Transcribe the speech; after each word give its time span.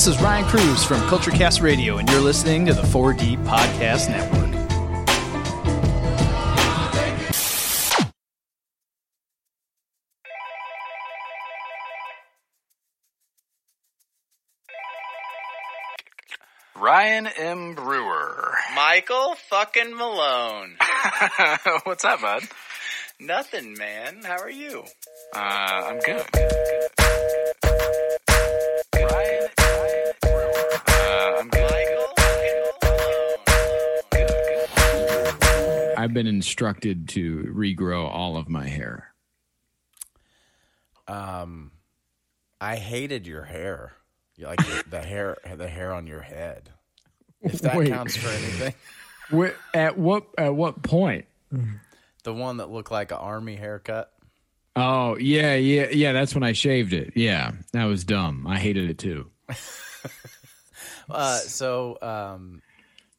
This 0.00 0.16
is 0.16 0.22
Ryan 0.22 0.46
Cruz 0.46 0.82
from 0.82 0.98
CultureCast 1.02 1.60
Radio, 1.60 1.98
and 1.98 2.08
you're 2.08 2.22
listening 2.22 2.64
to 2.64 2.72
the 2.72 2.80
4D 2.80 3.36
Podcast 3.44 4.08
Network. 4.08 4.48
Ryan 16.74 17.26
M. 17.36 17.74
Brewer. 17.74 18.54
Michael 18.74 19.34
fucking 19.50 19.94
Malone. 19.94 20.76
What's 21.84 22.06
up, 22.06 22.22
bud? 22.22 22.44
Nothing, 23.20 23.74
man. 23.74 24.22
How 24.24 24.38
are 24.38 24.48
you? 24.48 24.82
Uh, 25.34 25.38
I'm 25.38 25.98
good. 25.98 26.24
Ryan, 28.94 29.49
I've 36.10 36.14
been 36.14 36.26
instructed 36.26 37.08
to 37.10 37.44
regrow 37.54 38.04
all 38.08 38.36
of 38.36 38.48
my 38.48 38.66
hair. 38.66 39.14
Um, 41.06 41.70
I 42.60 42.74
hated 42.74 43.28
your 43.28 43.44
hair. 43.44 43.92
Like 44.36 44.58
the, 44.58 44.84
the 44.90 45.00
hair, 45.02 45.36
the 45.54 45.68
hair 45.68 45.92
on 45.94 46.08
your 46.08 46.22
head. 46.22 46.70
If 47.42 47.60
that 47.60 47.76
Wait. 47.76 47.90
counts 47.90 48.16
for 48.16 48.28
anything, 48.28 48.74
Wh- 49.30 49.54
At 49.72 49.98
what 49.98 50.24
at 50.36 50.52
what 50.52 50.82
point? 50.82 51.26
the 52.24 52.34
one 52.34 52.56
that 52.56 52.70
looked 52.72 52.90
like 52.90 53.12
an 53.12 53.18
army 53.18 53.54
haircut. 53.54 54.12
Oh 54.74 55.16
yeah, 55.16 55.54
yeah, 55.54 55.90
yeah. 55.92 56.12
That's 56.12 56.34
when 56.34 56.42
I 56.42 56.54
shaved 56.54 56.92
it. 56.92 57.12
Yeah, 57.14 57.52
that 57.72 57.84
was 57.84 58.02
dumb. 58.02 58.48
I 58.48 58.58
hated 58.58 58.90
it 58.90 58.98
too. 58.98 59.30
Uh, 61.08 61.38
so, 61.38 61.98
um, 62.02 62.62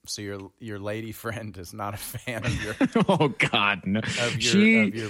so 0.06 0.22
your 0.22 0.52
your 0.60 0.80
lady 0.80 1.12
friend 1.12 1.58
is 1.58 1.74
not 1.74 1.94
a 1.94 1.98
fan 1.98 2.46
of 2.46 2.64
your 2.64 2.76
oh 3.10 3.30
God, 3.30 3.86
no. 3.86 4.00
of 4.00 4.34
your, 4.34 4.42
she. 4.42 4.80
of 4.88 4.96
your 4.96 5.10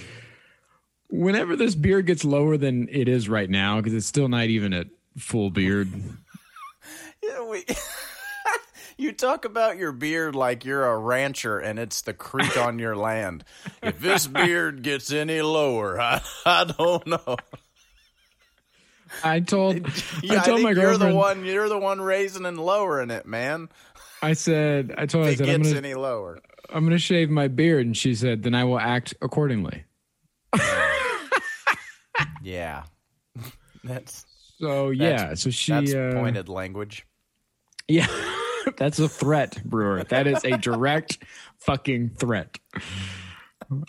whenever 1.09 1.55
this 1.55 1.75
beard 1.75 2.05
gets 2.05 2.23
lower 2.23 2.57
than 2.57 2.87
it 2.89 3.07
is 3.07 3.27
right 3.27 3.49
now, 3.49 3.77
because 3.77 3.93
it's 3.93 4.05
still 4.07 4.29
not 4.29 4.45
even 4.45 4.73
at 4.73 4.87
full 5.17 5.49
beard. 5.49 5.89
Yeah, 7.23 7.47
we, 7.47 7.63
you 8.97 9.11
talk 9.11 9.45
about 9.45 9.77
your 9.77 9.91
beard 9.91 10.35
like 10.35 10.65
you're 10.65 10.87
a 10.87 10.97
rancher 10.97 11.59
and 11.59 11.77
it's 11.77 12.01
the 12.01 12.15
creek 12.15 12.57
on 12.57 12.79
your 12.79 12.95
land. 12.95 13.43
If 13.83 13.99
this 13.99 14.25
beard 14.25 14.81
gets 14.81 15.11
any 15.11 15.43
lower, 15.43 16.01
I, 16.01 16.23
I 16.47 16.63
don't 16.63 17.05
know. 17.05 17.37
I 19.23 19.39
told, 19.41 19.87
Yeah, 20.23 20.39
I 20.39 20.41
I, 20.41 20.45
told 20.45 20.61
think 20.61 20.75
my 20.75 20.81
you're 20.81 20.97
the 20.97 21.13
one. 21.13 21.45
You're 21.45 21.69
the 21.69 21.77
one 21.77 22.01
raising 22.01 22.45
and 22.45 22.59
lowering 22.59 23.11
it, 23.11 23.25
man. 23.27 23.69
I 24.21 24.33
said, 24.33 24.93
I 24.97 25.05
told 25.05 25.25
her, 25.25 25.31
I 25.31 25.35
said, 25.35 25.49
I'm 25.49 25.61
gets 25.61 25.73
gonna, 25.73 25.87
any 25.87 25.93
lower. 25.95 26.39
I'm 26.69 26.83
gonna 26.83 26.97
shave 26.97 27.29
my 27.29 27.47
beard, 27.47 27.85
and 27.85 27.95
she 27.97 28.15
said, 28.15 28.43
then 28.43 28.55
I 28.55 28.63
will 28.63 28.79
act 28.79 29.13
accordingly. 29.21 29.83
Yeah, 32.43 32.83
that's 33.83 34.25
So 34.59 34.89
yeah, 34.89 35.09
That's- 35.11 35.41
so 35.41 35.49
she 35.49 35.71
that's 35.71 35.93
uh, 35.93 36.11
pointed 36.15 36.49
language. 36.49 37.05
Yeah, 37.87 38.07
that's 38.77 38.99
a 38.99 39.09
threat, 39.09 39.61
Brewer. 39.63 40.03
That 40.03 40.27
is 40.27 40.43
a 40.43 40.57
direct 40.57 41.19
fucking 41.57 42.11
threat. 42.17 42.57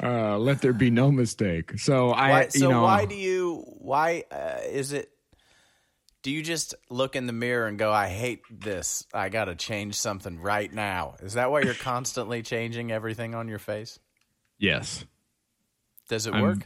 Uh, 0.02 0.39
let 0.39 0.61
there 0.61 0.72
be 0.72 0.91
no 0.91 1.11
mistake. 1.11 1.78
So 1.78 2.11
I, 2.11 2.30
Why, 2.30 2.48
so 2.48 2.58
you 2.58 2.69
know, 2.70 2.83
why 2.83 3.05
do 3.05 3.14
you? 3.14 3.64
Why 3.78 4.24
uh, 4.30 4.61
is 4.69 4.92
it? 4.92 5.11
Do 6.23 6.31
you 6.31 6.42
just 6.42 6.75
look 6.89 7.17
in 7.17 7.27
the 7.27 7.33
mirror 7.33 7.67
and 7.67 7.77
go, 7.78 7.92
"I 7.92 8.09
hate 8.09 8.42
this. 8.51 9.05
I 9.12 9.28
got 9.28 9.47
to 9.47 9.55
change 9.56 9.97
something 9.97 10.41
right 10.41 10.73
now"? 10.73 11.17
Is 11.20 11.35
that 11.35 11.51
why 11.51 11.63
you're 11.63 11.74
constantly 11.92 12.42
changing 12.42 12.92
everything 12.92 13.35
on 13.35 13.48
your 13.48 13.58
face? 13.58 13.98
yes, 14.58 15.05
Does 16.08 16.27
it 16.27 16.35
I'm- 16.35 16.42
work? 16.42 16.58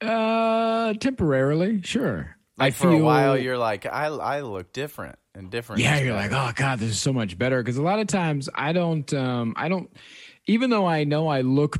uh, 0.00 0.94
temporarily, 0.94 1.80
sure. 1.82 2.36
Like 2.58 2.74
I 2.74 2.76
for 2.76 2.90
a 2.90 2.98
while, 2.98 3.38
you're 3.38 3.56
like, 3.58 3.86
I 3.86 4.06
I 4.06 4.40
look 4.42 4.72
different 4.72 5.18
and 5.34 5.50
different. 5.50 5.80
yeah, 5.80 5.98
you're 6.00 6.14
better. 6.14 6.34
like, 6.34 6.50
oh 6.50 6.52
god, 6.54 6.78
this 6.80 6.90
is 6.90 7.00
so 7.00 7.12
much 7.12 7.38
better. 7.38 7.62
Because 7.62 7.78
a 7.78 7.82
lot 7.82 7.98
of 7.98 8.06
times 8.08 8.48
I 8.54 8.72
don't, 8.72 9.12
um, 9.14 9.54
I 9.56 9.68
don't, 9.68 9.90
even 10.46 10.68
though 10.70 10.86
I 10.86 11.04
know 11.04 11.28
I 11.28 11.40
look. 11.40 11.78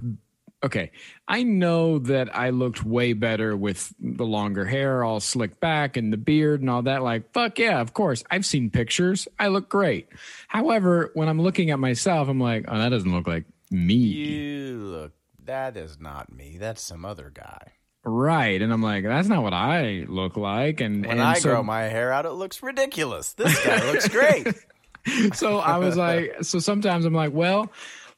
Okay, 0.64 0.92
I 1.26 1.42
know 1.42 1.98
that 1.98 2.36
I 2.36 2.50
looked 2.50 2.84
way 2.84 3.14
better 3.14 3.56
with 3.56 3.92
the 3.98 4.24
longer 4.24 4.64
hair, 4.64 5.02
all 5.02 5.18
slicked 5.18 5.58
back, 5.58 5.96
and 5.96 6.12
the 6.12 6.16
beard 6.16 6.60
and 6.60 6.70
all 6.70 6.82
that. 6.82 7.02
Like, 7.02 7.32
fuck 7.32 7.58
yeah, 7.58 7.80
of 7.80 7.94
course. 7.94 8.22
I've 8.30 8.46
seen 8.46 8.70
pictures. 8.70 9.26
I 9.38 9.48
look 9.48 9.68
great. 9.68 10.08
However, 10.46 11.10
when 11.14 11.28
I'm 11.28 11.42
looking 11.42 11.70
at 11.70 11.80
myself, 11.80 12.28
I'm 12.28 12.38
like, 12.38 12.66
oh, 12.68 12.78
that 12.78 12.90
doesn't 12.90 13.12
look 13.12 13.26
like 13.26 13.44
me. 13.70 13.94
You 13.94 14.76
look. 14.78 15.12
That 15.44 15.76
is 15.76 15.98
not 15.98 16.32
me. 16.32 16.58
That's 16.58 16.80
some 16.80 17.04
other 17.04 17.32
guy. 17.34 17.72
Right. 18.04 18.60
And 18.60 18.72
I'm 18.72 18.82
like, 18.82 19.04
that's 19.04 19.28
not 19.28 19.42
what 19.42 19.52
I 19.54 20.04
look 20.08 20.36
like. 20.36 20.80
And 20.80 21.02
When 21.06 21.18
and 21.18 21.22
I 21.22 21.34
so, 21.34 21.50
grow 21.50 21.62
my 21.62 21.82
hair 21.82 22.12
out, 22.12 22.26
it 22.26 22.32
looks 22.32 22.62
ridiculous. 22.62 23.32
This 23.32 23.64
guy 23.64 23.90
looks 23.90 24.08
great. 24.08 24.46
so 25.34 25.58
I 25.58 25.78
was 25.78 25.96
like, 25.96 26.36
so 26.42 26.58
sometimes 26.58 27.04
I'm 27.04 27.14
like, 27.14 27.32
well, 27.32 27.70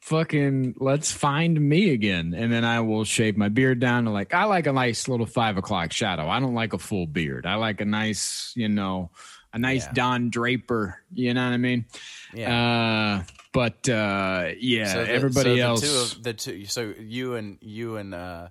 fucking 0.05 0.75
let's 0.77 1.11
find 1.11 1.59
me 1.59 1.89
again. 1.89 2.35
And 2.37 2.53
then 2.53 2.63
I 2.63 2.81
will 2.81 3.03
shave 3.05 3.37
my 3.37 3.49
beard 3.49 3.79
down 3.79 4.05
to 4.05 4.11
like, 4.11 4.35
I 4.35 4.43
like 4.43 4.67
a 4.67 4.71
nice 4.71 5.07
little 5.07 5.25
five 5.25 5.57
o'clock 5.57 5.91
shadow. 5.91 6.27
I 6.29 6.39
don't 6.39 6.53
like 6.53 6.73
a 6.73 6.77
full 6.77 7.07
beard. 7.07 7.47
I 7.47 7.55
like 7.55 7.81
a 7.81 7.85
nice, 7.85 8.53
you 8.55 8.69
know, 8.69 9.09
a 9.51 9.57
nice 9.57 9.85
Yeah. 9.85 9.93
Don 9.93 10.29
Draper. 10.29 11.01
You 11.11 11.33
know 11.33 11.43
what 11.43 11.53
I 11.53 11.57
mean? 11.57 11.85
Yeah. 12.35 13.23
Uh, 13.23 13.23
but 13.51 13.89
uh, 13.89 14.49
yeah, 14.59 14.93
So 14.93 15.05
the- 15.05 15.11
everybody 15.11 15.57
so 15.57 15.65
else. 15.65 15.81
The 15.81 15.87
two 15.87 15.97
of, 16.17 16.23
the 16.23 16.33
two. 16.33 16.65
So 16.65 16.93
you 16.99 17.33
and 17.35 17.57
you 17.61 17.97
and 17.97 18.13
uh, 18.13 18.49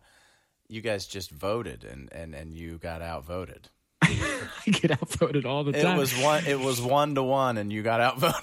you 0.69 0.81
guys 0.81 1.07
just 1.07 1.31
voted, 1.31 1.85
and 1.85 2.11
and 2.13 2.35
and 2.35 2.53
you 2.55 2.79
got 2.79 3.01
outvoted. 3.01 3.69
I 4.03 4.49
get 4.73 4.91
outvoted 4.91 5.47
all 5.47 5.63
the 5.63 5.73
time. 5.73 5.97
It 5.97 6.01
was 6.01 6.19
one. 6.19 6.47
It 6.47 6.59
was 6.59 6.81
one 6.81 7.15
to 7.15 7.23
one, 7.23 7.59
and 7.59 7.73
you 7.73 7.83
got 7.83 8.01
outvoted. 8.01 8.41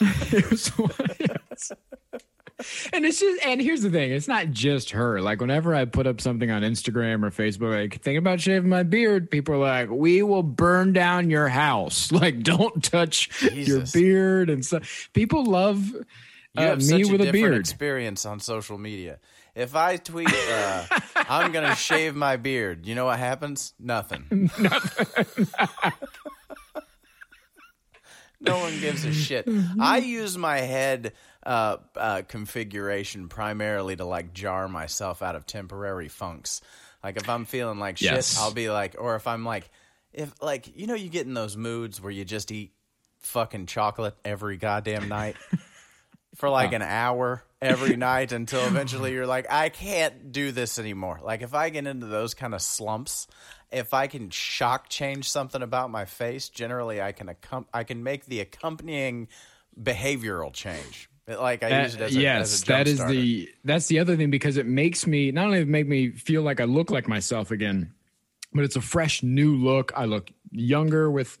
It 0.32 0.50
was- 0.50 0.72
yes. 1.20 1.72
And 2.92 3.04
it's 3.04 3.18
just, 3.18 3.44
and 3.44 3.60
here's 3.60 3.82
the 3.82 3.90
thing: 3.90 4.12
it's 4.12 4.28
not 4.28 4.50
just 4.50 4.90
her. 4.90 5.20
Like, 5.20 5.40
whenever 5.40 5.74
I 5.74 5.86
put 5.86 6.06
up 6.06 6.20
something 6.20 6.50
on 6.52 6.62
Instagram 6.62 7.24
or 7.24 7.30
Facebook, 7.30 7.74
like 7.74 7.94
thinking 8.00 8.18
about 8.18 8.40
shaving 8.40 8.68
my 8.68 8.84
beard, 8.84 9.28
people 9.30 9.54
are 9.56 9.58
like, 9.58 9.90
"We 9.90 10.22
will 10.22 10.44
burn 10.44 10.92
down 10.92 11.30
your 11.30 11.48
house. 11.48 12.12
Like, 12.12 12.42
don't 12.44 12.80
touch 12.82 13.28
your 13.52 13.82
beard." 13.92 14.50
And 14.50 14.64
so, 14.64 14.80
people 15.14 15.44
love 15.44 15.84
You 15.88 16.04
uh, 16.56 16.62
have 16.62 16.78
me 16.78 16.84
such 16.84 17.10
with 17.10 17.22
a 17.22 17.30
a 17.30 17.32
beard. 17.32 17.54
experience 17.54 18.24
on 18.24 18.38
social 18.38 18.78
media. 18.78 19.18
If 19.56 19.74
I 19.74 19.96
tweet, 19.96 20.32
uh, 20.32 20.84
"I'm 21.16 21.50
gonna 21.50 21.74
shave 21.88 22.14
my 22.14 22.36
beard," 22.36 22.86
you 22.86 22.94
know 22.94 23.06
what 23.06 23.18
happens? 23.18 23.74
Nothing. 23.80 24.50
no 28.40 28.58
one 28.58 28.78
gives 28.80 29.04
a 29.04 29.12
shit. 29.12 29.48
I 29.80 29.98
use 29.98 30.36
my 30.38 30.58
head 30.58 31.12
uh, 31.44 31.76
uh, 31.96 32.22
configuration 32.26 33.28
primarily 33.28 33.96
to 33.96 34.04
like 34.04 34.32
jar 34.32 34.68
myself 34.68 35.22
out 35.22 35.36
of 35.36 35.46
temporary 35.46 36.08
funks. 36.08 36.60
Like 37.02 37.16
if 37.16 37.28
I'm 37.28 37.44
feeling 37.44 37.78
like 37.78 37.98
shit, 37.98 38.12
Yes. 38.12 38.38
I'll 38.38 38.52
be 38.52 38.70
like, 38.70 38.96
or 38.98 39.14
if 39.16 39.26
I'm 39.26 39.44
like, 39.44 39.68
if 40.12 40.32
like 40.42 40.76
you 40.76 40.86
know, 40.86 40.94
you 40.94 41.08
get 41.08 41.26
in 41.26 41.34
those 41.34 41.56
moods 41.56 42.00
where 42.00 42.12
you 42.12 42.24
just 42.24 42.50
eat 42.50 42.72
fucking 43.18 43.66
chocolate 43.66 44.14
every 44.24 44.56
goddamn 44.56 45.08
night 45.08 45.36
for 46.36 46.48
like 46.48 46.72
an 46.72 46.82
hour 46.82 47.42
every 47.60 47.96
night 47.96 48.32
until 48.32 48.64
eventually 48.66 49.12
you're 49.12 49.26
like, 49.26 49.46
I 49.50 49.68
can't 49.68 50.32
do 50.32 50.52
this 50.52 50.78
anymore. 50.78 51.20
Like 51.22 51.42
if 51.42 51.54
I 51.54 51.70
get 51.70 51.86
into 51.86 52.06
those 52.06 52.34
kind 52.34 52.54
of 52.54 52.62
slumps, 52.62 53.26
if 53.70 53.92
I 53.92 54.06
can 54.06 54.30
shock 54.30 54.88
change 54.88 55.28
something 55.30 55.62
about 55.62 55.90
my 55.90 56.04
face, 56.04 56.48
generally 56.48 57.02
I 57.02 57.12
can 57.12 57.28
accom- 57.28 57.66
I 57.72 57.84
can 57.84 58.02
make 58.02 58.26
the 58.26 58.40
accompanying 58.40 59.28
behavioral 59.80 60.52
change. 60.52 61.08
Like 61.26 61.62
I 61.62 61.70
Uh, 61.70 61.82
use 61.84 61.94
it 61.94 62.00
as 62.02 62.16
a 62.16 62.20
yes, 62.20 62.52
as 62.52 62.62
a 62.62 62.66
that 62.66 62.86
is 62.88 63.00
jumpstarter. 63.00 63.08
the 63.10 63.48
that's 63.64 63.86
the 63.86 63.98
other 63.98 64.16
thing 64.16 64.30
because 64.30 64.56
it 64.58 64.66
makes 64.66 65.06
me 65.06 65.30
not 65.30 65.46
only 65.46 65.64
make 65.64 65.86
me 65.88 66.10
feel 66.10 66.42
like 66.42 66.60
I 66.60 66.64
look 66.64 66.90
like 66.90 67.08
myself 67.08 67.50
again, 67.50 67.92
but 68.52 68.64
it's 68.64 68.76
a 68.76 68.82
fresh 68.82 69.22
new 69.22 69.56
look. 69.56 69.90
I 69.96 70.04
look 70.04 70.30
younger 70.50 71.10
with 71.10 71.38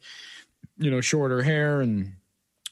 you 0.78 0.90
know 0.90 1.00
shorter 1.02 1.42
hair 1.42 1.80
and 1.82 2.14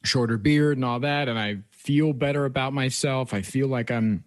shorter 0.05 0.39
beard 0.39 0.79
and 0.79 0.85
all 0.87 1.01
that, 1.01 1.29
and 1.29 1.39
I 1.39 1.59
feel 1.71 2.13
better 2.15 2.47
about 2.47 2.73
myself. 2.73 3.35
I 3.35 3.43
feel 3.43 3.69
like 3.69 3.91
I'm 3.91 4.25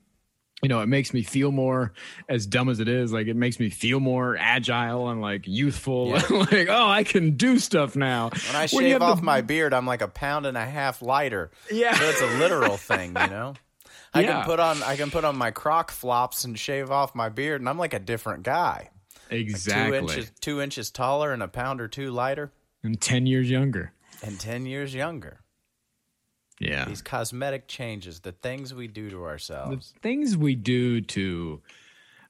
you 0.65 0.69
know, 0.69 0.81
it 0.81 0.87
makes 0.87 1.13
me 1.13 1.21
feel 1.21 1.51
more 1.51 1.93
as 2.27 2.47
dumb 2.47 2.69
as 2.69 2.79
it 2.79 2.87
is. 2.87 3.13
Like 3.13 3.27
it 3.27 3.35
makes 3.35 3.59
me 3.59 3.69
feel 3.69 3.99
more 3.99 4.35
agile 4.35 5.09
and 5.09 5.21
like 5.21 5.43
youthful. 5.45 6.09
like, 6.29 6.67
oh, 6.69 6.87
I 6.89 7.03
can 7.03 7.37
do 7.37 7.59
stuff 7.59 7.95
now. 7.95 8.29
When 8.29 8.55
I 8.55 8.65
shave 8.65 8.93
have 8.93 9.03
off 9.03 9.21
my 9.21 9.41
beard, 9.41 9.75
I'm 9.75 9.85
like 9.85 10.01
a 10.01 10.07
pound 10.07 10.47
and 10.47 10.57
a 10.57 10.65
half 10.65 11.03
lighter. 11.03 11.51
Yeah. 11.71 11.93
so 11.93 12.03
it's 12.05 12.21
a 12.23 12.37
literal 12.39 12.77
thing, 12.77 13.09
you 13.09 13.27
know. 13.27 13.53
I 14.11 14.21
Yeah. 14.21 14.37
can 14.37 14.45
put 14.45 14.59
on 14.59 14.81
I 14.81 14.95
can 14.95 15.11
put 15.11 15.23
on 15.23 15.37
my 15.37 15.51
croc 15.51 15.91
flops 15.91 16.45
and 16.45 16.57
shave 16.57 16.89
off 16.89 17.13
my 17.13 17.29
beard, 17.29 17.61
and 17.61 17.69
I'm 17.69 17.77
like 17.77 17.93
a 17.93 17.99
different 17.99 18.41
guy. 18.41 18.89
exactly, 19.29 19.99
Two 19.99 20.03
inches 20.07 20.31
two 20.41 20.61
inches 20.61 20.89
taller 20.89 21.31
and 21.31 21.43
a 21.43 21.47
pound 21.47 21.79
or 21.79 21.87
two 21.87 22.09
lighter. 22.09 22.51
and 22.81 22.99
ten 22.99 23.27
years 23.27 23.51
younger. 23.51 23.91
and 24.23 24.39
10 24.39 24.65
years 24.65 24.95
younger. 24.95 25.41
Yeah. 26.59 26.85
These 26.85 27.01
cosmetic 27.01 27.67
changes, 27.67 28.21
the 28.21 28.31
things 28.31 28.73
we 28.73 28.87
do 28.87 29.09
to 29.09 29.25
ourselves. 29.25 29.91
the 29.93 29.99
things 29.99 30.37
we 30.37 30.55
do 30.55 31.01
to 31.01 31.61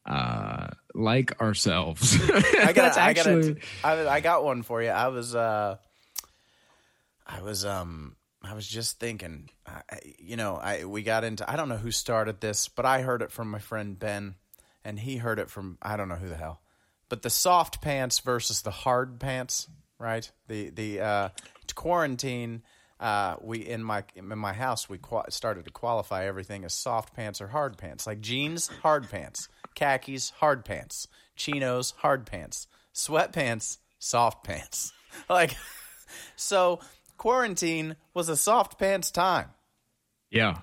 uh 0.05 0.67
like 0.93 1.41
ourselves. 1.41 2.15
I 2.31 2.73
got 2.73 2.97
I 2.97 3.13
got 3.13 3.27
actually 3.27 3.55
I, 3.83 4.07
I 4.07 4.19
got 4.21 4.43
one 4.43 4.61
for 4.63 4.81
you. 4.81 4.89
I 4.89 5.07
was 5.09 5.35
uh 5.35 5.77
I 7.25 7.41
was 7.41 7.65
um 7.65 8.15
I 8.43 8.53
was 8.53 8.67
just 8.67 8.99
thinking 8.99 9.49
I, 9.65 9.81
I- 9.89 9.99
you 10.19 10.37
know, 10.37 10.55
I 10.57 10.85
we 10.85 11.03
got 11.03 11.23
into 11.23 11.49
I 11.49 11.55
don't 11.55 11.69
know 11.69 11.77
who 11.77 11.91
started 11.91 12.41
this, 12.41 12.67
but 12.67 12.85
I 12.85 13.01
heard 13.01 13.21
it 13.21 13.31
from 13.31 13.49
my 13.49 13.59
friend 13.59 13.97
Ben 13.97 14.35
and 14.83 14.99
he 14.99 15.17
heard 15.17 15.39
it 15.39 15.49
from 15.49 15.77
I 15.81 15.97
don't 15.97 16.09
know 16.09 16.15
who 16.15 16.29
the 16.29 16.35
hell. 16.37 16.61
But 17.09 17.21
the 17.21 17.29
soft 17.29 17.81
pants 17.81 18.19
versus 18.19 18.61
the 18.63 18.71
hard 18.71 19.19
pants, 19.19 19.67
right? 19.99 20.29
The 20.47 20.69
the 20.69 20.99
uh 21.01 21.29
quarantine 21.73 22.61
uh, 22.99 23.35
we 23.41 23.59
in 23.59 23.83
my 23.83 24.03
in 24.15 24.37
my 24.37 24.53
house 24.53 24.87
we 24.87 24.97
qua 24.97 25.23
started 25.29 25.65
to 25.65 25.71
qualify 25.71 26.25
everything 26.25 26.63
as 26.63 26.73
soft 26.73 27.13
pants 27.13 27.41
or 27.41 27.47
hard 27.47 27.77
pants, 27.77 28.07
like 28.07 28.21
jeans, 28.21 28.67
hard 28.81 29.09
pants, 29.09 29.49
khakis, 29.75 30.31
hard 30.31 30.63
pants, 30.65 31.07
chinos, 31.35 31.93
hard 31.97 32.25
pants, 32.25 32.67
sweatpants, 32.93 33.77
soft 33.99 34.43
pants. 34.43 34.91
Like, 35.29 35.55
so 36.35 36.81
quarantine 37.15 37.95
was 38.13 38.27
a 38.27 38.35
soft 38.35 38.77
pants 38.77 39.11
time. 39.11 39.51
Yeah. 40.29 40.57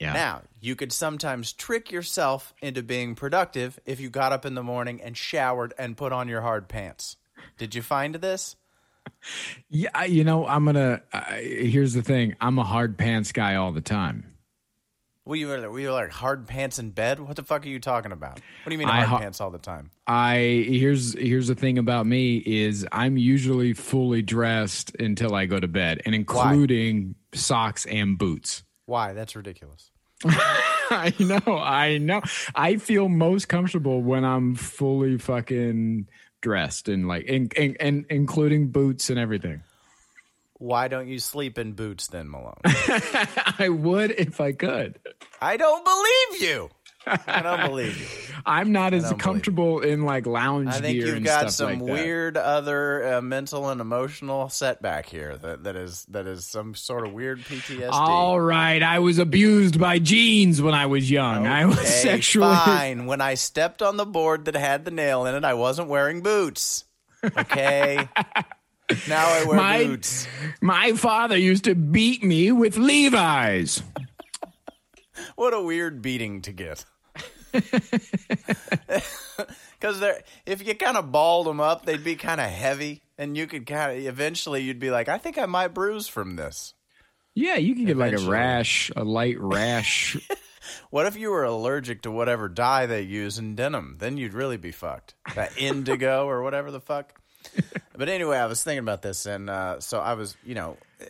Yeah. 0.00 0.12
Now, 0.12 0.42
you 0.60 0.74
could 0.74 0.92
sometimes 0.92 1.52
trick 1.52 1.92
yourself 1.92 2.52
into 2.60 2.82
being 2.82 3.14
productive 3.14 3.78
if 3.86 4.00
you 4.00 4.10
got 4.10 4.32
up 4.32 4.44
in 4.44 4.56
the 4.56 4.62
morning 4.64 5.00
and 5.00 5.16
showered 5.16 5.72
and 5.78 5.96
put 5.96 6.12
on 6.12 6.26
your 6.26 6.40
hard 6.40 6.68
pants. 6.68 7.16
Did 7.58 7.76
you 7.76 7.82
find 7.82 8.16
this? 8.16 8.56
Yeah, 9.68 10.04
you 10.04 10.24
know, 10.24 10.46
I'm 10.46 10.64
gonna. 10.64 11.02
I 11.12 11.40
here's 11.40 11.94
the 11.94 12.02
thing: 12.02 12.36
I'm 12.40 12.58
a 12.58 12.64
hard 12.64 12.96
pants 12.96 13.32
guy 13.32 13.56
all 13.56 13.72
the 13.72 13.80
time. 13.80 14.36
Were 15.26 15.34
you, 15.34 15.48
were 15.48 15.90
like 15.90 16.12
hard 16.12 16.46
pants 16.46 16.78
in 16.78 16.90
bed? 16.90 17.18
What 17.18 17.34
the 17.34 17.42
fuck 17.42 17.66
are 17.66 17.68
you 17.68 17.80
talking 17.80 18.12
about? 18.12 18.34
What 18.34 18.66
do 18.66 18.72
you 18.72 18.78
mean 18.78 18.88
I 18.88 18.98
hard 18.98 19.08
ha- 19.08 19.18
pants 19.18 19.40
all 19.40 19.50
the 19.50 19.58
time? 19.58 19.90
I 20.06 20.64
here's 20.68 21.18
here's 21.18 21.48
the 21.48 21.56
thing 21.56 21.78
about 21.78 22.06
me 22.06 22.36
is 22.46 22.86
I'm 22.92 23.16
usually 23.16 23.72
fully 23.72 24.22
dressed 24.22 24.94
until 25.00 25.34
I 25.34 25.46
go 25.46 25.58
to 25.58 25.66
bed, 25.66 26.00
and 26.06 26.14
including 26.14 27.16
socks 27.34 27.86
and 27.86 28.16
boots. 28.16 28.62
Why? 28.84 29.14
That's 29.14 29.34
ridiculous. 29.34 29.90
I 30.24 31.12
know, 31.18 31.58
I 31.58 31.98
know. 31.98 32.22
I 32.54 32.76
feel 32.76 33.08
most 33.08 33.48
comfortable 33.48 34.00
when 34.02 34.24
I'm 34.24 34.54
fully 34.54 35.18
fucking 35.18 36.06
dressed 36.46 36.88
and 36.88 37.08
like, 37.08 37.26
and, 37.28 37.52
and, 37.58 37.76
and 37.80 38.06
including 38.08 38.68
boots 38.68 39.10
and 39.10 39.18
everything. 39.18 39.64
Why 40.58 40.86
don't 40.86 41.08
you 41.08 41.18
sleep 41.18 41.58
in 41.58 41.72
boots 41.72 42.06
then, 42.06 42.30
Malone? 42.30 42.54
I 42.64 43.68
would 43.68 44.12
if 44.12 44.40
I 44.40 44.52
could. 44.52 45.00
I 45.42 45.56
don't 45.56 45.84
believe 45.84 46.40
you. 46.40 46.70
I 47.06 47.40
don't 47.42 47.68
believe 47.68 47.98
you. 47.98 48.34
I'm 48.46 48.72
not 48.72 48.94
as 48.94 49.12
comfortable 49.18 49.80
in 49.80 50.02
like 50.02 50.26
lounge 50.26 50.68
I 50.68 50.80
think 50.80 50.98
gear 50.98 51.14
you've 51.14 51.24
got 51.24 51.52
some 51.52 51.80
like 51.80 51.82
weird 51.82 52.36
other 52.36 53.14
uh, 53.14 53.22
mental 53.22 53.68
and 53.70 53.80
emotional 53.80 54.48
setback 54.48 55.06
here 55.06 55.36
that, 55.36 55.64
that 55.64 55.76
is 55.76 56.04
that 56.06 56.26
is 56.26 56.44
some 56.44 56.74
sort 56.74 57.06
of 57.06 57.12
weird 57.12 57.40
PTSD. 57.40 57.88
All 57.92 58.40
right, 58.40 58.82
I 58.82 58.98
was 59.00 59.18
abused 59.18 59.80
by 59.80 59.98
jeans 59.98 60.60
when 60.60 60.74
I 60.74 60.86
was 60.86 61.10
young. 61.10 61.46
I 61.46 61.66
was 61.66 61.78
Okay, 61.78 61.86
sexually. 61.86 62.54
fine. 62.64 63.06
When 63.06 63.20
I 63.20 63.34
stepped 63.34 63.82
on 63.82 63.96
the 63.96 64.06
board 64.06 64.44
that 64.46 64.54
had 64.54 64.84
the 64.84 64.90
nail 64.90 65.26
in 65.26 65.34
it, 65.34 65.44
I 65.44 65.54
wasn't 65.54 65.88
wearing 65.88 66.22
boots. 66.22 66.84
Okay. 67.24 68.08
now 69.08 69.26
I 69.26 69.44
wear 69.44 69.56
My- 69.56 69.84
boots. 69.84 70.28
My 70.60 70.92
father 70.92 71.36
used 71.36 71.64
to 71.64 71.74
beat 71.74 72.22
me 72.22 72.52
with 72.52 72.76
Levi's. 72.76 73.82
What 75.34 75.54
a 75.54 75.60
weird 75.60 76.02
beating 76.02 76.42
to 76.42 76.52
get. 76.52 76.84
Because 79.78 80.02
if 80.46 80.66
you 80.66 80.74
kind 80.74 80.96
of 80.96 81.12
balled 81.12 81.46
them 81.46 81.60
up, 81.60 81.84
they'd 81.84 82.02
be 82.02 82.16
kind 82.16 82.40
of 82.40 82.48
heavy, 82.48 83.02
and 83.18 83.36
you 83.36 83.46
could 83.46 83.66
kind 83.66 83.92
of 83.92 84.06
eventually 84.06 84.62
you'd 84.62 84.78
be 84.78 84.90
like, 84.90 85.08
I 85.08 85.18
think 85.18 85.36
I 85.38 85.46
might 85.46 85.68
bruise 85.68 86.08
from 86.08 86.36
this. 86.36 86.74
Yeah, 87.34 87.56
you 87.56 87.74
could 87.74 87.86
get 87.86 87.98
like 87.98 88.14
a 88.14 88.30
rash, 88.30 88.90
a 88.96 89.04
light 89.04 89.38
rash. 89.38 90.16
What 90.90 91.06
if 91.06 91.16
you 91.16 91.30
were 91.30 91.44
allergic 91.44 92.02
to 92.02 92.10
whatever 92.10 92.48
dye 92.48 92.86
they 92.86 93.02
use 93.02 93.38
in 93.38 93.54
denim? 93.54 93.96
Then 94.00 94.16
you'd 94.16 94.34
really 94.34 94.56
be 94.56 94.72
fucked. 94.72 95.14
That 95.36 95.56
indigo 95.56 96.26
or 96.28 96.42
whatever 96.42 96.72
the 96.72 96.80
fuck. 96.80 97.20
But 97.96 98.08
anyway, 98.08 98.36
I 98.36 98.46
was 98.46 98.64
thinking 98.64 98.80
about 98.80 99.00
this, 99.00 99.26
and 99.26 99.48
uh, 99.48 99.78
so 99.78 100.00
I 100.00 100.14
was, 100.14 100.36
you 100.44 100.56
know, 100.56 100.76
uh, 101.00 101.04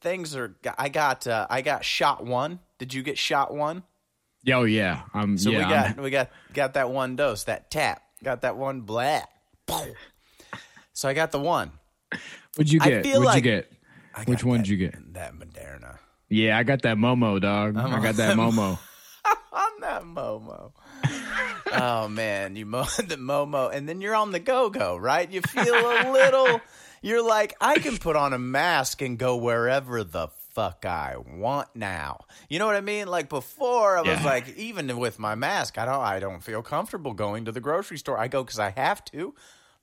things 0.00 0.36
are. 0.36 0.54
I 0.78 0.88
got, 0.88 1.26
uh, 1.26 1.48
I 1.50 1.62
got 1.62 1.84
shot 1.84 2.24
one. 2.24 2.60
Did 2.78 2.94
you 2.94 3.02
get 3.02 3.18
shot 3.18 3.52
one? 3.52 3.82
Oh 4.52 4.64
yeah, 4.64 5.02
um, 5.14 5.36
So 5.38 5.50
yeah. 5.50 5.58
we 5.58 5.64
I'm- 5.64 5.94
got, 5.94 6.02
we 6.04 6.10
got, 6.10 6.30
got 6.52 6.74
that 6.74 6.90
one 6.90 7.16
dose, 7.16 7.44
that 7.44 7.70
tap, 7.70 8.02
got 8.22 8.42
that 8.42 8.56
one 8.56 8.80
blah. 8.82 9.22
So 10.92 11.08
I 11.08 11.14
got 11.14 11.30
the 11.32 11.40
one. 11.40 11.72
what'd 12.56 12.72
you 12.72 12.80
I 12.82 12.88
get? 12.88 13.02
feel 13.04 13.20
What'd 13.20 13.26
like- 13.26 13.36
you 13.44 13.50
get? 13.50 13.72
Which 14.26 14.42
one 14.44 14.58
that- 14.58 14.64
did 14.64 14.70
you 14.70 14.76
get? 14.78 15.12
That 15.14 15.34
Moderna. 15.34 15.98
Yeah, 16.28 16.58
I 16.58 16.62
got 16.62 16.82
that 16.82 16.96
Momo 16.96 17.40
dog. 17.40 17.76
I 17.76 18.00
got 18.00 18.16
that 18.16 18.36
Momo. 18.38 18.78
I'm 19.52 19.80
that 19.80 20.02
Momo. 20.02 20.72
oh 21.72 22.08
man, 22.08 22.56
you 22.56 22.66
mo 22.66 22.82
the 22.96 23.16
Momo, 23.16 23.72
and 23.74 23.88
then 23.88 24.00
you're 24.00 24.14
on 24.14 24.32
the 24.32 24.38
go 24.40 24.70
go, 24.70 24.96
right? 24.96 25.30
You 25.30 25.40
feel 25.42 25.74
a 25.74 26.10
little. 26.12 26.60
You're 27.02 27.22
like, 27.24 27.54
I 27.60 27.78
can 27.78 27.98
put 27.98 28.16
on 28.16 28.32
a 28.32 28.38
mask 28.38 29.00
and 29.00 29.16
go 29.16 29.36
wherever 29.36 30.02
the 30.02 30.26
fuck 30.56 30.86
I 30.86 31.16
want 31.18 31.68
now. 31.74 32.24
You 32.48 32.58
know 32.58 32.64
what 32.64 32.76
I 32.76 32.80
mean? 32.80 33.08
Like 33.08 33.28
before, 33.28 33.98
I 33.98 34.00
was 34.00 34.18
Yeah. 34.20 34.24
like, 34.24 34.56
even 34.56 34.96
with 34.96 35.18
my 35.18 35.34
mask, 35.34 35.76
I 35.76 35.84
don't, 35.84 36.00
I 36.00 36.18
don't 36.18 36.42
feel 36.42 36.62
comfortable 36.62 37.12
going 37.12 37.44
to 37.44 37.52
the 37.52 37.60
grocery 37.60 37.98
store. 37.98 38.16
I 38.16 38.28
go 38.28 38.42
because 38.42 38.58
I 38.58 38.70
have 38.70 39.04
to, 39.06 39.34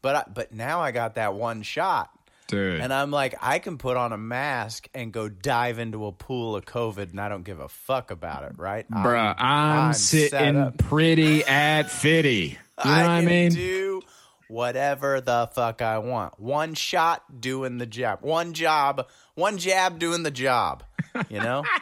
but 0.02 0.16
I, 0.16 0.24
but 0.34 0.52
now 0.52 0.82
I 0.82 0.90
got 0.90 1.14
that 1.14 1.36
one 1.36 1.62
shot. 1.62 2.10
Dude. 2.48 2.82
And 2.82 2.92
I'm 2.92 3.12
like, 3.12 3.36
I 3.40 3.60
can 3.60 3.78
put 3.78 3.98
on 3.98 4.14
a 4.14 4.18
mask 4.18 4.88
and 4.96 5.14
go 5.14 5.30
dive 5.30 5.78
into 5.78 6.08
a 6.08 6.12
pool 6.12 6.56
of 6.56 6.66
COVID, 6.66 7.12
and 7.12 7.22
I 7.22 7.30
don't 7.30 7.44
give 7.44 7.60
a 7.60 7.70
fuck 7.70 8.10
about 8.10 8.44
it, 8.44 8.54
right? 8.58 8.90
Bruh, 8.90 9.36
I'm, 9.38 9.94
set 9.94 10.32
sitting 10.32 10.72
pretty 10.74 11.44
at 11.46 11.84
fitty. 11.92 12.58
You 12.84 12.92
know 12.92 12.98
what 12.98 13.06
I 13.06 13.22
mean? 13.22 13.52
do 13.52 14.02
whatever 14.48 15.22
the 15.22 15.50
fuck 15.54 15.82
I 15.82 15.98
want. 16.00 16.40
One 16.40 16.74
shot 16.74 17.42
doing 17.42 17.78
the 17.78 17.86
job. 17.86 18.20
One 18.22 18.54
job. 18.54 19.08
One 19.36 19.58
jab 19.58 20.00
doing 20.00 20.24
the 20.24 20.32
job. 20.32 20.84
You 21.30 21.40
know? 21.40 21.64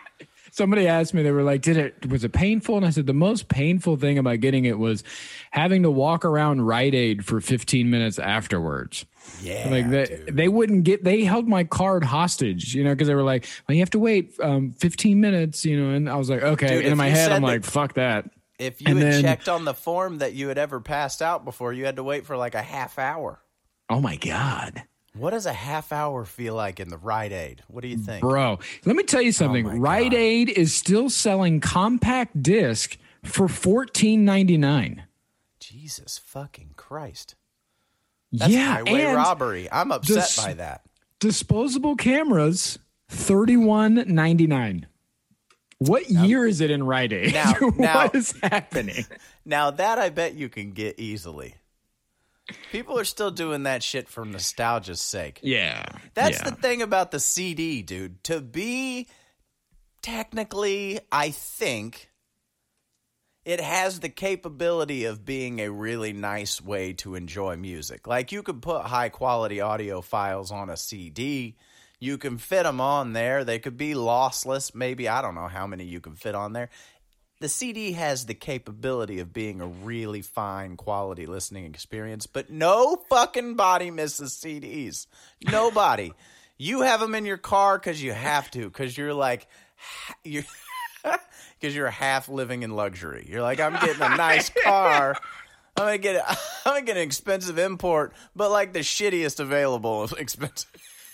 Somebody 0.53 0.85
asked 0.85 1.13
me, 1.13 1.23
they 1.23 1.31
were 1.31 1.43
like, 1.43 1.61
"Did 1.61 1.77
it 1.77 2.09
was 2.09 2.25
it 2.25 2.33
painful?" 2.33 2.75
And 2.75 2.85
I 2.85 2.89
said, 2.89 3.07
"The 3.07 3.13
most 3.13 3.47
painful 3.47 3.95
thing 3.95 4.17
about 4.17 4.41
getting 4.41 4.65
it 4.65 4.77
was 4.77 5.01
having 5.51 5.83
to 5.83 5.89
walk 5.91 6.25
around 6.25 6.63
Rite 6.63 6.93
Aid 6.93 7.23
for 7.25 7.39
15 7.39 7.89
minutes 7.89 8.19
afterwards." 8.19 9.05
Yeah. 9.41 9.69
like 9.69 9.89
they, 9.89 10.05
dude. 10.07 10.35
they 10.35 10.47
wouldn't 10.49 10.83
get 10.83 11.03
they 11.05 11.23
held 11.23 11.47
my 11.47 11.63
card 11.63 12.03
hostage 12.03 12.73
you 12.73 12.83
know 12.83 12.89
because 12.89 13.07
they 13.07 13.13
were 13.13 13.21
like 13.23 13.45
well 13.67 13.75
you 13.75 13.81
have 13.81 13.91
to 13.91 13.99
wait 13.99 14.33
um 14.41 14.71
15 14.71 15.21
minutes 15.21 15.63
you 15.63 15.79
know 15.79 15.91
and 15.95 16.09
i 16.09 16.15
was 16.15 16.27
like 16.27 16.41
okay 16.41 16.67
Dude, 16.69 16.77
and 16.85 16.87
in 16.93 16.97
my 16.97 17.09
head 17.09 17.31
i'm 17.31 17.43
that- 17.43 17.47
like 17.47 17.63
fuck 17.63 17.93
that 17.93 18.31
If 18.61 18.81
you 18.81 18.87
and 18.89 18.99
had 18.99 19.13
then- 19.13 19.21
checked 19.23 19.49
on 19.49 19.65
the 19.65 19.73
form 19.73 20.19
that 20.19 20.33
you 20.33 20.47
had 20.49 20.57
ever 20.57 20.79
passed 20.79 21.21
out 21.21 21.43
before, 21.45 21.73
you 21.73 21.85
had 21.85 21.95
to 21.97 22.03
wait 22.03 22.25
for 22.25 22.37
like 22.37 22.55
a 22.55 22.61
half 22.61 22.99
hour. 22.99 23.39
oh 23.89 23.99
my 23.99 24.15
god 24.17 24.83
What 25.13 25.31
does 25.31 25.45
a 25.45 25.53
half 25.53 25.91
hour 25.91 26.23
feel 26.25 26.53
like 26.55 26.79
in 26.79 26.87
the 26.89 26.97
Rite 26.97 27.31
Aid? 27.33 27.63
What 27.67 27.81
do 27.81 27.87
you 27.87 27.97
think? 27.97 28.21
bro 28.21 28.59
let 28.85 28.95
me 28.95 29.03
tell 29.03 29.21
you 29.21 29.31
something 29.31 29.65
oh, 29.65 29.71
my 29.71 29.75
Rite 29.77 30.11
God. 30.11 30.17
Aid 30.19 30.49
is 30.49 30.73
still 30.75 31.09
selling 31.09 31.59
compact 31.59 32.41
disc 32.43 32.97
for 33.23 33.47
14.99 33.47 35.01
Jesus 35.59 36.17
fucking 36.17 36.71
Christ. 36.77 37.35
That's 38.31 38.51
yeah 38.53 38.75
highway 38.83 39.03
robbery. 39.05 39.67
I'm 39.71 39.91
upset 39.91 40.15
Dis- 40.15 40.37
by 40.45 40.53
that. 40.53 40.83
disposable 41.19 41.95
cameras 41.95 42.79
31.99 43.11 44.85
what 45.81 46.09
year 46.09 46.45
is 46.45 46.61
it 46.61 46.69
in 46.71 46.83
Rite 46.83 47.11
Aid? 47.13 47.33
Now- 47.33 47.53
now- 47.77 47.95
what 48.05 48.15
is 48.15 48.33
happening? 48.41 49.05
Now 49.43 49.71
that 49.71 49.97
I 49.97 50.09
bet 50.09 50.35
you 50.35 50.49
can 50.49 50.71
get 50.71 50.99
easily. 50.99 51.55
People 52.71 52.99
are 52.99 53.03
still 53.05 53.31
doing 53.31 53.63
that 53.63 53.81
shit 53.81 54.07
for 54.07 54.23
nostalgia's 54.23 55.01
sake. 55.01 55.39
Yeah, 55.41 55.83
That's 56.13 56.37
yeah. 56.37 56.51
the 56.51 56.55
thing 56.57 56.83
about 56.83 57.09
the 57.09 57.19
CD, 57.19 57.81
dude. 57.81 58.23
To 58.25 58.39
be 58.39 59.07
technically, 60.03 60.99
I 61.11 61.31
think 61.31 62.11
it 63.45 63.59
has 63.59 63.99
the 63.99 64.09
capability 64.09 65.05
of 65.05 65.25
being 65.25 65.59
a 65.59 65.71
really 65.71 66.13
nice 66.13 66.61
way 66.61 66.93
to 66.93 67.15
enjoy 67.15 67.55
music. 67.57 68.05
Like 68.05 68.31
you 68.31 68.43
could 68.43 68.61
put 68.61 68.83
high 68.83 69.09
quality 69.09 69.59
audio 69.59 70.01
files 70.01 70.51
on 70.51 70.69
a 70.69 70.77
CD. 70.77 71.55
You 72.01 72.17
can 72.17 72.39
fit 72.39 72.63
them 72.63 72.81
on 72.81 73.13
there. 73.13 73.43
They 73.43 73.59
could 73.59 73.77
be 73.77 73.93
lossless. 73.93 74.73
Maybe 74.73 75.07
I 75.07 75.21
don't 75.21 75.35
know 75.35 75.47
how 75.47 75.67
many 75.67 75.83
you 75.85 76.01
can 76.01 76.15
fit 76.15 76.33
on 76.33 76.51
there. 76.51 76.69
The 77.41 77.47
CD 77.47 77.91
has 77.91 78.25
the 78.25 78.33
capability 78.33 79.19
of 79.19 79.31
being 79.31 79.61
a 79.61 79.67
really 79.67 80.23
fine 80.23 80.77
quality 80.77 81.27
listening 81.27 81.65
experience, 81.65 82.25
but 82.25 82.49
no 82.49 83.03
fucking 83.07 83.53
body 83.53 83.91
misses 83.91 84.33
CDs. 84.33 85.07
Nobody. 85.49 86.11
You 86.57 86.81
have 86.81 86.99
them 86.99 87.15
in 87.15 87.25
your 87.25 87.37
car 87.39 87.79
because 87.79 88.03
you 88.03 88.11
have 88.13 88.51
to, 88.51 88.65
because 88.65 88.95
you're 88.95 89.15
like, 89.15 89.47
you're, 90.23 90.43
because 91.59 91.75
you're 91.75 91.89
half 91.89 92.29
living 92.29 92.61
in 92.61 92.69
luxury. 92.69 93.25
You're 93.27 93.41
like, 93.41 93.59
I'm 93.59 93.73
getting 93.73 94.03
a 94.03 94.15
nice 94.15 94.49
car. 94.63 95.15
I'm 95.75 95.85
gonna 95.85 95.97
get, 95.97 96.23
I'm 96.27 96.37
gonna 96.73 96.81
get 96.83 96.97
an 96.97 97.01
expensive 97.01 97.57
import, 97.57 98.13
but 98.35 98.51
like 98.51 98.73
the 98.73 98.81
shittiest 98.81 99.39
available 99.39 100.03
expensive. 100.19 100.69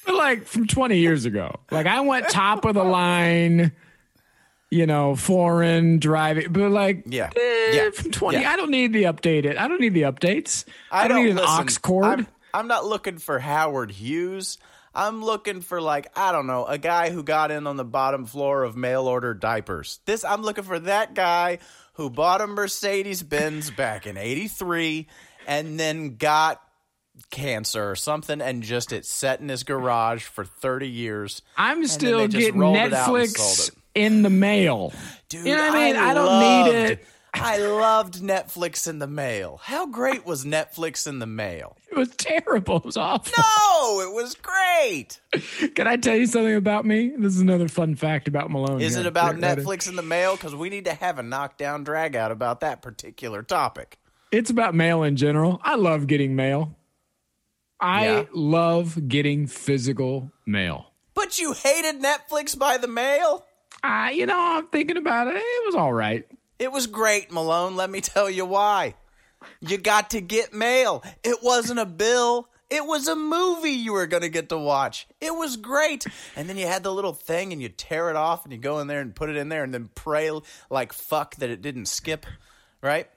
But 0.07 0.15
like 0.15 0.45
from 0.45 0.65
20 0.65 0.97
years 0.97 1.25
ago. 1.25 1.59
Like 1.69 1.85
I 1.85 1.99
went 2.01 2.29
top 2.29 2.65
of 2.65 2.73
the 2.73 2.83
line, 2.83 3.71
you 4.71 4.85
know, 4.85 5.15
foreign 5.15 5.99
driving, 5.99 6.51
but 6.51 6.71
like 6.71 7.03
Yeah. 7.05 7.29
eh, 7.35 7.71
Yeah. 7.75 7.89
from 7.91 8.11
20. 8.11 8.39
Yeah. 8.41 8.51
I 8.51 8.55
don't 8.55 8.71
need 8.71 8.93
the 8.93 9.03
updated. 9.03 9.57
I 9.57 9.67
don't 9.67 9.79
need 9.81 9.93
the 9.93 10.03
updates. 10.03 10.65
I, 10.91 11.07
don't, 11.07 11.23
need 11.23 11.31
an 11.31 11.35
listen, 11.37 11.67
aux 11.67 11.79
cord. 11.81 12.05
I'm, 12.05 12.27
I'm 12.53 12.67
not 12.67 12.85
looking 12.85 13.17
for 13.19 13.37
Howard 13.39 13.91
Hughes. 13.91 14.57
I'm 14.95 15.23
looking 15.23 15.61
for 15.61 15.79
like 15.79 16.07
I 16.17 16.31
don't 16.31 16.47
know 16.47 16.65
a 16.65 16.79
guy 16.79 17.11
who 17.11 17.21
got 17.21 17.51
in 17.51 17.67
on 17.67 17.77
the 17.77 17.85
bottom 17.85 18.25
floor 18.25 18.63
of 18.63 18.75
mail 18.75 19.07
order 19.07 19.35
diapers. 19.35 19.99
This 20.05 20.25
I'm 20.25 20.41
looking 20.41 20.63
for 20.63 20.79
that 20.79 21.13
guy 21.13 21.59
who 21.93 22.09
bought 22.09 22.41
a 22.41 22.47
Mercedes 22.47 23.21
Benz 23.21 23.69
back 23.69 24.07
in 24.07 24.17
'83 24.17 25.05
and 25.45 25.79
then 25.79 26.15
got 26.15 26.61
cancer 27.29 27.89
or 27.89 27.95
something 27.95 28.41
and 28.41 28.63
just 28.63 28.91
it 28.91 29.05
set 29.05 29.39
in 29.39 29.49
his 29.49 29.63
garage 29.63 30.23
for 30.23 30.45
30 30.45 30.87
years. 30.87 31.41
I'm 31.57 31.85
still 31.87 32.27
getting 32.27 32.59
rolled 32.59 32.77
it 32.77 32.93
out 32.93 33.15
and 33.15 33.29
sold 33.29 33.47
Netflix 33.47 33.75
in 33.95 34.21
the 34.21 34.29
mail. 34.29 34.93
Dude, 35.29 35.45
you 35.45 35.55
know 35.55 35.67
what 35.67 35.73
I 35.73 35.85
mean? 35.85 35.95
I, 35.95 36.13
don't 36.13 36.25
loved, 36.25 36.71
need 36.71 36.75
it. 36.91 37.05
I 37.33 37.57
loved 37.57 38.15
Netflix 38.15 38.87
in 38.87 38.99
the 38.99 39.07
mail. 39.07 39.59
How 39.63 39.85
great 39.85 40.25
was 40.25 40.45
Netflix 40.45 41.07
in 41.07 41.19
the 41.19 41.25
mail? 41.25 41.77
It 41.91 41.97
was 41.97 42.15
terrible. 42.15 42.77
It 42.77 42.85
was 42.85 42.97
awful. 42.97 43.33
No, 43.37 44.01
it 44.01 44.13
was 44.13 44.35
great. 44.35 45.19
Can 45.75 45.87
I 45.87 45.97
tell 45.97 46.15
you 46.15 46.25
something 46.25 46.55
about 46.55 46.85
me? 46.85 47.13
This 47.17 47.35
is 47.35 47.41
another 47.41 47.67
fun 47.67 47.95
fact 47.95 48.27
about 48.27 48.51
Malone. 48.51 48.81
Is 48.81 48.93
here. 48.93 49.01
it 49.01 49.07
about? 49.07 49.35
Netflix 49.35 49.87
in 49.87 49.95
the 49.95 50.01
mail? 50.01 50.35
Because 50.35 50.55
we 50.55 50.69
need 50.69 50.85
to 50.85 50.93
have 50.93 51.19
a 51.19 51.23
knockdown 51.23 51.83
drag 51.83 52.15
out 52.15 52.31
about 52.31 52.61
that 52.61 52.81
particular 52.81 53.43
topic. 53.43 53.97
It's 54.31 54.49
about 54.49 54.75
mail 54.75 55.03
in 55.03 55.15
general. 55.15 55.59
I 55.63 55.75
love 55.75 56.07
getting 56.07 56.35
mail. 56.35 56.75
I 57.79 58.05
Yeah. 58.05 58.23
love 58.33 59.07
getting 59.07 59.47
physical 59.47 60.31
mail. 60.45 60.93
But 61.13 61.39
you 61.39 61.53
hated 61.53 62.01
Netflix 62.01 62.57
by 62.57 62.77
the 62.77 62.87
mail? 62.87 63.45
Uh, 63.83 64.09
you 64.13 64.25
know, 64.25 64.37
I'm 64.39 64.67
thinking 64.67 64.97
about 64.97 65.27
it. 65.27 65.35
It 65.37 65.65
was 65.65 65.75
all 65.75 65.93
right. 65.93 66.25
It 66.59 66.71
was 66.71 66.87
great, 66.87 67.31
Malone. 67.31 67.75
Let 67.75 67.89
me 67.89 68.01
tell 68.01 68.29
you 68.29 68.45
why. 68.45 68.95
You 69.59 69.77
got 69.77 70.09
to 70.11 70.21
get 70.21 70.53
mail. 70.53 71.03
It 71.23 71.43
wasn't 71.43 71.79
a 71.79 71.85
bill. 71.85 72.49
It 72.69 72.85
was 72.85 73.07
a 73.07 73.15
movie 73.15 73.71
you 73.71 73.93
were 73.93 74.07
going 74.07 74.23
to 74.23 74.29
get 74.29 74.49
to 74.49 74.57
watch. 74.57 75.07
It 75.21 75.33
was 75.33 75.55
great. 75.55 76.05
And 76.35 76.49
then 76.49 76.57
you 76.57 76.67
had 76.67 76.83
the 76.83 76.91
little 76.91 77.13
thing 77.13 77.53
and 77.53 77.61
you 77.61 77.69
tear 77.69 78.09
it 78.09 78.15
off 78.15 78.43
and 78.43 78.51
you 78.51 78.59
go 78.59 78.79
in 78.79 78.87
there 78.87 78.99
and 78.99 79.15
put 79.15 79.29
it 79.29 79.37
in 79.37 79.47
there 79.49 79.63
and 79.63 79.73
then 79.73 79.89
pray 79.95 80.29
like 80.69 80.91
fuck 80.91 81.35
that 81.37 81.49
it 81.49 81.61
didn't 81.61 81.85
skip, 81.85 82.25
right? 82.81 83.07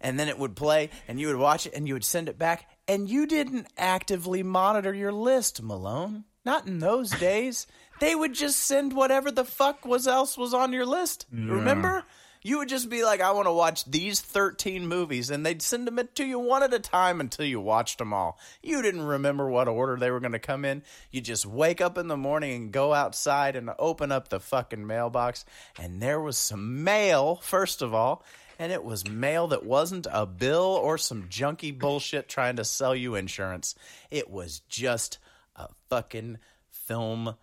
And 0.00 0.20
then 0.20 0.28
it 0.28 0.38
would 0.38 0.54
play 0.54 0.90
and 1.08 1.18
you 1.18 1.26
would 1.28 1.36
watch 1.36 1.66
it 1.66 1.72
and 1.74 1.88
you 1.88 1.94
would 1.94 2.04
send 2.04 2.28
it 2.28 2.38
back 2.38 2.68
and 2.88 3.08
you 3.08 3.26
didn't 3.26 3.66
actively 3.76 4.42
monitor 4.42 4.94
your 4.94 5.12
list, 5.12 5.62
Malone. 5.62 6.24
Not 6.44 6.66
in 6.66 6.78
those 6.78 7.10
days. 7.20 7.66
They 8.00 8.14
would 8.14 8.34
just 8.34 8.58
send 8.60 8.92
whatever 8.92 9.30
the 9.30 9.44
fuck 9.44 9.84
was 9.84 10.06
else 10.06 10.36
was 10.36 10.54
on 10.54 10.72
your 10.72 10.86
list. 10.86 11.26
Remember? 11.32 12.04
You 12.42 12.58
would 12.58 12.68
just 12.68 12.88
be 12.88 13.02
like, 13.02 13.20
I 13.20 13.32
want 13.32 13.48
to 13.48 13.52
watch 13.52 13.86
these 13.86 14.20
13 14.20 14.86
movies, 14.86 15.30
and 15.30 15.44
they'd 15.44 15.60
send 15.60 15.88
them 15.88 15.98
to 16.14 16.24
you 16.24 16.38
one 16.38 16.62
at 16.62 16.72
a 16.72 16.78
time 16.78 17.20
until 17.20 17.44
you 17.44 17.60
watched 17.60 17.98
them 17.98 18.12
all. 18.12 18.38
You 18.62 18.82
didn't 18.82 19.02
remember 19.02 19.50
what 19.50 19.66
order 19.66 19.96
they 19.96 20.12
were 20.12 20.20
going 20.20 20.30
to 20.30 20.38
come 20.38 20.64
in. 20.64 20.84
You 21.10 21.20
just 21.20 21.44
wake 21.44 21.80
up 21.80 21.98
in 21.98 22.06
the 22.06 22.16
morning 22.16 22.54
and 22.54 22.72
go 22.72 22.94
outside 22.94 23.56
and 23.56 23.70
open 23.80 24.12
up 24.12 24.28
the 24.28 24.38
fucking 24.38 24.86
mailbox, 24.86 25.44
and 25.76 26.00
there 26.00 26.20
was 26.20 26.38
some 26.38 26.84
mail, 26.84 27.40
first 27.42 27.82
of 27.82 27.92
all, 27.92 28.22
and 28.58 28.72
it 28.72 28.84
was 28.84 29.08
mail 29.08 29.48
that 29.48 29.64
wasn't 29.64 30.06
a 30.10 30.26
bill 30.26 30.78
or 30.82 30.98
some 30.98 31.24
junky 31.24 31.76
bullshit 31.76 32.28
trying 32.28 32.56
to 32.56 32.64
sell 32.64 32.94
you 32.94 33.14
insurance. 33.14 33.74
It 34.10 34.30
was 34.30 34.60
just 34.68 35.18
a 35.56 35.68
fucking 35.90 36.38
film 36.70 37.34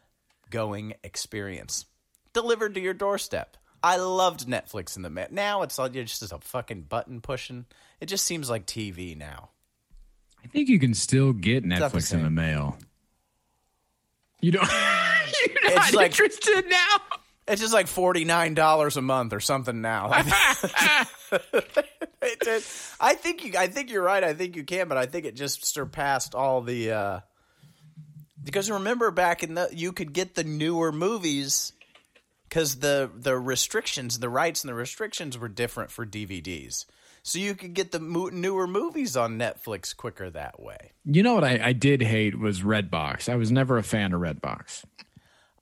going 0.50 0.94
experience 1.04 1.86
delivered 2.34 2.74
to 2.76 2.80
your 2.82 2.94
doorstep. 2.94 3.58
I 3.84 3.98
loved 3.98 4.48
Netflix 4.48 4.96
in 4.96 5.02
the 5.04 5.10
mail. 5.10 5.28
Now 5.30 5.62
it's 5.62 5.78
like 5.78 5.94
just 5.94 6.32
a 6.32 6.40
fucking 6.40 6.84
button 6.84 7.22
pushing. 7.22 7.66
It 8.00 8.06
just 8.08 8.26
seems 8.26 8.50
like 8.50 8.66
TV 8.66 9.16
now. 9.18 9.50
I 10.44 10.48
think 10.48 10.68
you 10.70 10.80
can 10.80 10.94
still 10.94 11.32
get 11.34 11.64
not 11.64 11.92
the 11.92 11.98
Netflix 12.00 12.14
in 12.14 12.24
the 12.24 12.30
mail. 12.30 12.78
You 14.42 14.52
don't. 14.52 14.68
You're 14.72 15.76
not 15.76 15.86
It's 15.88 15.94
like- 15.94 16.12
interested 16.12 16.66
now. 16.70 16.98
It's 17.48 17.62
just 17.62 17.74
like 17.74 17.88
forty 17.88 18.24
nine 18.26 18.54
dollars 18.54 18.96
a 18.98 19.02
month 19.02 19.34
or 19.34 19.40
something 19.40 19.82
now. 19.82 20.10
I 23.00 23.16
think 23.16 23.44
you. 23.44 23.54
I 23.58 23.68
think 23.68 23.90
you're 23.92 24.04
right. 24.04 24.24
I 24.24 24.34
think 24.34 24.56
you 24.56 24.64
can, 24.64 24.88
but 24.88 24.98
I 24.98 25.06
think 25.06 25.26
it 25.26 25.36
just 25.36 25.66
surpassed 25.66 26.36
all 26.36 26.62
the. 26.62 26.92
uh 26.92 27.20
Because 28.44 28.72
remember 28.72 29.12
back 29.12 29.44
in 29.44 29.56
the, 29.56 29.70
you 29.74 29.92
could 29.92 30.14
get 30.14 30.36
the 30.36 30.44
newer 30.44 30.92
movies 30.92 31.74
because 32.48 32.76
the 32.76 33.10
the 33.14 33.38
restrictions, 33.38 34.20
the 34.20 34.30
rights 34.30 34.64
and 34.64 34.70
the 34.70 34.76
restrictions 34.76 35.38
were 35.38 35.50
different 35.50 35.92
for 35.92 36.06
DVDs. 36.06 36.86
So 37.26 37.40
you 37.40 37.56
could 37.56 37.74
get 37.74 37.92
the 37.94 38.02
mo- 38.02 38.30
newer 38.34 38.68
movies 38.68 39.16
on 39.16 39.40
Netflix 39.40 39.96
quicker 39.96 40.30
that 40.30 40.62
way. 40.62 40.92
You 41.06 41.24
know 41.24 41.36
what 41.36 41.46
I, 41.46 41.58
I 41.70 41.74
did 41.74 42.02
hate 42.02 42.38
was 42.38 42.62
Redbox. 42.62 43.30
I 43.30 43.36
was 43.36 43.50
never 43.50 43.78
a 43.78 43.84
fan 43.84 44.12
of 44.14 44.20
Redbox. 44.20 44.84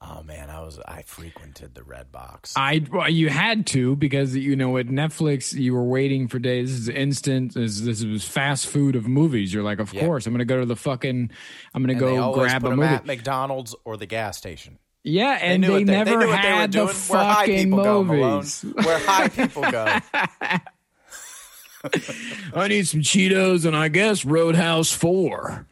Oh 0.03 0.23
man, 0.23 0.49
I 0.49 0.61
was 0.61 0.79
I 0.87 1.03
frequented 1.03 1.75
the 1.75 1.83
Red 1.83 2.11
Box. 2.11 2.53
I 2.57 2.83
well, 2.91 3.07
you 3.07 3.29
had 3.29 3.67
to 3.67 3.95
because 3.95 4.35
you 4.35 4.55
know 4.55 4.75
at 4.77 4.87
Netflix 4.87 5.53
you 5.53 5.75
were 5.75 5.83
waiting 5.83 6.27
for 6.27 6.39
days. 6.39 6.71
This 6.71 6.79
is 6.81 6.89
instant. 6.89 7.53
This, 7.53 7.81
this 7.81 8.03
was 8.03 8.27
fast 8.27 8.65
food 8.65 8.95
of 8.95 9.07
movies. 9.07 9.53
You're 9.53 9.61
like, 9.63 9.79
of 9.79 9.93
Yeah. 9.93 10.05
course, 10.07 10.25
I'm 10.25 10.33
going 10.33 10.39
to 10.39 10.45
go 10.45 10.59
to 10.59 10.65
the 10.65 10.75
fucking. 10.75 11.29
I'm 11.75 11.83
going 11.85 11.95
to 11.97 12.05
and 12.05 12.17
go 12.17 12.33
grab 12.33 12.63
a 12.65 12.75
movie. 12.75 12.87
at 12.87 13.05
McDonald's 13.05 13.75
or 13.85 13.95
the 13.95 14.07
gas 14.07 14.37
station. 14.39 14.79
yeah, 15.03 15.37
and 15.39 15.63
they, 15.63 15.67
they, 15.67 15.83
never 15.83 16.25
they 16.25 16.31
had 16.35 16.71
the 16.71 16.87
fucking 16.87 17.65
people 17.69 17.83
go, 17.83 18.03
movies. 18.03 18.65
Where 18.83 18.97
high 18.99 19.27
people 19.27 19.61
go. 19.69 19.85
I 22.55 22.67
need 22.67 22.87
some 22.87 23.01
Cheetos 23.01 23.65
and 23.65 23.75
I 23.75 23.87
guess 23.87 24.23
Roadhouse 24.25 24.91
Four. 24.91 25.65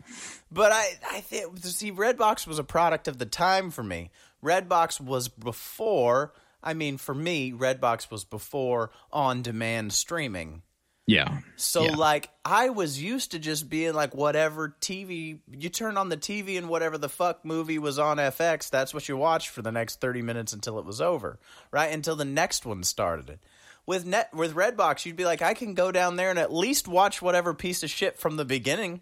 But 0.51 0.71
I, 0.71 0.93
I 1.11 1.19
think 1.21 1.57
see, 1.59 1.91
Redbox 1.91 2.47
was 2.47 2.59
a 2.59 2.63
product 2.63 3.07
of 3.07 3.17
the 3.19 3.25
time 3.25 3.69
for 3.71 3.83
me. 3.83 4.09
Redbox 4.43 4.99
was 4.99 5.27
before. 5.27 6.33
I 6.63 6.73
mean, 6.73 6.97
for 6.97 7.13
me, 7.13 7.51
Redbox 7.51 8.09
was 8.11 8.23
before 8.23 8.91
on-demand 9.13 9.93
streaming. 9.93 10.61
Yeah. 11.05 11.39
So 11.55 11.85
Yeah. 11.85 11.95
like 11.95 12.29
I 12.45 12.69
was 12.69 13.01
used 13.01 13.31
to 13.31 13.39
just 13.39 13.67
being 13.69 13.93
like 13.93 14.13
whatever 14.13 14.75
TV 14.79 15.39
you 15.51 15.69
turn 15.69 15.97
on 15.97 16.09
the 16.09 16.17
TV 16.17 16.57
and 16.57 16.69
whatever 16.69 16.97
the 16.99 17.09
fuck 17.09 17.43
movie 17.43 17.79
was 17.79 17.97
on 17.97 18.17
FX, 18.17 18.69
that's 18.69 18.93
what 18.93 19.09
you 19.09 19.17
watched 19.17 19.49
for 19.49 19.61
the 19.63 19.71
next 19.71 20.01
30 20.01 20.21
minutes 20.21 20.53
until 20.53 20.77
it 20.77 20.85
was 20.85 21.01
over, 21.01 21.39
right? 21.71 21.91
Until 21.91 22.15
the 22.15 22.25
next 22.25 22.63
one 22.65 22.83
started. 22.83 23.29
it 23.29 23.39
With 23.87 24.05
net 24.05 24.29
with 24.35 24.53
Redbox, 24.53 25.03
you'd 25.05 25.15
be 25.15 25.25
like 25.25 25.41
I 25.41 25.55
can 25.55 25.73
go 25.73 25.91
down 25.91 26.15
there 26.15 26.29
and 26.29 26.37
at 26.37 26.53
least 26.53 26.87
watch 26.87 27.23
whatever 27.23 27.55
piece 27.55 27.81
of 27.81 27.89
shit 27.89 28.19
from 28.19 28.35
the 28.37 28.45
beginning. 28.45 29.01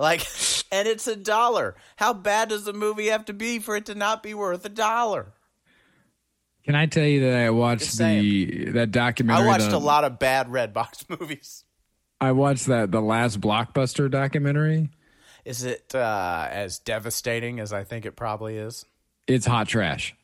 Like 0.00 0.26
and 0.72 0.88
it's 0.88 1.06
a 1.06 1.14
dollar. 1.14 1.76
How 1.96 2.12
bad 2.14 2.48
does 2.48 2.64
the 2.64 2.72
movie 2.72 3.08
have 3.08 3.26
to 3.26 3.32
be 3.32 3.58
for 3.60 3.76
it 3.76 3.86
to 3.86 3.94
not 3.94 4.22
be 4.22 4.34
worth 4.34 4.64
a 4.64 4.68
dollar? 4.70 5.32
Can 6.64 6.74
I 6.74 6.86
tell 6.86 7.04
you 7.06 7.20
that 7.30 7.36
I 7.46 7.50
watched 7.50 7.96
the 7.98 8.70
that 8.72 8.90
documentary? 8.92 9.44
I 9.44 9.46
watched 9.46 9.70
the- 9.70 9.76
a 9.76 9.78
lot 9.78 10.04
of 10.04 10.18
bad 10.18 10.48
Redbox 10.48 11.08
movies. 11.20 11.64
I 12.20 12.32
watched 12.32 12.66
that 12.66 12.90
the 12.90 13.00
last 13.00 13.40
blockbuster 13.40 14.10
documentary. 14.10 14.90
Is 15.46 15.64
it 15.64 15.94
uh, 15.94 16.48
as 16.50 16.78
devastating 16.78 17.60
as 17.60 17.72
I 17.72 17.82
think 17.84 18.04
it 18.04 18.12
probably 18.14 18.58
is? 18.58 18.84
It's 19.26 19.46
hot 19.46 19.68
trash. 19.68 20.14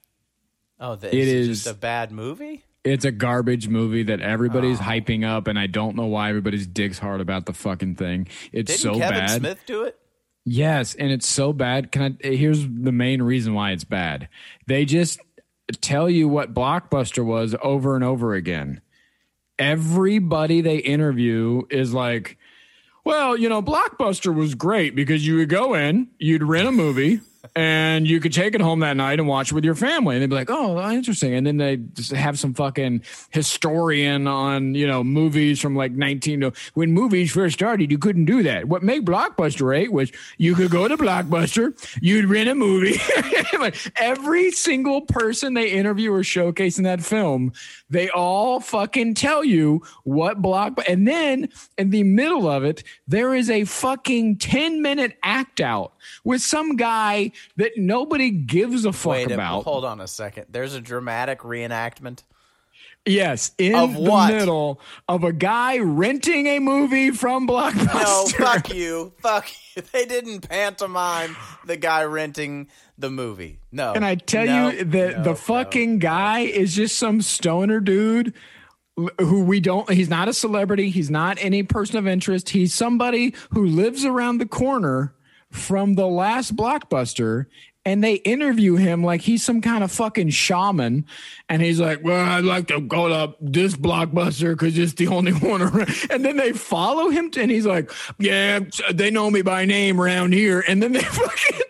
Oh, 0.78 0.94
the, 0.94 1.08
It 1.08 1.14
is 1.14 1.28
it 1.28 1.36
is- 1.36 1.48
just 1.64 1.66
a 1.74 1.78
bad 1.78 2.12
movie. 2.12 2.64
It's 2.86 3.04
a 3.04 3.10
garbage 3.10 3.68
movie 3.68 4.04
that 4.04 4.20
everybody's 4.20 4.80
ah. 4.80 4.84
hyping 4.84 5.24
up, 5.24 5.48
and 5.48 5.58
I 5.58 5.66
don't 5.66 5.96
know 5.96 6.06
why 6.06 6.28
everybody's 6.28 6.66
dicks 6.66 6.98
hard 6.98 7.20
about 7.20 7.46
the 7.46 7.52
fucking 7.52 7.96
thing. 7.96 8.28
It's 8.52 8.70
Didn't 8.70 8.94
so 8.94 8.98
Kevin 8.98 9.18
bad. 9.18 9.30
Smith 9.40 9.60
do 9.66 9.82
it? 9.82 9.98
Yes, 10.44 10.94
and 10.94 11.10
it's 11.10 11.26
so 11.26 11.52
bad. 11.52 11.90
Can 11.90 12.18
I? 12.22 12.26
Here's 12.26 12.62
the 12.62 12.92
main 12.92 13.20
reason 13.20 13.54
why 13.54 13.72
it's 13.72 13.82
bad. 13.82 14.28
They 14.68 14.84
just 14.84 15.18
tell 15.80 16.08
you 16.08 16.28
what 16.28 16.54
Blockbuster 16.54 17.24
was 17.24 17.56
over 17.62 17.96
and 17.96 18.04
over 18.04 18.34
again. 18.34 18.80
Everybody 19.58 20.60
they 20.60 20.76
interview 20.76 21.62
is 21.68 21.92
like, 21.92 22.38
"Well, 23.04 23.36
you 23.36 23.48
know, 23.48 23.60
Blockbuster 23.60 24.32
was 24.32 24.54
great 24.54 24.94
because 24.94 25.26
you 25.26 25.36
would 25.38 25.48
go 25.48 25.74
in, 25.74 26.08
you'd 26.20 26.44
rent 26.44 26.68
a 26.68 26.72
movie, 26.72 27.20
and 27.54 28.06
you 28.06 28.20
could 28.20 28.32
take 28.32 28.54
it 28.54 28.60
home 28.60 28.80
that 28.80 28.96
night 28.96 29.18
and 29.18 29.28
watch 29.28 29.52
it 29.52 29.54
with 29.54 29.64
your 29.64 29.74
family. 29.74 30.16
And 30.16 30.22
they'd 30.22 30.30
be 30.30 30.34
like, 30.34 30.50
"Oh, 30.50 30.90
interesting." 30.90 31.34
And 31.34 31.46
then 31.46 31.56
they 31.56 31.76
just 31.76 32.12
have 32.12 32.38
some 32.38 32.54
fucking 32.54 33.02
historian 33.30 34.26
on 34.26 34.74
you 34.74 34.86
know 34.86 35.04
movies 35.04 35.60
from 35.60 35.76
like 35.76 35.92
19 35.92 36.40
to 36.40 36.52
when 36.74 36.92
movies 36.92 37.32
first 37.32 37.54
started. 37.54 37.90
You 37.90 37.98
couldn't 37.98 38.24
do 38.24 38.42
that. 38.44 38.66
What 38.66 38.82
made 38.82 39.04
Blockbuster 39.04 39.76
eight 39.76 39.92
was 39.92 40.10
you 40.38 40.54
could 40.54 40.70
go 40.70 40.88
to 40.88 40.96
Blockbuster, 40.96 41.74
you'd 42.00 42.26
rent 42.26 42.48
a 42.48 42.54
movie. 42.54 43.00
every 43.96 44.50
single 44.50 45.02
person 45.02 45.54
they 45.54 45.70
interview 45.70 46.12
or 46.12 46.22
showcase 46.22 46.78
in 46.78 46.84
that 46.84 47.02
film, 47.02 47.52
they 47.90 48.08
all 48.10 48.60
fucking 48.60 49.14
tell 49.14 49.44
you 49.44 49.82
what 50.04 50.42
block. 50.42 50.80
And 50.88 51.06
then 51.06 51.48
in 51.78 51.90
the 51.90 52.02
middle 52.02 52.48
of 52.48 52.64
it, 52.64 52.82
there 53.06 53.34
is 53.34 53.50
a 53.50 53.64
fucking 53.64 54.38
10 54.38 54.82
minute 54.82 55.18
act 55.22 55.60
out 55.60 55.92
with 56.24 56.42
some 56.42 56.76
guy 56.76 57.32
that 57.56 57.72
nobody 57.76 58.30
gives 58.30 58.84
a 58.84 58.92
fuck 58.92 59.12
Wait, 59.12 59.30
about. 59.30 59.64
hold 59.64 59.84
on 59.84 60.00
a 60.00 60.06
second. 60.08 60.46
There's 60.50 60.74
a 60.74 60.80
dramatic 60.80 61.40
reenactment. 61.40 62.22
Yes, 63.08 63.52
in 63.56 63.72
the 63.72 64.26
middle 64.28 64.80
of 65.08 65.22
a 65.22 65.32
guy 65.32 65.78
renting 65.78 66.46
a 66.48 66.58
movie 66.58 67.12
from 67.12 67.46
Blockbuster. 67.46 67.94
No, 67.94 68.26
fuck 68.44 68.68
you. 68.74 69.12
Fuck 69.22 69.48
you. 69.76 69.82
They 69.92 70.06
didn't 70.06 70.48
pantomime 70.48 71.36
the 71.64 71.76
guy 71.76 72.02
renting 72.04 72.66
the 72.98 73.08
movie. 73.08 73.60
No. 73.70 73.92
And 73.92 74.04
I 74.04 74.16
tell 74.16 74.44
No, 74.46 74.70
you 74.70 74.84
that 74.84 75.18
no, 75.18 75.22
the 75.22 75.30
no. 75.30 75.34
fucking 75.36 76.00
guy 76.00 76.40
is 76.40 76.74
just 76.74 76.98
some 76.98 77.22
stoner 77.22 77.78
dude 77.78 78.32
who 79.20 79.44
we 79.44 79.60
don't 79.60 79.88
he's 79.90 80.08
not 80.08 80.26
a 80.26 80.32
celebrity, 80.32 80.90
he's 80.90 81.10
not 81.10 81.36
any 81.40 81.62
person 81.62 81.98
of 81.98 82.08
interest. 82.08 82.48
He's 82.48 82.74
somebody 82.74 83.34
who 83.50 83.66
lives 83.66 84.04
around 84.04 84.38
the 84.38 84.46
corner 84.46 85.14
from 85.56 85.94
the 85.94 86.06
last 86.06 86.54
blockbuster 86.54 87.46
and 87.86 88.02
they 88.02 88.14
interview 88.14 88.74
him 88.74 89.04
like 89.04 89.20
he's 89.20 89.44
some 89.44 89.60
kind 89.60 89.84
of 89.84 89.92
fucking 89.92 90.30
shaman. 90.30 91.06
And 91.48 91.62
he's 91.62 91.80
like 91.80 92.02
well 92.02 92.24
i'd 92.32 92.44
like 92.44 92.66
to 92.68 92.80
go 92.80 93.08
to 93.08 93.34
this 93.40 93.76
blockbuster 93.76 94.52
because 94.52 94.76
it's 94.76 94.94
the 94.94 95.06
only 95.06 95.32
one 95.32 95.62
around. 95.62 95.88
And 96.10 96.24
then 96.24 96.36
they 96.36 96.52
follow 96.52 97.08
him 97.08 97.30
to, 97.30 97.40
and 97.40 97.50
he's 97.50 97.64
like 97.64 97.90
yeah 98.18 98.60
they 98.92 99.10
know 99.10 99.30
me 99.30 99.42
by 99.42 99.64
name 99.64 100.00
around 100.00 100.34
here. 100.34 100.64
And 100.66 100.82
then 100.82 100.92
they 100.92 101.00
fucking 101.02 101.60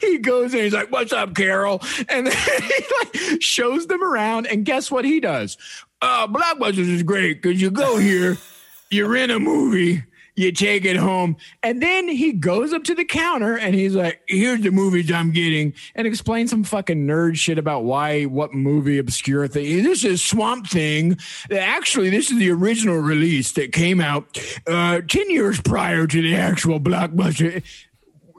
he 0.00 0.18
goes 0.18 0.52
and 0.52 0.64
he's 0.64 0.74
like 0.74 0.90
what's 0.90 1.12
up 1.12 1.34
carol? 1.34 1.80
And 2.08 2.28
he 2.32 2.84
like 2.98 3.40
shows 3.40 3.86
them 3.86 4.02
around 4.02 4.48
and 4.48 4.64
guess 4.64 4.90
what 4.90 5.04
he 5.04 5.20
does? 5.20 5.56
Uh 6.02 6.26
blockbusters 6.26 6.88
is 6.88 7.04
great 7.04 7.40
because 7.40 7.62
you 7.62 7.70
go 7.70 7.96
here 7.96 8.36
you 8.90 9.06
rent 9.06 9.30
a 9.30 9.38
movie 9.38 10.02
you 10.40 10.52
take 10.52 10.84
it 10.84 10.96
home 10.96 11.36
and 11.62 11.82
then 11.82 12.08
he 12.08 12.32
goes 12.32 12.72
up 12.72 12.84
to 12.84 12.94
the 12.94 13.04
counter 13.04 13.56
and 13.56 13.74
he's 13.74 13.94
like 13.94 14.20
here's 14.26 14.60
the 14.62 14.70
movies 14.70 15.10
i'm 15.12 15.32
getting 15.32 15.72
and 15.94 16.06
explains 16.06 16.50
some 16.50 16.64
fucking 16.64 17.06
nerd 17.06 17.36
shit 17.36 17.58
about 17.58 17.84
why 17.84 18.24
what 18.24 18.52
movie 18.52 18.98
obscure 18.98 19.46
thing 19.46 19.82
this 19.82 20.04
is 20.04 20.22
swamp 20.22 20.68
thing 20.68 21.16
actually 21.52 22.10
this 22.10 22.30
is 22.30 22.38
the 22.38 22.50
original 22.50 22.96
release 22.96 23.52
that 23.52 23.72
came 23.72 24.00
out 24.00 24.38
uh 24.66 25.00
10 25.00 25.30
years 25.30 25.60
prior 25.60 26.06
to 26.06 26.22
the 26.22 26.34
actual 26.34 26.80
blockbuster 26.80 27.62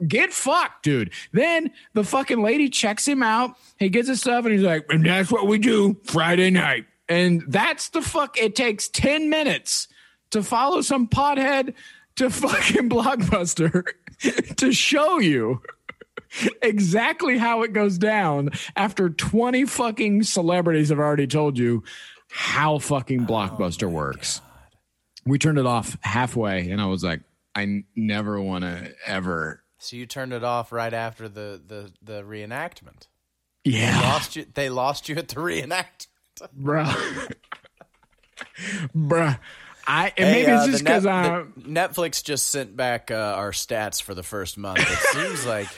get 0.08 0.32
fucked, 0.32 0.82
dude. 0.82 1.12
Then 1.32 1.70
the 1.94 2.04
fucking 2.04 2.42
lady 2.42 2.68
checks 2.68 3.06
him 3.06 3.22
out. 3.22 3.56
He 3.78 3.88
gets 3.88 4.08
his 4.08 4.20
stuff 4.20 4.44
and 4.44 4.52
he's 4.52 4.62
like, 4.62 4.84
and 4.88 5.04
that's 5.06 5.30
what 5.30 5.46
we 5.46 5.58
do 5.58 5.96
Friday 6.04 6.50
night. 6.50 6.86
And 7.08 7.44
that's 7.46 7.90
the 7.90 8.02
fuck. 8.02 8.38
It 8.38 8.56
takes 8.56 8.88
10 8.88 9.28
minutes 9.28 9.88
to 10.32 10.42
follow 10.42 10.80
some 10.82 11.08
pothead 11.08 11.74
to 12.16 12.28
fucking 12.28 12.88
Blockbuster 12.90 13.84
to 14.56 14.72
show 14.72 15.18
you 15.18 15.62
exactly 16.62 17.38
how 17.38 17.62
it 17.62 17.72
goes 17.72 17.98
down 17.98 18.50
after 18.76 19.08
20 19.10 19.64
fucking 19.66 20.22
celebrities 20.22 20.88
have 20.90 20.98
already 20.98 21.26
told 21.26 21.58
you 21.58 21.82
how 22.30 22.78
fucking 22.78 23.22
oh 23.22 23.26
Blockbuster 23.26 23.90
works. 23.90 24.40
We 25.24 25.38
turned 25.38 25.58
it 25.58 25.66
off 25.66 25.96
halfway 26.02 26.70
and 26.70 26.80
I 26.80 26.86
was 26.86 27.04
like, 27.04 27.20
I 27.54 27.62
n- 27.62 27.84
never 27.94 28.40
want 28.40 28.64
to 28.64 28.94
ever 29.06 29.62
So 29.78 29.96
you 29.96 30.06
turned 30.06 30.32
it 30.32 30.42
off 30.42 30.72
right 30.72 30.92
after 30.94 31.28
the 31.28 31.60
the 31.66 31.92
the 32.02 32.22
reenactment. 32.22 33.08
Yeah, 33.64 34.00
Lost 34.00 34.34
you. 34.36 34.46
They 34.52 34.68
lost 34.70 35.08
you 35.08 35.16
at 35.16 35.28
the 35.28 35.36
reenactment. 35.36 36.06
bro, 36.52 36.84
bruh. 38.96 39.38
I 39.86 40.12
and 40.16 40.28
Hey, 40.28 40.32
maybe 40.42 40.52
uh, 40.52 40.56
it's 40.62 40.66
just 40.72 40.84
because 40.84 41.06
I. 41.06 41.42
Netflix 41.58 42.22
just 42.24 42.48
sent 42.48 42.76
back 42.76 43.10
uh, 43.10 43.14
our 43.14 43.50
stats 43.52 44.00
for 44.02 44.14
the 44.14 44.22
first 44.22 44.56
month. 44.58 44.80
It 44.80 44.98
seems 45.12 45.46
like 45.46 45.68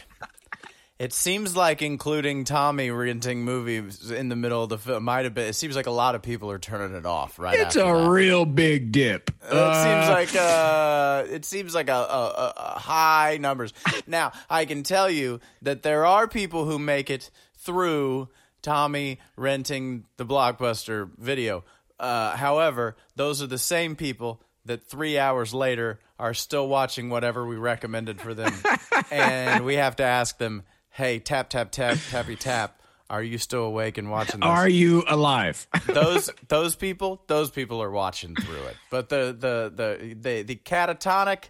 it 0.99 1.13
seems 1.13 1.57
like 1.57 1.83
including 1.83 2.45
Tommy 2.45 2.91
renting 2.91 3.43
movies 3.45 4.11
in 4.13 4.29
the 4.29 4.37
middle 4.37 4.63
of 4.63 4.69
the 4.69 4.79
film 4.79 5.05
might 5.05 5.25
have 5.25 5.35
been. 5.35 5.49
It 5.49 5.55
seems 5.55 5.75
like 5.75 5.87
a 5.87 5.91
lot 5.91 6.15
of 6.15 6.23
people 6.23 6.51
are 6.53 6.59
turning 6.59 6.97
it 6.97 7.05
off 7.05 7.39
right 7.39 7.59
It's 7.59 7.75
a 7.77 7.81
that. 7.81 8.09
real 8.09 8.45
big 8.45 8.93
dip. 8.93 9.31
it 9.43 9.51
seems 9.51 10.09
like 10.09 10.35
uh, 10.37 11.25
it 11.29 11.45
seems 11.45 11.75
like 11.75 11.89
a, 11.89 11.93
a, 11.93 12.53
a 12.57 12.79
high 12.79 13.39
numbers. 13.41 13.73
Now 14.07 14.33
I 14.49 14.67
can 14.67 14.83
tell 14.85 15.11
you 15.11 15.41
that 15.63 15.83
there 15.83 16.07
are 16.07 16.29
people 16.29 16.65
who 16.65 16.79
make 16.79 17.11
it 17.11 17.31
through 17.59 18.29
Tommy 18.63 19.19
renting 19.37 20.05
the 20.17 20.25
blockbuster 20.25 21.11
video. 21.19 21.65
Uh, 21.99 22.37
however, 22.37 22.97
those 23.17 23.43
are 23.43 23.47
the 23.47 23.59
same 23.59 23.97
people 23.97 24.41
that 24.65 24.85
three 24.85 25.19
hours 25.19 25.53
later 25.55 26.01
are 26.19 26.35
still 26.35 26.69
watching 26.69 27.11
whatever 27.11 27.47
we 27.47 27.57
recommended 27.57 28.21
for 28.21 28.35
them, 28.35 28.53
and 29.11 29.65
we 29.65 29.75
have 29.75 29.97
to 29.97 30.03
ask 30.03 30.39
them, 30.39 30.63
"Hey, 30.91 31.19
tap 31.19 31.51
tap 31.51 31.71
tap 31.71 31.99
tappy 32.11 32.37
tap." 32.37 32.81
Are 33.11 33.23
you 33.23 33.37
still 33.37 33.65
awake 33.65 33.99
and 33.99 34.11
watching 34.11 34.41
this? 34.41 34.49
Are 34.49 34.69
you 34.69 35.05
alive? 35.07 35.67
those 35.87 36.31
those 36.49 36.75
people 36.75 37.23
those 37.27 37.51
people 37.51 37.83
are 37.83 37.91
watching 37.91 38.35
through 38.35 38.63
it 38.65 38.77
but 38.91 39.09
the 39.11 39.37
the 39.39 39.73
the 39.75 40.15
the, 40.15 40.43
the 40.43 40.57
catatonic 40.57 41.45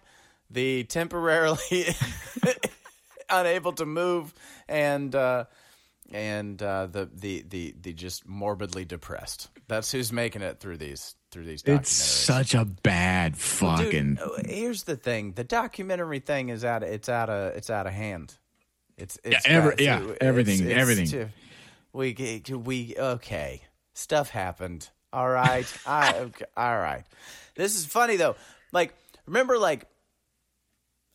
the 0.51 0.85
temporarily 0.85 1.87
unable 3.31 3.73
to 3.73 3.87
move 3.87 4.35
and 4.69 5.15
uh 5.15 5.45
and 6.15 6.63
uh 6.63 6.87
the, 6.87 7.11
the 7.13 7.45
the 7.49 7.75
the 7.83 7.93
just 7.93 8.27
morbidly 8.27 8.85
depressed. 8.87 9.51
That's 9.69 9.91
who's 9.91 10.13
making 10.13 10.43
it 10.43 10.61
through 10.61 10.77
these 10.79 11.17
through 11.33 11.45
these 11.45 11.63
documentaries. 11.63 11.79
it's 11.81 11.91
such 11.93 12.55
a 12.55 12.65
bad 12.65 13.37
fucking. 13.37 14.15
Dude, 14.15 14.19
uh, 14.21 14.29
here's 14.47 14.85
the 14.85 14.97
thing. 14.97 15.33
The 15.33 15.43
documentary 15.45 16.21
thing 16.21 16.51
is 16.51 16.65
out 16.65 16.83
of, 16.85 16.89
it's 16.89 17.09
out 17.09 17.29
of 17.29 17.57
it's 17.57 17.69
out 17.69 17.87
of 17.89 17.93
hand. 17.93 18.35
It's, 18.97 19.19
it's 19.25 19.45
every- 19.45 19.71
got- 19.73 19.81
yeah, 19.81 20.01
it's- 20.03 20.19
everything, 20.21 20.61
it's 20.65 20.81
everything. 20.81 21.07
too- 21.09 21.29
we 21.93 22.43
we 22.55 22.95
okay. 22.97 23.63
Stuff 23.95 24.31
happened. 24.31 24.89
All 25.13 25.29
right. 25.29 25.67
I, 25.87 26.15
okay, 26.19 26.45
all 26.57 26.79
right. 26.79 27.05
This 27.57 27.77
is 27.77 27.87
funny 27.87 28.17
though. 28.17 28.37
Like 28.73 28.95
remember 29.27 29.59
like 29.59 29.87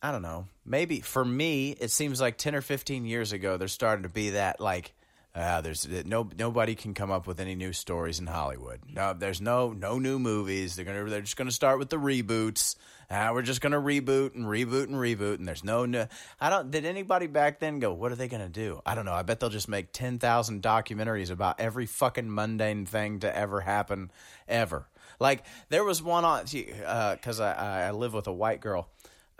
i 0.02 0.10
don't 0.10 0.22
know 0.22 0.46
maybe 0.70 1.00
for 1.00 1.24
me 1.24 1.72
it 1.80 1.90
seems 1.90 2.20
like 2.20 2.38
10 2.38 2.54
or 2.54 2.60
15 2.62 3.04
years 3.04 3.32
ago 3.32 3.56
there's 3.56 3.72
starting 3.72 4.04
to 4.04 4.08
be 4.08 4.30
that 4.30 4.60
like 4.60 4.94
uh, 5.32 5.60
there's 5.60 5.86
no 6.06 6.28
nobody 6.36 6.74
can 6.74 6.92
come 6.92 7.12
up 7.12 7.26
with 7.26 7.38
any 7.38 7.54
new 7.54 7.72
stories 7.72 8.18
in 8.18 8.26
Hollywood. 8.26 8.80
No, 8.92 9.14
there's 9.14 9.40
no 9.40 9.72
no 9.72 10.00
new 10.00 10.18
movies. 10.18 10.74
They're 10.74 10.84
gonna 10.84 11.04
they're 11.04 11.20
just 11.20 11.36
gonna 11.36 11.52
start 11.52 11.78
with 11.78 11.88
the 11.88 11.98
reboots. 11.98 12.74
Uh, 13.08 13.30
we're 13.32 13.42
just 13.42 13.60
gonna 13.60 13.80
reboot 13.80 14.34
and 14.34 14.46
reboot 14.46 14.84
and 14.84 14.96
reboot. 14.96 15.36
And 15.36 15.46
there's 15.46 15.62
no 15.62 15.86
no. 15.86 16.08
I 16.40 16.50
don't. 16.50 16.72
Did 16.72 16.84
anybody 16.84 17.28
back 17.28 17.60
then 17.60 17.78
go? 17.78 17.92
What 17.92 18.10
are 18.10 18.16
they 18.16 18.26
gonna 18.26 18.48
do? 18.48 18.82
I 18.84 18.96
don't 18.96 19.04
know. 19.04 19.12
I 19.12 19.22
bet 19.22 19.38
they'll 19.38 19.50
just 19.50 19.68
make 19.68 19.92
ten 19.92 20.18
thousand 20.18 20.64
documentaries 20.64 21.30
about 21.30 21.60
every 21.60 21.86
fucking 21.86 22.32
mundane 22.34 22.84
thing 22.84 23.20
to 23.20 23.34
ever 23.34 23.60
happen 23.60 24.10
ever. 24.48 24.88
Like 25.20 25.44
there 25.68 25.84
was 25.84 26.02
one 26.02 26.24
on 26.24 26.44
because 26.44 27.38
I 27.38 27.52
I 27.52 27.82
I 27.82 27.90
live 27.92 28.14
with 28.14 28.26
a 28.26 28.32
white 28.32 28.60
girl. 28.60 28.88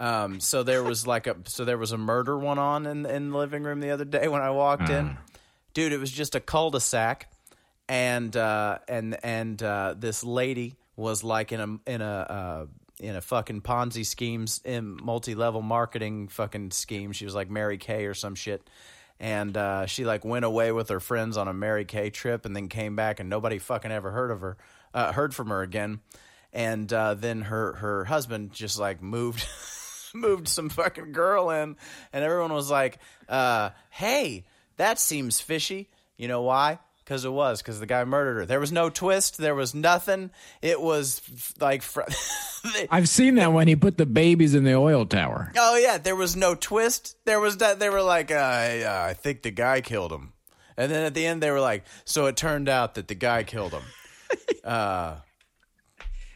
Um, 0.01 0.41
so 0.41 0.63
there 0.63 0.83
was 0.83 1.07
like 1.07 1.27
a 1.27 1.37
so 1.45 1.67
there 1.67 1.77
was 1.77 1.93
a 1.93 1.99
murder 1.99 2.37
one 2.39 2.59
on 2.59 2.87
in 2.87 3.05
in 3.05 3.31
the 3.31 3.37
living 3.37 3.63
room 3.63 3.81
the 3.81 3.91
other 3.91 4.07
day 4.07 4.29
when 4.29 4.41
I 4.41 4.51
walked 4.51 4.89
in. 4.89 5.19
Dude, 5.75 5.93
it 5.93 6.01
was 6.01 6.11
just 6.11 6.35
a 6.35 6.41
cul-de-sac, 6.41 7.31
and 7.87 8.35
uh, 8.35 8.79
and 8.89 9.19
and 9.23 9.63
uh, 9.63 9.95
this 9.97 10.25
lady 10.25 10.75
was 10.97 11.23
like 11.23 11.53
in 11.53 11.61
a 11.61 11.91
in 11.91 12.01
a 12.01 12.05
uh, 12.05 12.67
in 12.99 13.15
a 13.15 13.21
fucking 13.21 13.61
Ponzi 13.61 14.05
schemes 14.05 14.63
in 14.65 14.97
multi-level 15.03 15.61
marketing 15.61 16.29
fucking 16.29 16.71
scheme. 16.71 17.13
She 17.13 17.27
was 17.27 17.35
like 17.35 17.51
Mary 17.51 17.79
Kay 17.79 18.07
or 18.07 18.15
some 18.15 18.35
shit. 18.35 18.69
And 19.19 19.55
uh, 19.55 19.85
she 19.85 20.07
like 20.07 20.25
went 20.25 20.47
away 20.47 20.73
with 20.73 20.89
her 20.89 20.99
friends 20.99 21.37
on 21.37 21.47
a 21.47 21.53
Mary 21.53 21.85
Kay 21.85 22.09
trip, 22.09 22.47
and 22.47 22.57
then 22.57 22.69
came 22.69 22.97
back, 22.97 23.21
and 23.21 23.29
nobody 23.29 23.59
fucking 23.59 23.93
ever 23.93 24.11
heard 24.11 24.31
of 24.31 24.41
her, 24.41 24.57
uh, 24.95 25.13
heard 25.13 25.35
from 25.35 25.49
her 25.49 25.61
again. 25.61 26.01
And 26.55 26.91
uh, 26.91 27.13
then 27.13 27.43
her 27.43 27.75
her 27.75 28.07
husband 28.07 28.55
just 28.55 28.79
like 28.79 29.03
moved 29.03 29.47
moved 30.14 30.49
some 30.49 30.68
fucking 30.68 31.12
girl 31.12 31.51
in, 31.51 31.77
and 32.12 32.25
everyone 32.25 32.53
was 32.53 32.70
like, 32.70 32.99
uh, 33.29 33.70
"Hey, 33.90 34.44
that 34.77 34.99
seems 34.99 35.40
fishy." 35.40 35.88
You 36.16 36.29
know 36.29 36.42
why? 36.42 36.79
Because 37.05 37.25
it 37.25 37.33
was, 37.33 37.61
because 37.61 37.81
the 37.81 37.87
guy 37.87 38.05
murdered 38.05 38.35
her. 38.40 38.46
There 38.46 38.61
was 38.61 38.70
no 38.70 38.88
twist. 38.88 39.37
There 39.38 39.55
was 39.55 39.75
nothing. 39.75 40.31
It 40.62 40.81
was 40.81 41.20
f- 41.35 41.55
like, 41.61 41.83
fr- 41.83 42.03
I've 42.90 43.09
seen 43.09 43.35
that 43.37 43.53
when 43.53 43.66
he 43.66 43.75
put 43.75 43.99
the 43.99 44.07
babies 44.07 44.55
in 44.55 44.62
the 44.64 44.75
oil 44.75 45.07
tower. 45.07 45.51
oh 45.57 45.77
yeah, 45.77 45.99
there 45.99 46.14
was 46.14 46.37
no 46.37 46.55
twist. 46.55 47.16
There 47.25 47.40
was 47.40 47.57
that. 47.57 47.81
They 47.81 47.88
were 47.88 48.03
like, 48.03 48.31
uh, 48.31 48.35
uh, 48.35 49.05
I 49.09 49.14
think 49.14 49.42
the 49.42 49.51
guy 49.51 49.81
killed 49.81 50.12
him, 50.12 50.35
and 50.77 50.92
then 50.92 51.05
at 51.05 51.14
the 51.14 51.27
end 51.27 51.42
they 51.42 51.51
were 51.51 51.61
like, 51.61 51.85
so 52.05 52.27
it 52.27 52.37
turned 52.37 52.68
out 52.68 52.94
that 52.94 53.09
the 53.09 53.14
guy 53.16 53.42
killed 53.42 53.73
him. 53.73 53.83
That- 54.62 55.23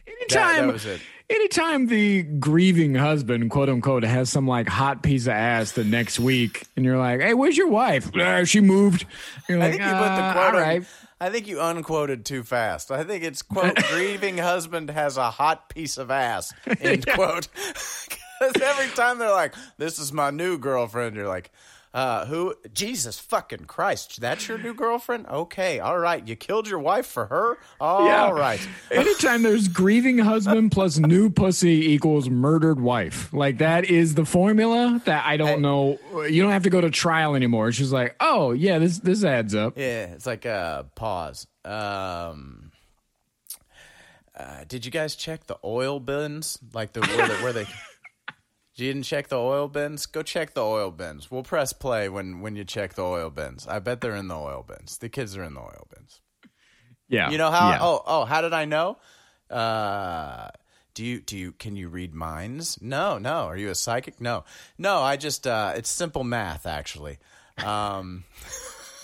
Anytime, 0.07 0.67
that 0.67 0.73
was 0.73 0.85
it. 0.85 1.01
Anytime 1.29 1.87
the 1.87 2.23
grieving 2.23 2.95
husband, 2.95 3.49
quote 3.51 3.69
unquote, 3.69 4.03
has 4.03 4.29
some 4.29 4.47
like 4.47 4.67
hot 4.67 5.03
piece 5.03 5.25
of 5.25 5.33
ass 5.33 5.71
the 5.73 5.83
next 5.83 6.19
week, 6.19 6.65
and 6.75 6.85
you're 6.85 6.97
like, 6.97 7.21
"Hey, 7.21 7.33
where's 7.33 7.57
your 7.57 7.67
wife? 7.69 8.15
"Uh, 8.15 8.45
she 8.45 8.61
moved." 8.61 9.05
You're 9.49 9.61
I 9.61 9.71
think 9.71 9.81
you 9.81 9.89
put 9.89 9.93
the 9.93 10.23
"Uh, 10.23 10.33
quote. 10.33 10.53
right." 10.53 10.83
I 11.19 11.29
think 11.29 11.47
you 11.47 11.61
unquoted 11.61 12.25
too 12.25 12.43
fast. 12.43 12.91
I 12.91 13.03
think 13.03 13.23
it's 13.23 13.41
quote 13.41 13.75
grieving 13.89 14.37
husband 14.37 14.89
has 14.89 15.17
a 15.17 15.31
hot 15.31 15.69
piece 15.69 15.97
of 15.97 16.11
ass 16.11 16.53
end 16.81 17.05
quote. 17.07 17.47
Because 18.37 18.61
every 18.61 18.93
time 18.95 19.17
they're 19.17 19.31
like, 19.31 19.55
"This 19.77 19.97
is 19.97 20.11
my 20.11 20.29
new 20.29 20.57
girlfriend," 20.57 21.15
you're 21.15 21.25
like, 21.27 21.51
uh, 21.95 22.25
"Who? 22.25 22.53
Jesus 22.73 23.17
fucking 23.17 23.65
Christ! 23.65 24.19
That's 24.21 24.47
your 24.47 24.57
new 24.57 24.73
girlfriend? 24.73 25.25
Okay, 25.27 25.79
all 25.79 25.97
right. 25.97 26.27
You 26.27 26.35
killed 26.35 26.67
your 26.67 26.79
wife 26.79 27.05
for 27.07 27.25
her. 27.27 27.57
All 27.79 28.05
Yeah. 28.05 28.29
right. 28.31 28.59
Anytime 28.91 29.41
there's 29.41 29.67
grieving 29.69 30.17
husband 30.19 30.71
plus 30.73 30.99
new 30.99 31.29
pussy 31.29 31.91
equals 31.93 32.29
murdered 32.29 32.79
wife. 32.79 33.31
Like 33.33 33.59
that 33.59 33.85
is 33.85 34.13
the 34.15 34.25
formula 34.25 35.01
that 35.05 35.25
I 35.25 35.37
don't 35.37 35.61
know. 35.61 35.97
You 36.29 36.41
don't 36.43 36.51
have 36.51 36.63
to 36.63 36.69
go 36.69 36.81
to 36.81 36.89
trial 36.91 37.33
anymore. 37.35 37.71
She's 37.71 37.93
like, 37.93 38.15
oh 38.19 38.51
yeah, 38.51 38.77
this 38.77 38.99
this 38.99 39.23
adds 39.23 39.55
up. 39.55 39.77
Yeah, 39.77 40.07
it's 40.13 40.25
like 40.25 40.45
uh 40.45 40.83
pause. 40.95 41.47
Um 41.63 42.71
uh, 44.37 44.65
did 44.67 44.83
you 44.83 44.91
guys 44.91 45.15
check 45.15 45.47
the 45.47 45.57
oil 45.63 45.97
bins? 45.99 46.59
Like 46.73 46.91
the 46.91 46.99
where, 46.99 47.27
they, 47.27 47.33
where 47.43 47.53
they 47.53 47.65
You 48.75 48.91
didn't 48.91 49.03
check 49.03 49.29
the 49.29 49.39
oil 49.39 49.69
bins? 49.69 50.05
Go 50.05 50.21
check 50.21 50.53
the 50.53 50.63
oil 50.63 50.91
bins. 50.91 51.31
We'll 51.31 51.43
press 51.43 51.71
play 51.71 52.09
when 52.09 52.41
when 52.41 52.57
you 52.57 52.65
check 52.65 52.93
the 52.93 53.03
oil 53.03 53.29
bins. 53.29 53.65
I 53.67 53.79
bet 53.79 54.01
they're 54.01 54.15
in 54.15 54.27
the 54.27 54.35
oil 54.35 54.65
bins. 54.67 54.97
The 54.97 55.07
kids 55.07 55.37
are 55.37 55.43
in 55.43 55.53
the 55.53 55.61
oil 55.61 55.87
bins. 55.93 56.19
Yeah. 57.07 57.29
You 57.29 57.37
know 57.37 57.51
how? 57.51 57.69
Yeah. 57.69 57.79
Oh, 57.81 58.03
oh, 58.05 58.25
how 58.25 58.41
did 58.41 58.51
I 58.53 58.65
know? 58.65 58.97
Uh, 59.49 60.49
do 60.93 61.05
you 61.05 61.21
do 61.21 61.37
you 61.37 61.53
can 61.53 61.77
you 61.77 61.87
read 61.87 62.13
minds? 62.13 62.81
No, 62.81 63.17
no. 63.17 63.45
Are 63.45 63.55
you 63.55 63.69
a 63.69 63.75
psychic? 63.75 64.19
No, 64.19 64.43
no. 64.77 64.97
I 64.97 65.15
just 65.15 65.47
uh, 65.47 65.73
it's 65.77 65.89
simple 65.89 66.25
math 66.25 66.65
actually. 66.65 67.19
Um, 67.63 68.25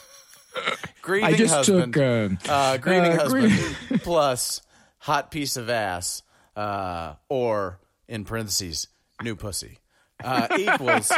grieving 1.02 1.34
I 1.34 1.38
just 1.38 1.54
husband, 1.54 1.94
took. 1.94 2.50
Uh, 2.50 2.52
uh, 2.52 2.78
grieving 2.78 3.14
uh, 3.14 3.20
husband 3.20 3.76
plus 4.04 4.62
hot 4.98 5.32
piece 5.32 5.56
of 5.56 5.70
ass, 5.70 6.24
uh, 6.58 7.14
or 7.30 7.80
in 8.10 8.26
parentheses 8.26 8.88
new 9.24 9.36
pussy 9.36 9.80
uh, 10.24 10.48
equals 10.58 11.12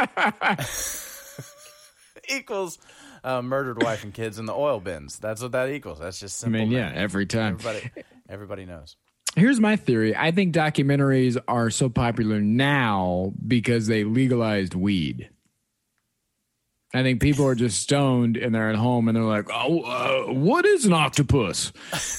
equals 2.28 2.78
uh, 3.22 3.42
murdered 3.42 3.82
wife 3.82 4.04
and 4.04 4.12
kids 4.14 4.38
in 4.38 4.46
the 4.46 4.54
oil 4.54 4.80
bins. 4.80 5.18
That's 5.18 5.42
what 5.42 5.52
that 5.52 5.70
equals. 5.70 5.98
That's 5.98 6.20
just 6.20 6.38
simple. 6.38 6.60
I 6.60 6.64
mean, 6.64 6.72
yeah, 6.72 6.92
every 6.94 7.26
time. 7.26 7.54
Everybody, 7.60 7.90
everybody 8.28 8.64
knows. 8.66 8.96
Here's 9.36 9.58
my 9.58 9.76
theory. 9.76 10.14
I 10.14 10.30
think 10.30 10.54
documentaries 10.54 11.36
are 11.48 11.70
so 11.70 11.88
popular 11.88 12.40
now 12.40 13.32
because 13.46 13.88
they 13.88 14.04
legalized 14.04 14.74
weed. 14.74 15.30
I 16.94 17.02
think 17.02 17.20
people 17.20 17.44
are 17.46 17.54
just 17.54 17.80
stoned 17.82 18.36
and 18.36 18.54
they're 18.54 18.70
at 18.70 18.76
home 18.76 19.08
and 19.08 19.16
they're 19.16 19.24
like, 19.24 19.48
"Oh, 19.52 19.80
uh, 19.82 20.32
what 20.32 20.64
is 20.64 20.84
an 20.84 20.92
octopus?" 20.92 21.72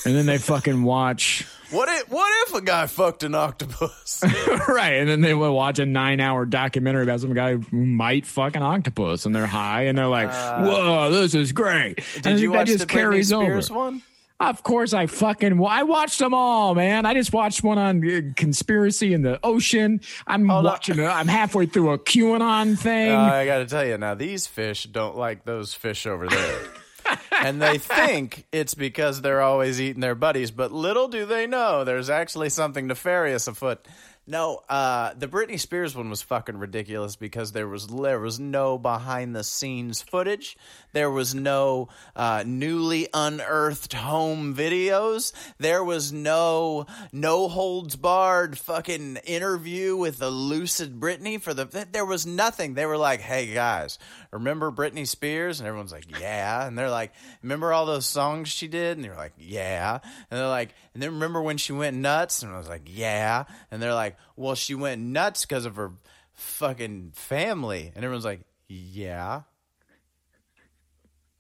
And 0.06 0.16
then 0.16 0.26
they 0.26 0.38
fucking 0.38 0.84
watch, 0.84 1.48
What 1.72 1.90
if 1.90 2.10
what 2.10 2.32
if 2.48 2.54
a 2.56 2.62
guy 2.62 2.86
fucked 2.86 3.24
an 3.24 3.34
octopus? 3.36 4.22
right? 4.68 4.94
And 4.94 5.10
then 5.10 5.22
they 5.22 5.34
will 5.34 5.56
watch 5.56 5.80
a 5.80 5.86
nine-hour 5.86 6.46
documentary 6.46 7.04
about 7.04 7.22
some 7.22 7.34
guy 7.34 7.56
who 7.56 7.76
might 7.76 8.26
fuck 8.26 8.56
an 8.56 8.62
octopus, 8.62 9.26
and 9.26 9.36
they're 9.36 9.48
high 9.48 9.84
and 9.84 9.98
they're 9.98 10.08
like, 10.08 10.30
"Whoa, 10.30 11.10
this 11.12 11.34
is 11.34 11.54
great!" 11.54 11.98
and 12.18 12.28
Uh, 12.28 12.30
Did 12.32 12.40
you 12.40 12.52
think 12.52 12.52
that 12.54 12.58
watch 12.60 12.68
just 12.68 12.80
the 12.80 12.86
Britney 12.86 12.90
carries 12.90 13.28
Spears 13.30 13.70
over. 13.72 13.80
one? 13.80 14.02
Of 14.40 14.64
course, 14.64 14.94
I 14.94 15.06
fucking 15.06 15.64
I 15.66 15.84
watched 15.84 16.20
them 16.20 16.34
all, 16.34 16.76
man. 16.76 17.06
I 17.06 17.14
just 17.14 17.32
watched 17.32 17.64
one 17.64 17.78
on 17.78 18.06
uh, 18.06 18.34
conspiracy 18.36 19.14
in 19.14 19.22
the 19.22 19.40
ocean. 19.44 20.02
I'm 20.28 20.48
Hold 20.50 20.66
watching. 20.66 21.00
i 21.00 21.20
I'm 21.20 21.30
halfway 21.30 21.68
through 21.68 21.92
a 21.92 21.98
QAnon 21.98 22.78
thing. 22.78 23.12
Uh, 23.12 23.18
I 23.18 23.46
got 23.46 23.60
to 23.60 23.66
tell 23.66 23.86
you 23.86 23.98
now, 23.98 24.14
these 24.14 24.46
fish 24.46 24.84
don't 24.84 25.16
like 25.16 25.46
those 25.46 25.74
fish 25.74 26.06
over 26.06 26.28
there. 26.28 26.60
and 27.32 27.62
they 27.62 27.78
think 27.78 28.46
it's 28.52 28.74
because 28.74 29.22
they're 29.22 29.42
always 29.42 29.80
eating 29.80 30.02
their 30.02 30.16
buddies, 30.16 30.52
but 30.52 30.72
little 30.72 31.08
do 31.08 31.26
they 31.26 31.48
know 31.48 31.86
there's 31.86 32.10
actually 32.10 32.50
something 32.50 32.88
nefarious 32.88 33.48
afoot. 33.48 33.88
No, 34.28 34.62
uh, 34.70 35.14
the 35.14 35.28
Britney 35.28 35.60
Spears 35.60 35.96
one 35.96 36.10
was 36.10 36.24
fucking 36.24 36.58
ridiculous 36.58 37.16
because 37.16 37.52
there 37.52 37.68
was 37.68 37.86
there 37.86 38.20
was 38.20 38.40
no 38.40 38.80
behind 38.80 39.36
the 39.36 39.44
scenes 39.44 40.02
footage, 40.02 40.58
there 40.94 41.12
was 41.12 41.36
no 41.36 41.90
uh, 42.16 42.44
newly 42.44 43.08
unearthed 43.14 43.94
home 43.94 44.56
videos, 44.56 45.32
there 45.60 45.84
was 45.84 46.12
no 46.12 46.88
no 47.14 47.48
holds 47.48 47.96
barred 47.96 48.58
fucking 48.58 49.18
interview 49.26 49.96
with 49.96 50.18
the 50.18 50.32
lucid 50.32 51.00
Britney 51.00 51.40
for 51.40 51.54
the 51.54 51.88
there 51.92 52.06
was 52.06 52.26
nothing. 52.26 52.74
They 52.74 52.88
were 52.88 52.98
like, 52.98 53.20
"Hey 53.20 53.54
guys, 53.54 54.00
remember 54.32 54.72
Britney 54.72 55.08
Spears?" 55.08 55.60
And 55.60 55.68
everyone's 55.68 55.92
like, 55.92 56.20
"Yeah," 56.20 56.66
and 56.66 56.76
they're 56.76 56.90
like, 56.90 57.14
"Remember 57.44 57.72
all 57.72 57.86
those 57.86 58.08
songs 58.08 58.48
she 58.48 58.68
did?" 58.68 58.98
And 58.98 59.06
they're 59.06 59.16
like, 59.16 59.34
"Yeah," 59.38 60.00
and 60.32 60.40
they're 60.40 60.48
like, 60.48 60.74
"And 60.96 61.04
then 61.04 61.12
remember 61.12 61.44
when 61.44 61.58
she 61.58 61.74
went 61.74 61.96
nuts?" 61.96 62.42
And 62.42 62.52
I 62.52 62.58
was 62.58 62.68
like, 62.68 62.88
"Yeah," 62.88 63.44
and 63.70 63.80
they're 63.80 63.94
like, 63.94 64.15
"Well, 64.36 64.56
she 64.56 64.76
went 64.76 65.02
nuts 65.02 65.46
because 65.46 65.66
of 65.66 65.76
her 65.76 65.92
fucking 66.34 67.12
family," 67.16 67.92
and 67.96 68.04
everyone's 68.04 68.26
like, 68.26 68.42
"Yeah." 68.68 69.42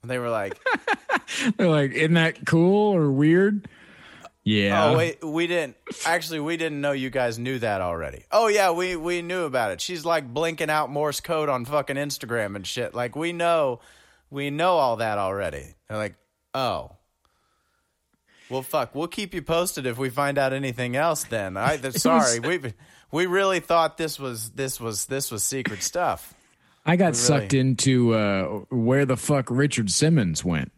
And 0.02 0.12
they 0.12 0.20
were 0.20 0.30
like, 0.30 0.58
They're 1.58 1.70
like, 1.70 1.92
"Isn't 1.92 2.14
that 2.14 2.46
cool 2.46 2.96
or 2.96 3.12
weird?" 3.12 3.68
Yeah. 4.44 4.86
"Oh 4.86 4.98
wait, 4.98 5.24
we 5.24 5.48
didn't 5.48 5.76
actually. 6.06 6.40
We 6.40 6.58
didn't 6.58 6.80
know 6.80 6.92
you 6.92 7.10
guys 7.10 7.40
knew 7.40 7.58
that 7.60 7.82
already." 7.82 8.26
Oh 8.32 8.48
yeah, 8.48 8.72
we 8.72 8.96
we 8.96 9.22
knew 9.22 9.44
about 9.44 9.72
it. 9.72 9.82
She's 9.82 10.06
like 10.06 10.32
blinking 10.32 10.70
out 10.70 10.92
Morse 10.92 11.20
code 11.20 11.50
on 11.50 11.66
fucking 11.66 11.96
Instagram 11.96 12.56
and 12.56 12.66
shit. 12.66 12.94
Like 12.94 13.16
we 13.16 13.34
know, 13.34 13.80
we 14.30 14.52
know 14.52 14.74
all 14.74 14.98
that 14.98 15.18
already. 15.18 15.76
They're 15.88 15.98
like, 15.98 16.16
"Oh." 16.54 16.92
Well, 18.50 18.62
fuck. 18.62 18.94
We'll 18.94 19.08
keep 19.08 19.34
you 19.34 19.42
posted 19.42 19.86
if 19.86 19.98
we 19.98 20.10
find 20.10 20.38
out 20.38 20.54
anything 20.54 20.96
else. 20.96 21.24
Then 21.24 21.58
I. 21.58 21.78
Sorry, 21.90 22.40
we 22.40 22.74
we 23.12 23.26
really 23.26 23.60
thought 23.60 23.98
this 23.98 24.20
was 24.20 24.52
this 24.52 24.80
was 24.80 25.06
this 25.06 25.32
was 25.32 25.44
secret 25.44 25.82
stuff. 25.82 26.34
I 26.86 26.96
got 26.96 27.06
really- 27.06 27.16
sucked 27.16 27.54
into 27.54 28.14
uh, 28.14 28.44
where 28.70 29.06
the 29.06 29.18
fuck 29.18 29.48
Richard 29.50 29.90
Simmons 29.90 30.46
went 30.46 30.72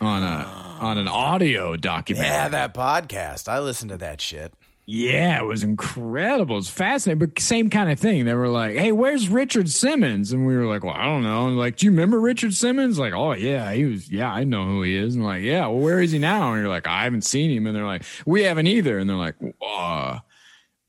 on 0.00 0.22
a 0.22 0.44
on 0.80 0.98
an 0.98 1.08
audio 1.08 1.76
documentary. 1.76 2.28
Yeah, 2.28 2.48
that 2.48 2.74
podcast. 2.74 3.48
I 3.48 3.60
listened 3.60 3.90
to 3.90 3.98
that 3.98 4.20
shit. 4.20 4.52
Yeah, 4.86 5.40
it 5.40 5.46
was 5.46 5.62
incredible. 5.64 6.58
It's 6.58 6.68
fascinating, 6.68 7.18
but 7.26 7.38
same 7.38 7.70
kind 7.70 7.90
of 7.90 7.98
thing. 7.98 8.26
They 8.26 8.34
were 8.34 8.48
like, 8.48 8.76
"Hey, 8.76 8.92
where's 8.92 9.30
Richard 9.30 9.70
Simmons?" 9.70 10.30
And 10.30 10.46
we 10.46 10.54
were 10.56 10.66
like, 10.66 10.84
"Well, 10.84 10.92
I 10.92 11.04
don't 11.04 11.22
know." 11.22 11.46
And 11.46 11.56
like, 11.56 11.76
"Do 11.76 11.86
you 11.86 11.90
remember 11.90 12.20
Richard 12.20 12.52
Simmons?" 12.52 12.98
Like, 12.98 13.14
"Oh 13.14 13.32
yeah, 13.32 13.72
he 13.72 13.86
was. 13.86 14.10
Yeah, 14.10 14.30
I 14.30 14.44
know 14.44 14.66
who 14.66 14.82
he 14.82 14.94
is." 14.94 15.14
And 15.14 15.24
like, 15.24 15.42
"Yeah, 15.42 15.66
well, 15.68 15.78
where 15.78 16.02
is 16.02 16.12
he 16.12 16.18
now?" 16.18 16.52
And 16.52 16.60
you're 16.60 16.68
like, 16.68 16.86
"I 16.86 17.04
haven't 17.04 17.22
seen 17.24 17.50
him." 17.50 17.66
And 17.66 17.74
they're 17.74 17.86
like, 17.86 18.02
"We 18.26 18.42
haven't 18.42 18.66
either." 18.66 18.98
And 18.98 19.08
they're 19.08 19.16
like, 19.16 19.36
uh, 19.66 20.18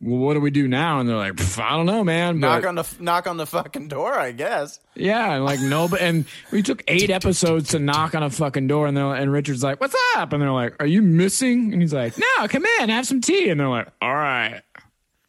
"Well, 0.06 0.20
what 0.20 0.36
do 0.36 0.40
we 0.40 0.52
do 0.52 0.68
now?" 0.68 1.00
And 1.00 1.10
they're 1.10 1.18
like, 1.18 1.34
"I 1.60 1.72
don't 1.72 1.86
know, 1.86 2.04
man." 2.04 2.40
Knock 2.40 2.66
on 2.66 2.76
the 2.76 2.88
knock 3.00 3.28
on 3.28 3.38
the 3.38 3.46
fucking 3.46 3.88
door. 3.88 4.14
I 4.14 4.32
guess. 4.32 4.80
yeah, 4.94 5.34
and 5.34 5.44
like 5.44 5.60
no, 5.60 5.88
but 5.88 6.02
and 6.02 6.26
we 6.52 6.62
took 6.62 6.84
eight 6.88 7.10
episodes 7.10 7.70
to 7.70 7.80
knock 7.80 8.14
on 8.14 8.24
a 8.24 8.30
fucking 8.30 8.68
door, 8.68 8.88
and 8.88 8.96
they're 8.96 9.14
and 9.14 9.32
Richard's 9.32 9.64
like, 9.64 9.82
"What's 9.82 9.96
up?" 10.16 10.32
And 10.32 10.42
they're 10.42 10.52
like, 10.52 10.76
"Are 10.80 10.86
you 10.86 11.02
missing?" 11.02 11.74
And 11.74 11.82
he's 11.82 11.94
like, 11.94 12.18
"No, 12.18 12.48
come 12.48 12.66
in, 12.80 12.90
have 12.90 13.08
some 13.08 13.22
tea." 13.22 13.50
And 13.50 13.60
they're 13.60 13.68
like, 13.68 13.88
"All 14.02 14.14
right." 14.14 14.62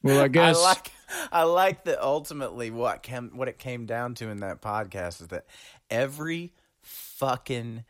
Well, 0.03 0.21
I 0.21 0.25
I 0.27 0.29
guess 0.29 0.63
like 0.63 0.93
I 1.33 1.45
like 1.45 1.85
that 1.85 2.03
ultimately 2.03 2.71
what 2.71 3.03
came 3.03 3.31
what 3.35 3.49
it 3.49 3.59
came 3.59 3.87
down 3.87 4.15
to 4.17 4.29
in 4.29 4.39
that 4.39 4.61
podcast 4.61 5.21
is 5.23 5.29
that 5.29 5.47
every 5.91 6.53
fucking 6.83 7.85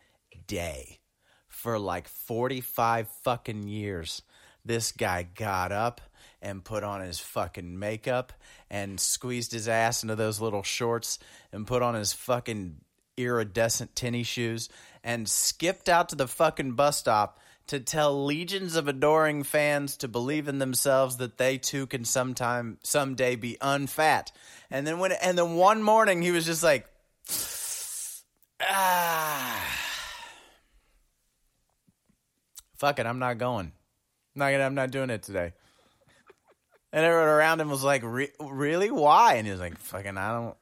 day 0.47 1.01
for 1.49 1.79
like 1.79 2.09
45 2.09 3.09
fucking 3.25 3.67
years 3.67 4.23
this 4.65 4.93
guy 4.93 5.23
got 5.23 5.73
up 5.73 6.01
and 6.47 6.65
put 6.65 6.85
on 6.85 7.01
his 7.01 7.19
fucking 7.19 7.77
makeup 7.77 8.33
and 8.71 9.01
squeezed 9.01 9.51
his 9.51 9.67
ass 9.67 10.05
into 10.05 10.15
those 10.15 10.41
little 10.41 10.63
shorts 10.63 11.19
and 11.51 11.67
put 11.67 11.83
on 11.83 11.97
his 11.97 12.13
fucking 12.13 12.77
iridescent 13.17 13.97
tinny 13.97 14.23
shoes 14.23 14.69
and 15.03 15.29
skipped 15.29 15.89
out 15.89 16.09
to 16.09 16.15
the 16.15 16.29
fucking 16.29 16.73
bus 16.73 16.99
stop 16.99 17.41
to 17.67 17.81
tell 17.81 18.25
legions 18.25 18.77
of 18.77 18.87
adoring 18.87 19.43
fans 19.43 19.97
to 19.97 20.07
believe 20.07 20.47
in 20.47 20.59
themselves 20.59 21.17
that 21.17 21.37
they 21.37 21.59
too 21.59 21.85
can 21.85 22.05
sometime 22.05 22.79
someday 22.85 23.35
be 23.35 23.57
unfat. 23.61 24.31
And 24.71 24.87
then 24.87 25.01
when 25.01 25.11
and 25.11 25.37
then 25.37 25.57
one 25.57 25.83
morning 25.83 26.23
he 26.23 26.31
was 26.31 26.47
just 26.47 26.63
like 26.63 26.87
ah 28.61 29.83
Fuck 32.77 32.99
it, 33.01 33.07
I'm 33.07 33.19
not 33.19 33.39
going. 33.39 33.73
I'm 34.37 34.39
not 34.39 34.51
gonna, 34.53 34.65
I'm 34.65 34.75
not 34.75 34.91
doing 34.91 35.11
it 35.11 35.23
today. 35.23 35.55
And 36.97 37.05
everyone 37.05 37.29
around 37.29 37.61
him 37.61 37.69
was 37.69 37.85
like, 37.85 38.03
Re- 38.03 38.33
"Really? 38.41 38.91
Why?" 38.91 39.35
And 39.35 39.47
he 39.47 39.51
was 39.51 39.61
like, 39.61 39.77
"Fucking, 39.77 40.17
I 40.17 40.33
don't, 40.33 40.57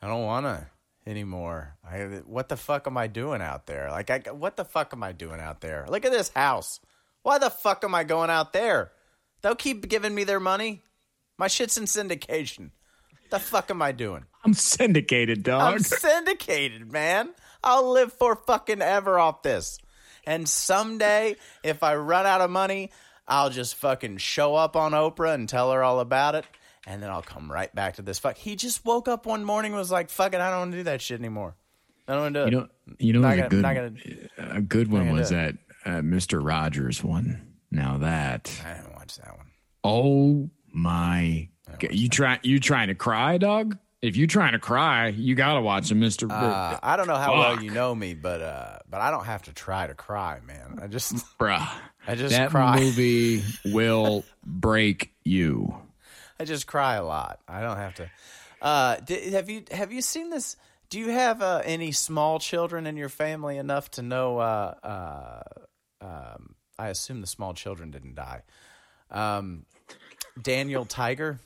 I 0.00 0.06
don't 0.06 0.24
want 0.24 0.46
to 0.46 0.66
anymore. 1.06 1.76
I, 1.84 1.98
what 2.26 2.48
the 2.48 2.56
fuck 2.56 2.86
am 2.86 2.96
I 2.96 3.06
doing 3.06 3.42
out 3.42 3.66
there? 3.66 3.90
Like, 3.90 4.10
I, 4.10 4.18
what 4.30 4.56
the 4.56 4.64
fuck 4.64 4.92
am 4.92 5.02
I 5.02 5.12
doing 5.12 5.40
out 5.40 5.60
there? 5.60 5.86
Look 5.88 6.04
at 6.04 6.12
this 6.12 6.30
house. 6.30 6.80
Why 7.22 7.38
the 7.38 7.50
fuck 7.50 7.84
am 7.84 7.94
I 7.94 8.04
going 8.04 8.30
out 8.30 8.52
there? 8.52 8.92
They'll 9.42 9.54
keep 9.54 9.88
giving 9.88 10.14
me 10.14 10.24
their 10.24 10.40
money. 10.40 10.82
My 11.38 11.48
shit's 11.48 11.76
in 11.76 11.84
syndication. 11.84 12.70
What 13.10 13.30
the 13.30 13.38
fuck 13.38 13.70
am 13.70 13.82
I 13.82 13.92
doing? 13.92 14.24
I'm 14.44 14.54
syndicated, 14.54 15.42
dog. 15.42 15.74
I'm 15.74 15.80
syndicated, 15.80 16.92
man. 16.92 17.30
I'll 17.62 17.92
live 17.92 18.12
for 18.12 18.36
fucking 18.36 18.82
ever 18.82 19.18
off 19.18 19.42
this. 19.42 19.78
And 20.26 20.48
someday, 20.48 21.36
if 21.62 21.82
I 21.82 21.96
run 21.96 22.26
out 22.26 22.40
of 22.40 22.50
money, 22.50 22.90
I'll 23.26 23.50
just 23.50 23.74
fucking 23.76 24.18
show 24.18 24.54
up 24.54 24.76
on 24.76 24.92
Oprah 24.92 25.34
and 25.34 25.48
tell 25.48 25.72
her 25.72 25.82
all 25.82 26.00
about 26.00 26.34
it. 26.34 26.44
And 26.86 27.02
then 27.02 27.08
I'll 27.10 27.22
come 27.22 27.50
right 27.50 27.74
back 27.74 27.94
to 27.94 28.02
this 28.02 28.18
fuck. 28.18 28.36
He 28.36 28.56
just 28.56 28.84
woke 28.84 29.08
up 29.08 29.24
one 29.24 29.44
morning 29.44 29.72
and 29.72 29.78
was 29.78 29.90
like, 29.90 30.10
fuck 30.10 30.34
it, 30.34 30.40
I 30.40 30.50
don't 30.50 30.58
want 30.58 30.72
to 30.72 30.78
do 30.78 30.82
that 30.84 31.00
shit 31.00 31.18
anymore. 31.18 31.54
I 32.06 32.12
don't 32.12 32.22
want 32.22 32.34
to 32.34 32.40
do 32.40 32.46
it. 32.46 32.50
you 32.52 32.58
know, 32.60 32.68
you 32.98 33.12
know, 33.14 33.20
Not 33.20 33.38
a 33.38 33.48
good, 33.48 33.62
not 33.62 33.74
gonna- 33.74 34.56
a 34.58 34.60
good 34.60 34.90
one 34.92 35.10
was 35.12 35.30
that 35.30 35.54
uh, 35.86 35.90
Mr. 36.00 36.44
Rogers 36.46 37.02
one. 37.02 37.54
Now 37.70 37.96
that, 37.98 38.52
I 38.64 38.74
didn't 38.74 38.94
watch 38.94 39.16
that 39.16 39.36
one. 39.36 39.46
oh 39.82 40.50
my, 40.72 41.48
God. 41.80 41.92
you 41.94 42.08
try, 42.08 42.38
you 42.42 42.60
trying 42.60 42.88
to 42.88 42.94
cry, 42.94 43.38
dog? 43.38 43.78
If 44.02 44.16
you 44.18 44.26
trying 44.26 44.52
to 44.52 44.58
cry, 44.58 45.08
you 45.08 45.34
gotta 45.34 45.62
watch 45.62 45.90
a 45.90 45.94
Mr. 45.94 46.30
Uh, 46.30 46.78
I 46.82 46.96
don't 46.96 47.06
know 47.06 47.16
how 47.16 47.38
well 47.38 47.62
you 47.62 47.70
know 47.70 47.94
me, 47.94 48.12
but 48.12 48.42
uh, 48.42 48.78
but 48.90 49.00
I 49.00 49.10
don't 49.10 49.24
have 49.24 49.40
to 49.44 49.52
try 49.54 49.86
to 49.86 49.94
cry, 49.94 50.40
man. 50.46 50.78
I 50.82 50.88
just 50.88 51.14
Bruh, 51.38 51.66
I 52.06 52.14
just 52.14 52.34
that 52.34 52.50
cry. 52.50 52.80
movie 52.80 53.42
will 53.64 54.24
break 54.44 55.12
you. 55.24 55.74
I 56.38 56.44
just 56.44 56.66
cry 56.66 56.96
a 56.96 57.04
lot. 57.04 57.40
I 57.48 57.60
don't 57.60 57.76
have 57.76 57.94
to. 57.96 58.10
Uh, 58.60 58.96
di- 58.96 59.30
have 59.30 59.48
you 59.48 59.64
have 59.70 59.92
you 59.92 60.02
seen 60.02 60.30
this? 60.30 60.56
Do 60.90 60.98
you 60.98 61.10
have 61.10 61.42
uh, 61.42 61.62
any 61.64 61.92
small 61.92 62.38
children 62.38 62.86
in 62.86 62.96
your 62.96 63.08
family 63.08 63.56
enough 63.56 63.90
to 63.92 64.02
know? 64.02 64.38
Uh, 64.38 64.74
uh, 64.82 65.42
um, 66.00 66.54
I 66.78 66.88
assume 66.88 67.20
the 67.20 67.26
small 67.26 67.54
children 67.54 67.90
didn't 67.90 68.14
die. 68.14 68.42
Um, 69.10 69.64
Daniel 70.40 70.84
Tiger. 70.84 71.38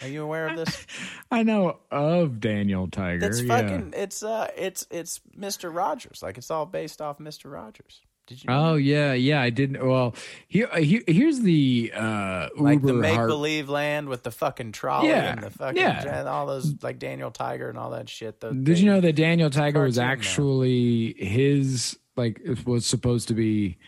Are 0.00 0.08
you 0.08 0.22
aware 0.22 0.48
of 0.48 0.56
this? 0.56 0.86
I 1.30 1.42
know 1.42 1.78
of 1.90 2.40
Daniel 2.40 2.88
Tiger. 2.88 3.26
It's 3.26 3.42
yeah. 3.42 3.60
fucking. 3.60 3.94
It's 3.96 4.22
uh. 4.22 4.48
It's 4.56 4.86
it's 4.90 5.20
Mister 5.34 5.70
Rogers. 5.70 6.22
Like 6.22 6.38
it's 6.38 6.50
all 6.50 6.66
based 6.66 7.00
off 7.00 7.20
Mister 7.20 7.48
Rogers. 7.48 8.00
Did 8.32 8.44
you? 8.44 8.50
Oh 8.50 8.74
yeah, 8.76 9.12
yeah. 9.12 9.40
I 9.42 9.50
didn't. 9.50 9.86
Well, 9.86 10.14
here, 10.48 10.68
here 10.78 11.02
here's 11.06 11.40
the 11.40 11.92
uh, 11.94 12.48
like 12.56 12.80
the 12.82 12.88
Uber 12.88 13.00
make 13.00 13.14
heart- 13.14 13.28
believe 13.28 13.68
land 13.68 14.08
with 14.08 14.22
the 14.22 14.30
fucking 14.30 14.72
trolley 14.72 15.08
Yeah, 15.08 15.32
and 15.32 15.42
the 15.42 15.50
fucking 15.50 15.76
yeah. 15.80 16.20
and 16.20 16.28
all 16.28 16.46
those 16.46 16.82
like 16.82 16.98
Daniel 16.98 17.30
Tiger 17.30 17.68
and 17.68 17.78
all 17.78 17.90
that 17.90 18.08
shit. 18.08 18.40
The, 18.40 18.52
Did 18.52 18.78
you 18.78 18.86
know 18.86 19.00
that 19.00 19.14
Daniel 19.16 19.50
Tiger 19.50 19.82
was 19.82 19.96
cartoon 19.96 20.06
now. 20.06 20.12
actually 20.12 21.14
his 21.18 21.98
like 22.16 22.40
it 22.44 22.66
was 22.66 22.86
supposed 22.86 23.28
to 23.28 23.34
be 23.34 23.78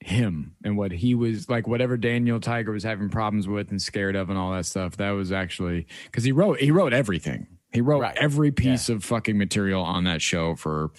him 0.00 0.54
and 0.64 0.76
what 0.76 0.92
he 0.92 1.14
was 1.14 1.48
like 1.48 1.66
whatever 1.66 1.96
Daniel 1.96 2.38
Tiger 2.38 2.70
was 2.72 2.84
having 2.84 3.08
problems 3.08 3.48
with 3.48 3.70
and 3.70 3.82
scared 3.82 4.14
of 4.14 4.30
and 4.30 4.38
all 4.38 4.52
that 4.52 4.64
stuff 4.64 4.96
that 4.98 5.10
was 5.10 5.32
actually 5.32 5.86
cuz 6.12 6.22
he 6.24 6.30
wrote 6.32 6.60
he 6.60 6.70
wrote 6.70 6.92
everything. 6.92 7.46
He 7.72 7.82
wrote 7.82 8.00
Right. 8.00 8.16
every 8.16 8.50
piece 8.50 8.88
of 8.88 9.04
fucking 9.04 9.36
material 9.36 9.82
on 9.82 10.04
that 10.04 10.22
show 10.22 10.54
for 10.54 10.90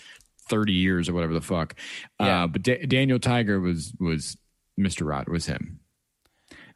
30 0.49 0.73
years 0.73 1.07
or 1.07 1.13
whatever 1.13 1.33
the 1.33 1.41
fuck. 1.41 1.75
Yeah. 2.19 2.43
Uh 2.43 2.47
but 2.47 2.63
Da- 2.63 2.85
Daniel 2.85 3.19
Tiger 3.19 3.59
was 3.59 3.93
was 3.99 4.37
Mr. 4.79 5.07
Rod 5.07 5.27
was 5.29 5.45
him. 5.45 5.79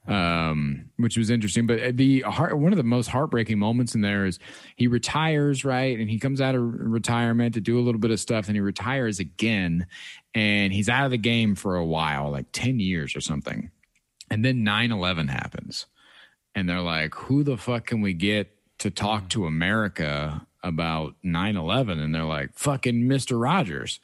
Um, 0.05 0.89
which 0.97 1.15
was 1.15 1.29
interesting, 1.29 1.65
but 1.65 1.95
the 1.95 2.21
heart, 2.21 2.57
one 2.57 2.73
of 2.73 2.77
the 2.77 2.83
most 2.83 3.07
heartbreaking 3.07 3.57
moments 3.57 3.95
in 3.95 4.01
there 4.01 4.25
is 4.25 4.37
he 4.75 4.87
retires, 4.87 5.63
right? 5.63 5.97
And 5.97 6.09
he 6.09 6.19
comes 6.19 6.41
out 6.41 6.55
of 6.55 6.61
retirement 6.61 7.53
to 7.53 7.61
do 7.61 7.79
a 7.79 7.81
little 7.81 8.01
bit 8.01 8.11
of 8.11 8.19
stuff 8.19 8.47
and 8.47 8.55
he 8.57 8.59
retires 8.59 9.19
again 9.19 9.87
and 10.35 10.73
he's 10.73 10.89
out 10.89 11.05
of 11.05 11.11
the 11.11 11.17
game 11.17 11.55
for 11.55 11.77
a 11.77 11.85
while, 11.85 12.31
like 12.31 12.47
10 12.51 12.81
years 12.81 13.15
or 13.15 13.21
something. 13.21 13.71
And 14.29 14.43
then 14.43 14.65
9 14.65 14.91
11 14.91 15.29
happens. 15.29 15.85
And 16.53 16.67
they're 16.67 16.81
like, 16.81 17.15
who 17.15 17.43
the 17.43 17.55
fuck 17.55 17.85
can 17.85 18.01
we 18.01 18.13
get 18.13 18.53
to 18.79 18.91
talk 18.91 19.29
to 19.29 19.45
America 19.45 20.45
about 20.63 21.15
9 21.23 21.57
11? 21.57 21.99
And 21.99 22.15
they're 22.15 22.23
like, 22.23 22.51
fucking 22.53 23.03
Mr. 23.03 23.39
Rogers. 23.41 23.99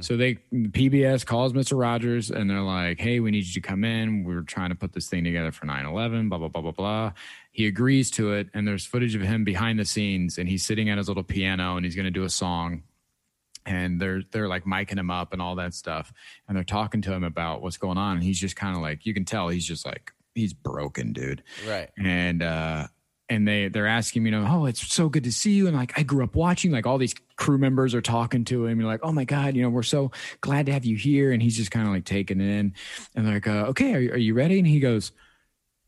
So 0.00 0.16
they, 0.16 0.36
PBS 0.52 1.24
calls 1.26 1.52
Mr. 1.52 1.78
Rogers 1.78 2.30
and 2.30 2.48
they're 2.50 2.60
like, 2.62 2.98
hey, 3.00 3.20
we 3.20 3.30
need 3.30 3.44
you 3.46 3.52
to 3.54 3.60
come 3.60 3.84
in. 3.84 4.24
We're 4.24 4.42
trying 4.42 4.70
to 4.70 4.74
put 4.76 4.92
this 4.92 5.08
thing 5.08 5.24
together 5.24 5.52
for 5.52 5.66
9 5.66 5.84
11, 5.86 6.28
blah, 6.28 6.38
blah, 6.38 6.48
blah, 6.48 6.62
blah, 6.62 6.70
blah. 6.72 7.12
He 7.52 7.66
agrees 7.66 8.10
to 8.12 8.32
it. 8.32 8.48
And 8.54 8.66
there's 8.66 8.84
footage 8.86 9.14
of 9.14 9.22
him 9.22 9.44
behind 9.44 9.78
the 9.78 9.84
scenes 9.84 10.38
and 10.38 10.48
he's 10.48 10.64
sitting 10.64 10.88
at 10.88 10.98
his 10.98 11.08
little 11.08 11.22
piano 11.22 11.76
and 11.76 11.84
he's 11.84 11.94
going 11.94 12.04
to 12.04 12.10
do 12.10 12.24
a 12.24 12.30
song 12.30 12.82
and 13.66 14.00
they're 14.00 14.22
they're 14.30 14.48
like 14.48 14.64
miking 14.64 14.98
him 14.98 15.10
up 15.10 15.34
and 15.34 15.42
all 15.42 15.56
that 15.56 15.74
stuff 15.74 16.12
and 16.48 16.56
they're 16.56 16.64
talking 16.64 17.02
to 17.02 17.12
him 17.12 17.22
about 17.24 17.60
what's 17.60 17.76
going 17.76 17.98
on 17.98 18.14
and 18.16 18.22
he's 18.24 18.40
just 18.40 18.56
kind 18.56 18.74
of 18.74 18.80
like 18.80 19.04
you 19.04 19.12
can 19.12 19.26
tell 19.26 19.48
he's 19.50 19.66
just 19.66 19.84
like 19.84 20.12
he's 20.34 20.54
broken 20.54 21.12
dude 21.12 21.42
Right. 21.68 21.90
and 21.98 22.42
uh 22.42 22.86
and 23.30 23.46
they 23.48 23.68
they're 23.68 23.86
asking 23.86 24.24
me, 24.24 24.30
you 24.30 24.38
know 24.38 24.46
oh 24.46 24.66
it's 24.66 24.92
so 24.92 25.08
good 25.08 25.24
to 25.24 25.32
see 25.32 25.52
you. 25.52 25.68
And 25.68 25.76
like 25.76 25.92
i 25.96 26.02
grew 26.02 26.24
up 26.24 26.34
watching 26.34 26.72
like 26.72 26.86
all 26.86 26.98
these 26.98 27.14
crew 27.36 27.56
members 27.56 27.94
are 27.94 28.02
talking 28.02 28.44
to 28.46 28.66
him. 28.66 28.80
You're 28.80 28.88
like 28.88 29.00
oh 29.02 29.12
my 29.12 29.24
god 29.24 29.54
you 29.56 29.62
know 29.62 29.70
we're 29.70 29.82
so 29.82 30.10
glad 30.42 30.66
to 30.66 30.72
have 30.72 30.84
you 30.84 30.96
here. 30.96 31.32
And 31.32 31.40
he's 31.40 31.56
just 31.56 31.70
kind 31.70 31.86
of 31.86 31.92
like 31.94 32.04
taking 32.04 32.40
it 32.40 32.50
in 32.50 32.74
and 33.14 33.26
like 33.32 33.46
uh, 33.46 33.66
okay 33.68 33.94
are, 33.94 34.00
you- 34.00 34.12
are 34.12 34.18
you 34.18 34.34
ready? 34.34 34.58
And 34.58 34.66
he 34.66 34.80
goes 34.80 35.12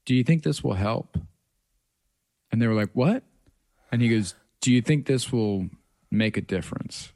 do 0.06 0.14
you 0.14 0.24
think 0.24 0.42
this 0.42 0.64
will 0.64 0.74
help? 0.74 1.18
And 2.50 2.62
they 2.62 2.66
were 2.66 2.74
like 2.74 2.90
what? 2.94 3.24
And 3.90 4.00
he 4.00 4.08
goes 4.08 4.34
do 4.62 4.72
you 4.72 4.80
think 4.80 5.06
this 5.06 5.30
will 5.32 5.68
make 6.10 6.36
a 6.36 6.40
difference? 6.40 7.12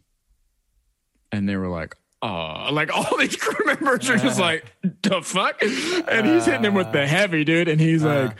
And 1.33 1.49
they 1.49 1.57
were 1.57 1.69
like, 1.69 1.95
"Oh!" 2.23 2.69
Like 2.73 2.95
all 2.95 3.17
these 3.17 3.37
crew 3.41 3.65
members 3.65 4.11
are 4.11 4.17
just 4.17 4.39
uh. 4.39 4.43
like, 4.43 4.65
"The 5.03 5.23
fuck!" 5.23 5.63
And 5.63 6.27
he's 6.27 6.45
hitting 6.45 6.65
him 6.65 6.75
with 6.75 6.93
the 6.93 7.03
uh. 7.03 7.07
heavy, 7.07 7.45
dude. 7.45 7.69
And 7.69 7.81
he's 7.81 8.03
like, 8.03 8.37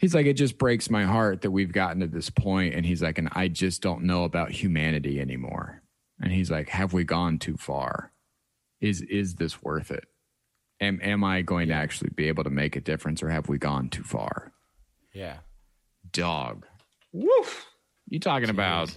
"He's 0.00 0.14
like, 0.14 0.24
it 0.24 0.34
just 0.34 0.56
breaks 0.56 0.88
my 0.88 1.04
heart 1.04 1.42
that 1.42 1.50
we've 1.50 1.72
gotten 1.72 2.00
to 2.00 2.06
this 2.06 2.30
point." 2.30 2.74
And 2.74 2.86
he's 2.86 3.02
like, 3.02 3.18
"And 3.18 3.28
I 3.32 3.48
just 3.48 3.82
don't 3.82 4.04
know 4.04 4.24
about 4.24 4.50
humanity 4.50 5.20
anymore." 5.20 5.82
And 6.18 6.32
he's 6.32 6.50
like, 6.50 6.70
"Have 6.70 6.94
we 6.94 7.04
gone 7.04 7.38
too 7.38 7.58
far? 7.58 8.12
Is 8.80 9.02
is 9.02 9.34
this 9.34 9.62
worth 9.62 9.90
it? 9.90 10.06
Am 10.80 10.98
am 11.02 11.22
I 11.22 11.42
going 11.42 11.68
to 11.68 11.74
actually 11.74 12.10
be 12.10 12.28
able 12.28 12.44
to 12.44 12.50
make 12.50 12.76
a 12.76 12.80
difference, 12.80 13.22
or 13.22 13.28
have 13.28 13.48
we 13.50 13.58
gone 13.58 13.90
too 13.90 14.02
far?" 14.02 14.52
Yeah. 15.12 15.40
Dog, 16.12 16.66
woof. 17.12 17.66
You 18.08 18.20
talking 18.20 18.48
about? 18.48 18.96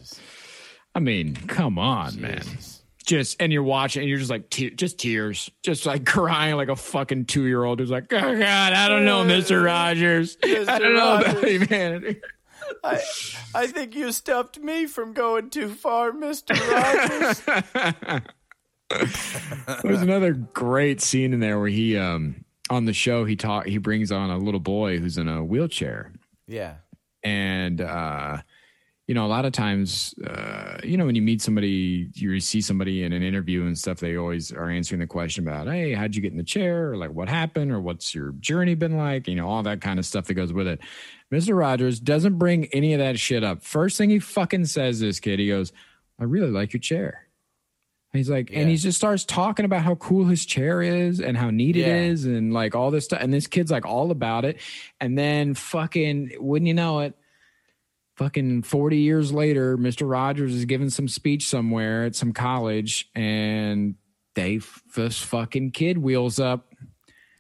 I 0.95 0.99
mean, 0.99 1.35
come 1.35 1.77
on, 1.77 2.21
man 2.21 2.41
Jesus. 2.43 2.82
Just 3.05 3.41
and 3.41 3.51
you're 3.51 3.63
watching 3.63 4.01
and 4.01 4.09
you're 4.09 4.17
just 4.17 4.29
like 4.29 4.49
te- 4.49 4.71
just 4.71 4.99
tears 4.99 5.51
just 5.63 5.85
like 5.85 6.05
crying 6.07 6.55
like 6.55 6.69
a 6.69 6.75
fucking 6.75 7.25
two-year-old 7.25 7.79
who's 7.79 7.91
like 7.91 8.11
oh 8.11 8.39
god 8.39 8.73
i 8.73 8.87
don't 8.87 9.05
know 9.05 9.23
mr 9.23 9.63
rogers 9.63 10.37
i 10.43 10.79
don't 10.79 10.93
know 10.93 11.17
about 11.17 11.35
Rogers." 11.35 11.63
humanity 11.63 12.21
I, 12.83 13.01
I 13.53 13.67
think 13.67 13.93
you 13.93 14.11
stopped 14.13 14.57
me 14.57 14.87
from 14.87 15.11
going 15.11 15.49
too 15.49 15.69
far, 15.69 16.13
Mister 16.13 16.53
Rogers. 16.53 17.41
there's 19.83 20.01
another 20.01 20.33
great 20.33 21.01
scene 21.01 21.33
in 21.33 21.39
there 21.39 21.59
where 21.59 21.67
he 21.67 21.97
um 21.97 22.43
on 22.69 22.85
the 22.85 22.93
show 22.93 23.25
he 23.25 23.35
talk 23.35 23.65
he 23.65 23.77
brings 23.77 24.11
on 24.11 24.29
a 24.29 24.37
little 24.37 24.59
boy 24.59 24.97
who's 24.99 25.17
in 25.17 25.27
a 25.27 25.43
wheelchair 25.43 26.11
yeah. 26.47 26.75
and 27.23 27.81
uh 27.81 28.37
you 29.07 29.13
know 29.13 29.25
a 29.25 29.27
lot 29.27 29.43
of 29.45 29.51
times 29.51 30.13
uh 30.25 30.77
you 30.83 30.95
know 30.95 31.05
when 31.05 31.15
you 31.15 31.21
meet 31.21 31.41
somebody 31.41 32.09
you 32.13 32.39
see 32.39 32.61
somebody 32.61 33.03
in 33.03 33.11
an 33.11 33.21
interview 33.21 33.65
and 33.65 33.77
stuff 33.77 33.99
they 33.99 34.15
always 34.15 34.51
are 34.53 34.69
answering 34.69 34.99
the 35.01 35.07
question 35.07 35.45
about 35.45 35.67
hey 35.67 35.93
how'd 35.93 36.15
you 36.15 36.21
get 36.21 36.31
in 36.31 36.37
the 36.37 36.43
chair 36.43 36.91
or 36.91 36.97
like 36.97 37.11
what 37.11 37.27
happened 37.27 37.71
or 37.71 37.81
what's 37.81 38.15
your 38.15 38.31
journey 38.39 38.75
been 38.75 38.95
like 38.97 39.27
you 39.27 39.35
know 39.35 39.47
all 39.47 39.61
that 39.63 39.81
kind 39.81 39.99
of 39.99 40.05
stuff 40.05 40.25
that 40.25 40.35
goes 40.35 40.53
with 40.53 40.67
it 40.67 40.79
mr 41.33 41.57
rogers 41.57 41.99
doesn't 41.99 42.37
bring 42.37 42.65
any 42.67 42.93
of 42.93 42.99
that 42.99 43.19
shit 43.19 43.43
up 43.43 43.61
first 43.61 43.97
thing 43.97 44.09
he 44.09 44.19
fucking 44.19 44.63
says 44.65 45.01
this 45.01 45.19
kid 45.19 45.37
he 45.37 45.47
goes 45.49 45.73
i 46.19 46.23
really 46.23 46.51
like 46.51 46.71
your 46.71 46.79
chair 46.79 47.27
and 48.13 48.19
he's 48.19 48.29
like, 48.29 48.51
and 48.53 48.69
he 48.69 48.75
just 48.77 48.95
starts 48.95 49.25
talking 49.25 49.65
about 49.65 49.81
how 49.81 49.95
cool 49.95 50.25
his 50.25 50.45
chair 50.45 50.83
is 50.83 51.19
and 51.19 51.35
how 51.35 51.49
neat 51.49 51.75
it 51.75 51.79
Yeah. 51.87 51.95
is 51.97 52.25
and 52.25 52.53
like 52.53 52.75
all 52.75 52.91
this 52.91 53.05
stuff. 53.05 53.17
And 53.19 53.33
this 53.33 53.47
kid's 53.47 53.71
like 53.71 53.87
all 53.87 54.11
about 54.11 54.45
it. 54.45 54.59
And 55.01 55.17
then 55.17 55.55
fucking, 55.55 56.33
wouldn't 56.37 56.67
you 56.67 56.75
know 56.75 56.99
it, 56.99 57.15
fucking 58.15 58.63
40 58.63 58.97
years 58.97 59.31
later, 59.31 59.77
Mr. 59.77 60.09
Rogers 60.09 60.53
is 60.53 60.65
giving 60.65 60.89
some 60.89 61.07
speech 61.07 61.47
somewhere 61.47 62.05
at 62.05 62.15
some 62.15 62.33
college 62.33 63.09
and 63.15 63.95
they 64.35 64.59
this 64.95 65.19
fucking 65.19 65.71
kid 65.71 65.97
wheels 65.97 66.39
up 66.39 66.73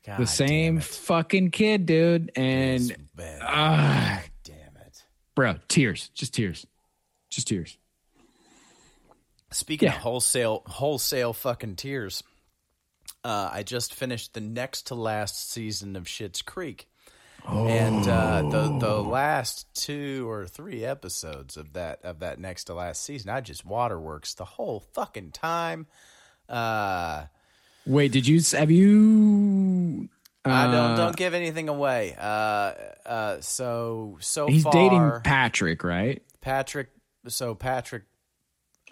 God 0.05 0.19
the 0.19 0.27
same 0.27 0.79
fucking 0.79 1.51
kid, 1.51 1.85
dude. 1.85 2.31
And 2.35 2.95
ah, 3.41 4.21
damn 4.43 4.55
it. 4.85 5.03
bro, 5.35 5.55
tears, 5.67 6.09
just 6.13 6.33
tears, 6.33 6.65
just 7.29 7.47
tears. 7.47 7.77
Speaking 9.51 9.87
Yeah. 9.89 9.95
of 9.95 10.01
wholesale, 10.01 10.63
wholesale 10.65 11.33
fucking 11.33 11.75
tears. 11.75 12.23
uh, 13.23 13.49
I 13.53 13.63
just 13.63 13.93
finished 13.93 14.33
the 14.33 14.41
next 14.41 14.87
to 14.87 14.95
last 14.95 15.49
season 15.51 15.95
of 15.95 16.05
Schitt's 16.05 16.41
Creek. 16.41 16.89
And 17.47 18.07
uh, 18.07 18.41
the 18.43 18.77
the 18.79 19.01
last 19.01 19.67
two 19.75 20.29
or 20.29 20.47
three 20.47 20.85
episodes 20.85 21.57
of 21.57 21.73
that 21.73 21.99
of 22.03 22.19
that 22.19 22.39
next 22.39 22.65
to 22.65 22.73
last 22.73 23.03
season, 23.03 23.29
I 23.29 23.41
just 23.41 23.65
waterworks 23.65 24.33
the 24.33 24.45
whole 24.45 24.79
fucking 24.93 25.31
time. 25.31 25.87
Uh, 26.47 27.25
Wait, 27.85 28.11
did 28.11 28.27
you 28.27 28.39
have 28.53 28.71
you? 28.71 30.09
I 30.45 30.65
don't 30.65 30.91
uh, 30.91 30.95
don't 30.95 31.15
give 31.15 31.33
anything 31.33 31.69
away. 31.69 32.15
Uh, 32.17 32.73
uh, 33.05 33.41
so 33.41 34.17
so 34.19 34.47
He's 34.47 34.63
far, 34.63 34.71
dating 34.71 35.11
Patrick, 35.23 35.83
right? 35.83 36.21
Patrick. 36.41 36.89
So 37.27 37.55
Patrick, 37.55 38.03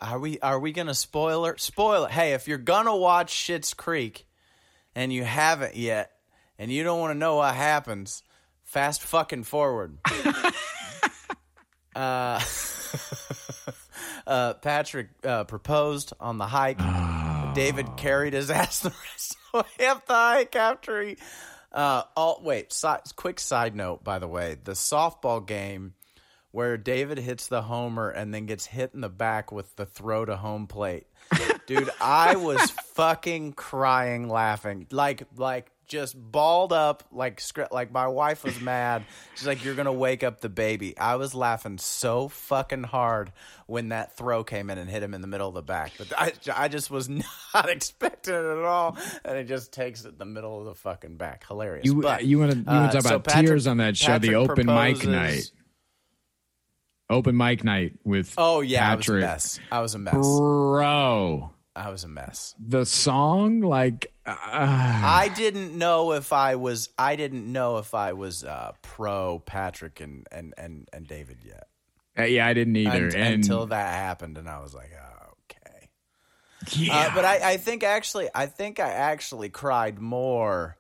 are 0.01 0.19
we 0.19 0.39
are 0.39 0.59
we 0.59 0.71
gonna 0.71 0.93
spoiler 0.93 1.57
spoil 1.57 2.05
it? 2.05 2.11
Hey, 2.11 2.33
if 2.33 2.47
you're 2.47 2.57
gonna 2.57 2.95
watch 2.95 3.33
Schitt's 3.33 3.73
Creek 3.73 4.27
and 4.93 5.11
you 5.11 5.23
haven't 5.23 5.75
yet, 5.75 6.11
and 6.59 6.71
you 6.71 6.83
don't 6.83 6.99
want 6.99 7.11
to 7.11 7.17
know 7.17 7.37
what 7.37 7.55
happens, 7.55 8.23
fast 8.71 9.01
fucking 9.03 9.43
forward. 9.43 9.97
uh, 11.95 12.41
uh, 14.27 14.53
Patrick 14.55 15.09
uh, 15.25 15.43
proposed 15.43 16.13
on 16.19 16.37
the 16.37 16.47
hike. 16.47 16.79
David 17.53 17.97
carried 17.97 18.31
his 18.31 18.49
ass 18.49 18.79
the 18.79 18.93
rest 19.11 19.35
of 19.53 19.65
the 19.77 19.83
way 19.83 19.87
up 19.87 20.05
the 20.07 20.13
hike 20.13 20.55
after 20.55 21.03
he. 21.03 21.17
Uh, 21.73 22.03
all 22.15 22.41
wait. 22.43 22.71
Si- 22.71 22.87
quick 23.17 23.41
side 23.41 23.75
note, 23.75 24.05
by 24.05 24.19
the 24.19 24.27
way, 24.27 24.57
the 24.63 24.71
softball 24.71 25.45
game 25.45 25.93
where 26.51 26.77
David 26.77 27.17
hits 27.17 27.47
the 27.47 27.61
homer 27.61 28.09
and 28.09 28.33
then 28.33 28.45
gets 28.45 28.65
hit 28.65 28.91
in 28.93 29.01
the 29.01 29.09
back 29.09 29.51
with 29.51 29.75
the 29.75 29.85
throw 29.85 30.23
to 30.25 30.35
home 30.35 30.67
plate. 30.67 31.07
Dude, 31.67 31.89
I 31.99 32.35
was 32.35 32.71
fucking 32.95 33.53
crying 33.53 34.29
laughing. 34.29 34.87
Like 34.91 35.23
like 35.35 35.71
just 35.91 36.15
balled 36.15 36.71
up 36.71 37.03
like 37.11 37.41
like 37.69 37.91
my 37.91 38.07
wife 38.07 38.45
was 38.45 38.61
mad. 38.61 39.03
She's 39.35 39.45
like 39.45 39.65
you're 39.65 39.75
going 39.75 39.87
to 39.87 39.91
wake 39.91 40.23
up 40.23 40.39
the 40.39 40.47
baby. 40.47 40.97
I 40.97 41.17
was 41.17 41.35
laughing 41.35 41.77
so 41.79 42.29
fucking 42.29 42.83
hard 42.83 43.33
when 43.67 43.89
that 43.89 44.15
throw 44.15 44.45
came 44.45 44.69
in 44.69 44.77
and 44.77 44.89
hit 44.89 45.03
him 45.03 45.13
in 45.13 45.19
the 45.19 45.27
middle 45.27 45.49
of 45.49 45.53
the 45.53 45.61
back. 45.61 45.91
But 45.97 46.13
I 46.17 46.31
I 46.55 46.69
just 46.69 46.89
was 46.89 47.09
not 47.53 47.69
expecting 47.69 48.33
it 48.33 48.37
at 48.37 48.63
all 48.63 48.97
and 49.25 49.37
it 49.37 49.49
just 49.49 49.73
takes 49.73 50.05
it 50.05 50.17
the 50.17 50.23
middle 50.25 50.59
of 50.59 50.65
the 50.65 50.75
fucking 50.75 51.17
back. 51.17 51.45
Hilarious. 51.45 51.85
You 51.85 52.01
but, 52.01 52.23
you 52.23 52.39
want 52.39 52.65
to 52.65 52.71
uh, 52.71 52.91
talk 52.91 53.01
so 53.01 53.09
about 53.09 53.25
Patrick- 53.25 53.47
tears 53.47 53.67
on 53.67 53.77
that 53.77 53.97
show? 53.97 54.17
the 54.17 54.29
Patrick 54.29 54.49
open 54.49 54.67
mic 54.67 55.05
night. 55.05 55.51
Open 57.09 57.35
mic 57.35 57.65
night 57.65 57.99
with 58.05 58.33
Oh 58.37 58.61
yeah, 58.61 58.95
Patrick. 58.95 59.25
I 59.25 59.33
was 59.33 59.55
a 59.57 59.59
mess. 59.59 59.59
I 59.73 59.79
was 59.81 59.95
a 59.95 59.99
mess. 59.99 60.13
Bro, 60.13 61.51
I 61.75 61.89
was 61.89 62.05
a 62.05 62.07
mess. 62.07 62.55
the 62.65 62.85
song 62.85 63.59
like 63.59 64.10
uh, 64.31 64.37
I 65.03 65.31
didn't 65.35 65.77
know 65.77 66.13
if 66.13 66.31
I 66.33 66.55
was 66.55 66.89
I 66.97 67.15
didn't 67.15 67.51
know 67.51 67.77
if 67.77 67.93
I 67.93 68.13
was 68.13 68.43
uh, 68.43 68.71
pro 68.81 69.39
Patrick 69.39 69.99
and, 70.01 70.27
and, 70.31 70.53
and, 70.57 70.87
and 70.93 71.07
David 71.07 71.39
yet. 71.45 71.67
uh, 72.19 72.23
yeah, 72.23 72.45
I 72.47 72.53
didn't 72.53 72.75
either. 72.75 73.07
Un- 73.07 73.15
and 73.15 73.33
until 73.35 73.65
that 73.67 73.93
happened 73.93 74.37
and 74.37 74.49
I 74.49 74.59
was 74.59 74.73
like, 74.73 74.91
oh, 74.95 75.33
okay. 75.49 75.89
yeah, 76.77 77.07
Uh, 77.09 77.15
but 77.15 77.25
I, 77.25 77.53
I 77.53 77.57
think 77.57 77.83
actually 77.83 78.29
I 78.35 78.45
think 78.47 78.79
I 78.79 78.89
actually 78.91 79.49
cried 79.49 79.99
more 79.99 80.77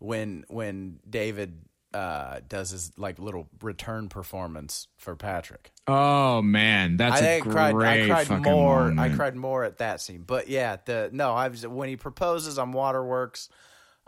when 0.00 0.44
when 0.48 0.98
David 1.08 1.60
uh, 1.94 2.40
does 2.48 2.70
his 2.70 2.92
like 2.98 3.18
little 3.18 3.48
return 3.62 4.08
performance 4.08 4.88
for 4.98 5.14
Patrick. 5.14 5.70
oh 5.86 6.42
man, 6.42 6.96
that's 6.96 7.22
I 7.22 7.24
a 7.24 7.36
I 7.36 7.40
great 7.40 7.52
cried. 7.54 8.10
I 8.10 8.24
cried 8.24 8.42
more. 8.42 8.92
I 8.98 9.08
cried 9.10 9.36
more 9.36 9.64
at 9.64 9.78
that 9.78 10.00
scene. 10.00 10.24
But 10.26 10.48
yeah, 10.48 10.76
the 10.84 11.08
no. 11.12 11.32
I 11.32 11.48
was 11.48 11.66
when 11.66 11.88
he 11.88 11.96
proposes 11.96 12.58
on 12.58 12.72
Waterworks. 12.72 13.48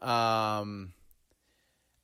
Um. 0.01 0.93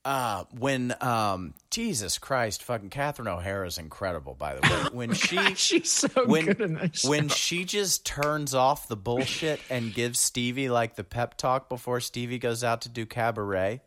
Uh, 0.05 0.42
when 0.59 0.92
um, 1.01 1.55
Jesus 1.71 2.18
Christ, 2.18 2.64
fucking 2.64 2.90
Catherine 2.90 3.29
O'Hara 3.29 3.68
is 3.68 3.79
incredible. 3.79 4.35
By 4.35 4.57
the 4.57 4.61
way, 4.62 4.88
when 4.92 5.12
she 5.14 5.37
She's 5.55 5.90
so 5.90 6.09
when 6.27 6.47
good 6.47 6.61
in 6.61 6.75
that 6.75 6.97
show. 6.97 7.09
when 7.09 7.29
she 7.29 7.64
just 7.64 8.05
turns 8.05 8.53
off 8.53 8.88
the 8.88 8.97
bullshit 8.97 9.61
and 9.71 9.95
gives 9.95 10.18
Stevie 10.18 10.68
like 10.68 10.97
the 10.97 11.05
pep 11.05 11.37
talk 11.37 11.68
before 11.68 12.01
Stevie 12.01 12.40
goes 12.40 12.64
out 12.64 12.81
to 12.81 12.88
do 12.88 13.07
cabaret. 13.07 13.81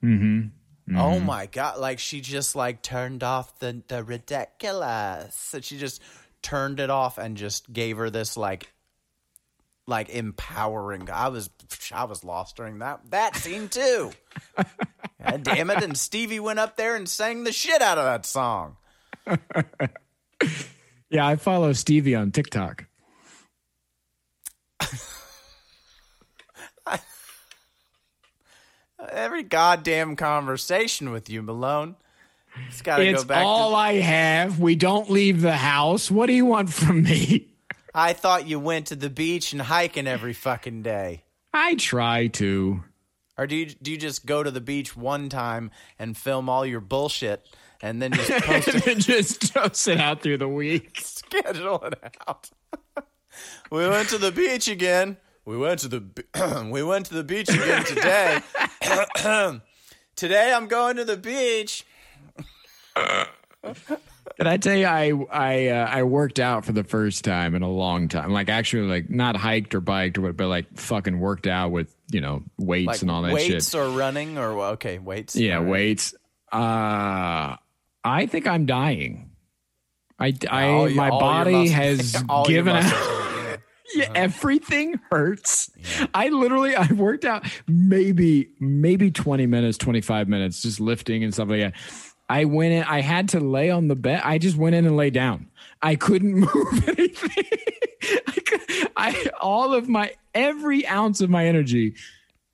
Mm-hmm. 0.00 0.48
Oh 0.90 1.16
mm-hmm. 1.16 1.26
my 1.26 1.46
god! 1.46 1.78
Like 1.78 1.98
she 1.98 2.20
just 2.20 2.56
like 2.56 2.82
turned 2.82 3.22
off 3.22 3.58
the 3.58 3.82
the 3.88 4.02
ridiculous. 4.02 5.54
And 5.54 5.64
she 5.64 5.78
just 5.78 6.02
turned 6.42 6.80
it 6.80 6.90
off 6.90 7.18
and 7.18 7.36
just 7.36 7.72
gave 7.72 7.98
her 7.98 8.10
this 8.10 8.36
like 8.36 8.72
like 9.86 10.08
empowering. 10.10 11.10
I 11.10 11.28
was 11.28 11.50
I 11.92 12.04
was 12.04 12.24
lost 12.24 12.56
during 12.56 12.78
that 12.78 13.10
that 13.10 13.36
scene 13.36 13.68
too. 13.68 14.12
God 14.56 15.42
damn 15.42 15.70
it! 15.70 15.82
And 15.82 15.96
Stevie 15.96 16.40
went 16.40 16.58
up 16.58 16.76
there 16.76 16.96
and 16.96 17.08
sang 17.08 17.44
the 17.44 17.52
shit 17.52 17.82
out 17.82 17.98
of 17.98 18.04
that 18.04 18.24
song. 18.24 18.76
yeah, 21.10 21.26
I 21.26 21.36
follow 21.36 21.72
Stevie 21.72 22.14
on 22.14 22.30
TikTok. 22.30 22.87
Every 29.12 29.42
goddamn 29.42 30.16
conversation 30.16 31.10
with 31.10 31.28
you, 31.30 31.42
Malone. 31.42 31.96
It's 32.68 32.82
got 32.82 32.98
to 32.98 33.12
go 33.12 33.24
back. 33.24 33.44
all 33.44 33.70
to, 33.70 33.76
I 33.76 33.94
have. 33.94 34.58
We 34.58 34.74
don't 34.74 35.10
leave 35.10 35.40
the 35.40 35.56
house. 35.56 36.10
What 36.10 36.26
do 36.26 36.32
you 36.32 36.44
want 36.44 36.72
from 36.72 37.02
me? 37.02 37.48
I 37.94 38.12
thought 38.12 38.46
you 38.46 38.58
went 38.60 38.88
to 38.88 38.96
the 38.96 39.10
beach 39.10 39.52
and 39.52 39.62
hiking 39.62 40.06
every 40.06 40.32
fucking 40.32 40.82
day. 40.82 41.24
I 41.52 41.74
try 41.74 42.28
to. 42.28 42.84
Or 43.36 43.46
do 43.46 43.56
you 43.56 43.66
do 43.66 43.90
you 43.90 43.96
just 43.96 44.26
go 44.26 44.42
to 44.42 44.50
the 44.50 44.60
beach 44.60 44.96
one 44.96 45.28
time 45.28 45.70
and 45.98 46.16
film 46.16 46.48
all 46.48 46.66
your 46.66 46.80
bullshit 46.80 47.46
and 47.80 48.02
then 48.02 48.12
just 48.12 48.30
post 48.44 48.68
it, 48.68 48.86
and 48.86 49.00
just 49.00 49.52
toss 49.52 49.86
it 49.86 50.00
out 50.00 50.22
through 50.22 50.38
the 50.38 50.48
week. 50.48 50.98
schedule 51.00 51.82
it 51.84 52.16
out? 52.26 52.50
we 53.70 53.88
went 53.88 54.08
to 54.10 54.18
the 54.18 54.32
beach 54.32 54.68
again. 54.68 55.16
We 55.48 55.56
went 55.56 55.80
to 55.80 55.88
the 55.88 56.00
be- 56.00 56.24
we 56.70 56.82
went 56.82 57.06
to 57.06 57.14
the 57.14 57.24
beach 57.24 57.48
again 57.48 57.82
today. 57.82 58.40
today 60.14 60.52
I'm 60.52 60.68
going 60.68 60.96
to 60.96 61.06
the 61.06 61.16
beach. 61.16 61.86
Did 62.94 64.46
I 64.46 64.58
tell 64.58 64.76
you 64.76 64.84
I 64.84 65.12
I 65.32 65.68
uh, 65.68 65.86
I 65.90 66.02
worked 66.02 66.38
out 66.38 66.66
for 66.66 66.72
the 66.72 66.84
first 66.84 67.24
time 67.24 67.54
in 67.54 67.62
a 67.62 67.70
long 67.70 68.08
time? 68.08 68.30
Like 68.30 68.50
actually, 68.50 68.88
like 68.88 69.08
not 69.08 69.36
hiked 69.36 69.74
or 69.74 69.80
biked 69.80 70.18
or 70.18 70.20
what, 70.20 70.36
but 70.36 70.48
like 70.48 70.76
fucking 70.76 71.18
worked 71.18 71.46
out 71.46 71.70
with 71.70 71.96
you 72.10 72.20
know 72.20 72.42
weights 72.58 72.86
Like 72.86 73.00
and 73.00 73.10
all 73.10 73.22
that 73.22 73.32
weights 73.32 73.70
shit. 73.70 73.80
or 73.80 73.88
running 73.88 74.36
or 74.36 74.50
okay, 74.72 74.98
weights. 74.98 75.34
Yeah, 75.34 75.56
All 75.56 75.62
right. 75.62 75.70
weights. 75.70 76.14
Uh, 76.52 77.56
I 78.04 78.26
think 78.26 78.46
I'm 78.46 78.66
dying. 78.66 79.30
I, 80.18 80.34
I 80.50 80.68
All 80.68 80.88
your- 80.90 80.96
my 80.96 81.08
body 81.08 81.68
has 81.68 82.12
given 82.46 82.74
muscles 82.74 82.92
out. 82.92 83.24
Yeah, 83.94 84.04
uh-huh. 84.04 84.12
everything 84.16 85.00
hurts. 85.10 85.70
I 86.14 86.28
literally 86.28 86.74
I 86.76 86.92
worked 86.92 87.24
out 87.24 87.46
maybe 87.66 88.50
maybe 88.60 89.10
20 89.10 89.46
minutes, 89.46 89.78
25 89.78 90.28
minutes 90.28 90.62
just 90.62 90.80
lifting 90.80 91.24
and 91.24 91.32
stuff 91.32 91.48
like 91.48 91.60
that. 91.60 91.74
I 92.28 92.44
went 92.44 92.72
in 92.72 92.82
I 92.84 93.00
had 93.00 93.30
to 93.30 93.40
lay 93.40 93.70
on 93.70 93.88
the 93.88 93.96
bed. 93.96 94.20
I 94.24 94.38
just 94.38 94.56
went 94.56 94.74
in 94.74 94.86
and 94.86 94.96
lay 94.96 95.10
down. 95.10 95.48
I 95.80 95.96
couldn't 95.96 96.34
move 96.54 96.88
anything. 96.88 97.44
I, 98.26 98.40
could, 98.44 98.90
I 98.96 99.30
all 99.40 99.74
of 99.74 99.88
my 99.88 100.12
every 100.34 100.86
ounce 100.86 101.20
of 101.20 101.30
my 101.30 101.46
energy 101.46 101.94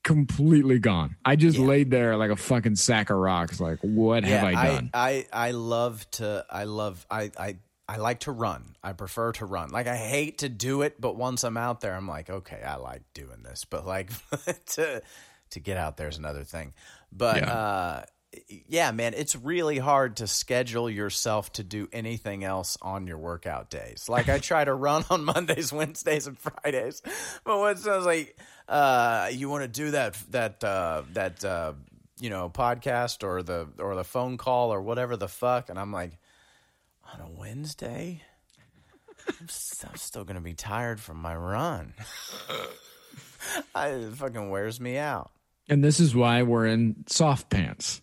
completely 0.05 0.79
gone. 0.79 1.16
I 1.25 1.35
just 1.35 1.59
laid 1.59 1.90
there 1.90 2.16
like 2.16 2.31
a 2.31 2.37
fucking 2.37 2.77
sack 2.77 3.11
of 3.11 3.16
rocks 3.16 3.59
like 3.59 3.79
what 3.81 4.25
have 4.25 4.44
I 4.44 4.53
done? 4.53 4.90
I, 4.94 5.27
I 5.33 5.51
love 5.51 6.09
to 6.12 6.44
I 6.49 6.64
love 6.64 7.05
I, 7.11 7.33
I 7.37 7.57
I 7.88 7.97
like 7.99 8.20
to 8.20 8.33
run. 8.33 8.77
I 8.83 8.92
prefer 8.94 9.33
to 9.33 9.44
run. 9.47 9.70
Like 9.70 9.87
I 9.87 9.97
hate 9.97 10.38
to 10.38 10.49
do 10.49 10.83
it, 10.83 11.01
but 11.01 11.16
once 11.16 11.44
I'm 11.44 11.57
out 11.57 11.81
there 11.81 11.94
I'm 11.94 12.09
like, 12.09 12.31
okay, 12.31 12.62
I 12.62 12.77
like 12.77 13.03
doing 13.14 13.42
this. 13.42 13.64
But 13.64 13.87
like 13.87 14.11
to 14.66 15.03
to 15.51 15.61
get 15.61 15.77
out 15.77 15.97
there 15.97 16.09
is 16.09 16.16
another 16.18 16.44
thing. 16.44 16.73
But 17.12 17.42
Yeah. 17.42 17.53
uh 17.53 18.05
yeah, 18.49 18.90
man, 18.90 19.14
it's 19.14 19.37
really 19.37 19.79
hard 19.79 20.16
to 20.16 20.27
schedule 20.27 20.90
yourself 20.90 21.53
to 21.53 21.62
do 21.62 21.88
anything 21.92 22.42
else 22.42 22.77
on 22.83 23.07
your 23.07 23.16
workout 23.18 23.70
days. 23.70 24.09
Like 24.09 24.29
I 24.29 24.38
try 24.38 24.64
to 24.64 24.75
run 24.88 25.05
on 25.09 25.25
Mondays, 25.25 25.73
Wednesdays, 25.73 26.27
and 26.27 26.37
Fridays, 26.37 27.01
but 27.44 27.61
when 27.61 27.77
someone's 27.77 28.07
like, 28.07 28.37
uh, 28.68 29.31
"You 29.33 29.49
want 29.49 29.62
to 29.62 29.68
do 29.68 29.92
that 29.92 30.15
that 30.31 30.65
uh, 30.65 31.02
that 31.13 31.44
uh, 31.44 31.75
you 32.19 32.29
know 32.29 32.50
podcast 32.50 33.23
or 33.23 33.44
the 33.44 33.69
or 33.79 33.94
the 33.94 34.02
phone 34.02 34.37
call 34.37 34.75
or 34.75 34.83
whatever 34.83 35.17
the 35.17 35.29
fuck," 35.29 35.71
and 35.71 35.79
I'm 35.79 35.92
like, 35.92 36.19
on 37.13 37.21
a 37.21 37.29
Wednesday, 37.31 38.23
I'm, 39.29 39.48
I'm 39.90 39.96
still 39.96 40.25
gonna 40.25 40.40
be 40.40 40.55
tired 40.55 41.00
from 41.00 41.19
my 41.19 41.35
run. 41.37 41.94
I, 43.75 43.88
it 43.88 44.15
fucking 44.15 44.50
wears 44.50 44.81
me 44.81 44.96
out. 44.96 45.31
and 45.69 45.83
this 45.85 46.00
is 46.00 46.15
why 46.15 46.42
we're 46.42 46.67
in 46.67 47.05
soft 47.07 47.50
pants. 47.50 48.00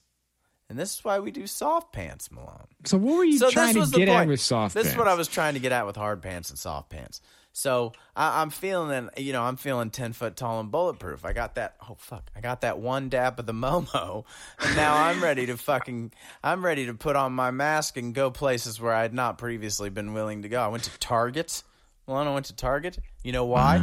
And 0.69 0.79
this 0.79 0.95
is 0.99 1.03
why 1.03 1.19
we 1.19 1.31
do 1.31 1.47
soft 1.47 1.91
pants, 1.91 2.31
Malone. 2.31 2.67
So 2.85 2.97
what 2.97 3.17
were 3.17 3.25
you 3.25 3.37
so 3.39 3.49
trying 3.49 3.73
to 3.73 3.85
get 3.87 4.07
at 4.07 4.27
with 4.27 4.39
soft 4.39 4.73
This 4.73 4.83
pants? 4.83 4.85
This 4.85 4.93
is 4.93 4.97
what 4.97 5.07
I 5.09 5.15
was 5.15 5.27
trying 5.27 5.55
to 5.55 5.59
get 5.59 5.73
at 5.73 5.85
with 5.85 5.97
hard 5.97 6.21
pants 6.21 6.49
and 6.49 6.57
soft 6.57 6.89
pants. 6.89 7.19
So 7.53 7.91
I, 8.15 8.41
I'm 8.41 8.49
feeling, 8.49 9.09
you 9.17 9.33
know, 9.33 9.43
I'm 9.43 9.57
feeling 9.57 9.89
ten 9.89 10.13
foot 10.13 10.35
tall 10.35 10.59
and 10.59 10.71
bulletproof. 10.71 11.25
I 11.25 11.33
got 11.33 11.55
that. 11.55 11.75
Oh 11.89 11.95
fuck! 11.97 12.29
I 12.35 12.41
got 12.41 12.61
that 12.61 12.79
one 12.79 13.09
dab 13.09 13.39
of 13.39 13.45
the 13.45 13.53
Momo, 13.53 14.23
and 14.59 14.75
now 14.75 14.95
I'm 14.95 15.21
ready 15.21 15.45
to 15.47 15.57
fucking. 15.57 16.11
I'm 16.43 16.63
ready 16.63 16.85
to 16.85 16.93
put 16.93 17.15
on 17.15 17.33
my 17.33 17.51
mask 17.51 17.97
and 17.97 18.13
go 18.13 18.31
places 18.31 18.79
where 18.79 18.93
I 18.93 19.01
had 19.01 19.13
not 19.13 19.37
previously 19.37 19.89
been 19.89 20.13
willing 20.13 20.43
to 20.43 20.49
go. 20.49 20.61
I 20.61 20.67
went 20.67 20.83
to 20.83 20.97
Target. 20.99 21.63
Well, 22.07 22.17
I 22.17 22.33
went 22.33 22.47
to 22.47 22.55
Target. 22.55 22.99
You 23.23 23.31
know 23.31 23.45
why? 23.45 23.77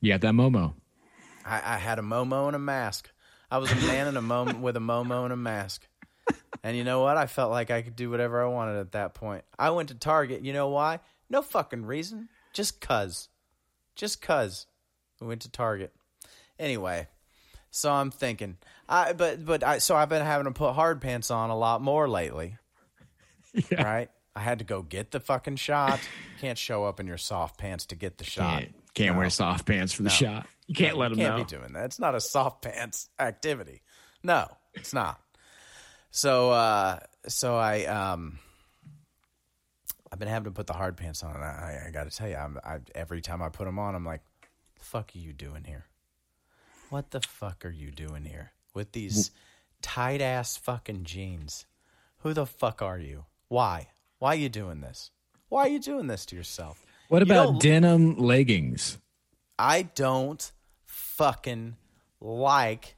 You 0.00 0.12
got 0.12 0.20
that 0.20 0.34
Momo. 0.34 0.74
I, 1.44 1.74
I 1.74 1.78
had 1.78 1.98
a 1.98 2.02
Momo 2.02 2.46
and 2.46 2.56
a 2.56 2.60
mask. 2.60 3.10
I 3.50 3.58
was 3.58 3.70
a 3.70 3.76
man 3.76 4.08
in 4.08 4.16
a 4.16 4.22
Momo 4.22 4.60
with 4.60 4.76
a 4.76 4.80
Momo 4.80 5.24
and 5.24 5.32
a 5.32 5.36
mask. 5.36 5.86
And 6.62 6.76
you 6.76 6.82
know 6.82 7.02
what? 7.02 7.16
I 7.16 7.26
felt 7.26 7.52
like 7.52 7.70
I 7.70 7.82
could 7.82 7.94
do 7.94 8.10
whatever 8.10 8.42
I 8.42 8.48
wanted 8.48 8.78
at 8.78 8.92
that 8.92 9.14
point. 9.14 9.44
I 9.58 9.70
went 9.70 9.90
to 9.90 9.94
Target. 9.94 10.44
You 10.44 10.52
know 10.52 10.68
why? 10.68 11.00
No 11.28 11.42
fucking 11.42 11.84
reason. 11.86 12.28
Just 12.52 12.80
cuz. 12.80 13.28
Just 13.94 14.20
cuz. 14.22 14.66
We 15.20 15.26
went 15.26 15.42
to 15.42 15.50
Target. 15.50 15.92
Anyway, 16.58 17.08
so 17.70 17.92
I'm 17.92 18.10
thinking. 18.10 18.56
I 18.88 19.12
but 19.12 19.44
but 19.44 19.62
I 19.62 19.78
so 19.78 19.96
I've 19.96 20.08
been 20.08 20.24
having 20.24 20.46
to 20.46 20.52
put 20.52 20.72
hard 20.72 21.00
pants 21.00 21.30
on 21.30 21.50
a 21.50 21.56
lot 21.56 21.82
more 21.82 22.08
lately. 22.08 22.56
Right? 23.76 24.08
I 24.34 24.40
had 24.40 24.58
to 24.58 24.64
go 24.64 24.82
get 24.82 25.12
the 25.12 25.20
fucking 25.20 25.56
shot. 25.56 25.98
Can't 26.40 26.58
show 26.58 26.84
up 26.84 27.00
in 27.00 27.06
your 27.06 27.16
soft 27.16 27.58
pants 27.58 27.86
to 27.86 27.94
get 27.94 28.18
the 28.18 28.24
shot. 28.24 28.60
Can't, 28.60 28.74
can't 28.92 29.16
wear 29.16 29.30
soft 29.30 29.66
pants 29.66 29.94
for 29.94 30.02
the 30.02 30.10
shot. 30.10 30.46
You 30.66 30.74
can't 30.74 30.98
let 30.98 31.08
them 31.08 31.18
can't 31.18 31.38
know. 31.38 31.44
be 31.44 31.48
doing 31.48 31.72
that. 31.72 31.86
It's 31.86 31.98
not 31.98 32.14
a 32.14 32.20
soft 32.20 32.60
pants 32.60 33.08
activity. 33.18 33.82
No, 34.22 34.46
it's 34.74 34.92
not. 34.92 35.20
So, 36.10 36.50
uh, 36.50 36.98
so 37.28 37.56
I, 37.56 37.84
um, 37.84 38.38
I've 40.16 40.20
been 40.20 40.28
having 40.28 40.44
to 40.44 40.50
put 40.50 40.66
the 40.66 40.72
hard 40.72 40.96
pants 40.96 41.22
on. 41.22 41.34
And 41.34 41.44
I, 41.44 41.88
I 41.88 41.90
got 41.90 42.10
to 42.10 42.16
tell 42.16 42.26
you, 42.26 42.36
I'm, 42.36 42.58
I, 42.64 42.78
every 42.94 43.20
time 43.20 43.42
I 43.42 43.50
put 43.50 43.66
them 43.66 43.78
on, 43.78 43.94
I'm 43.94 44.06
like, 44.06 44.22
"The 44.78 44.82
fuck 44.82 45.12
are 45.14 45.18
you 45.18 45.34
doing 45.34 45.64
here? 45.64 45.84
What 46.88 47.10
the 47.10 47.20
fuck 47.20 47.66
are 47.66 47.70
you 47.70 47.90
doing 47.90 48.24
here 48.24 48.52
with 48.72 48.92
these 48.92 49.30
tight 49.82 50.22
ass 50.22 50.56
fucking 50.56 51.04
jeans? 51.04 51.66
Who 52.20 52.32
the 52.32 52.46
fuck 52.46 52.80
are 52.80 52.98
you? 52.98 53.26
Why? 53.48 53.88
Why 54.18 54.32
are 54.32 54.38
you 54.38 54.48
doing 54.48 54.80
this? 54.80 55.10
Why 55.50 55.64
are 55.64 55.68
you 55.68 55.80
doing 55.80 56.06
this 56.06 56.24
to 56.26 56.36
yourself? 56.36 56.86
What 57.08 57.20
about 57.20 57.60
denim 57.60 58.16
leggings? 58.16 58.96
I 59.58 59.82
don't 59.82 60.50
fucking 60.86 61.76
like 62.22 62.96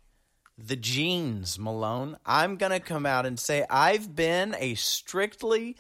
the 0.56 0.76
jeans, 0.76 1.58
Malone. 1.58 2.16
I'm 2.24 2.54
going 2.54 2.70
to 2.70 2.78
come 2.78 3.06
out 3.06 3.26
and 3.26 3.40
say 3.40 3.64
I've 3.68 4.14
been 4.14 4.54
a 4.56 4.76
strictly 4.76 5.74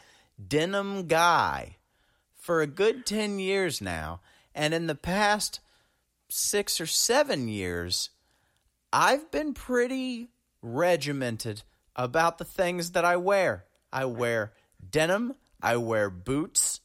denim 0.46 1.06
guy 1.06 1.76
for 2.34 2.60
a 2.60 2.66
good 2.66 3.04
10 3.04 3.38
years 3.38 3.80
now. 3.80 4.20
And 4.54 4.74
in 4.74 4.86
the 4.86 4.94
past 4.94 5.60
six 6.28 6.80
or 6.80 6.86
seven 6.86 7.48
years, 7.48 8.10
I've 8.92 9.30
been 9.30 9.54
pretty 9.54 10.30
regimented 10.62 11.62
about 11.94 12.38
the 12.38 12.44
things 12.44 12.92
that 12.92 13.04
I 13.04 13.16
wear. 13.16 13.64
I 13.92 14.04
wear 14.04 14.52
denim, 14.90 15.34
I 15.62 15.76
wear 15.76 16.10
boots, 16.10 16.80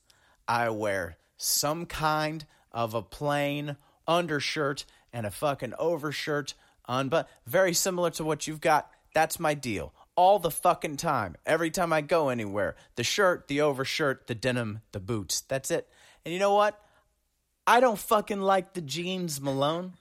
I 0.48 0.70
wear 0.70 1.18
some 1.38 1.86
kind 1.86 2.46
of 2.72 2.94
a 2.94 3.02
plain 3.02 3.78
undershirt 4.08 4.86
and 5.12 5.26
a 5.26 5.32
fucking 5.32 5.74
overshirt 5.78 6.56
on 6.86 7.10
but 7.10 7.30
very 7.46 7.74
similar 7.74 8.10
to 8.12 8.24
what 8.24 8.48
you've 8.48 8.62
got. 8.62 8.90
That's 9.14 9.40
my 9.40 9.54
deal. 9.54 9.94
All 10.16 10.38
the 10.40 10.52
fucking 10.52 10.98
time. 10.98 11.36
Every 11.46 11.72
time 11.72 11.92
I 11.92 12.02
go 12.02 12.30
anywhere. 12.30 12.76
The 12.96 13.04
shirt, 13.04 13.48
the 13.48 13.62
overshirt, 13.62 14.28
the 14.28 14.36
denim, 14.36 14.82
the 14.92 15.00
boots. 15.00 15.42
That's 15.42 15.72
it. 15.72 15.88
And 16.24 16.34
you 16.34 16.40
know 16.40 16.54
what? 16.54 16.80
I 17.66 17.80
don't 17.80 17.98
fucking 17.98 18.42
like 18.42 18.74
the 18.74 18.82
jeans, 18.82 19.42
Malone. 19.42 19.94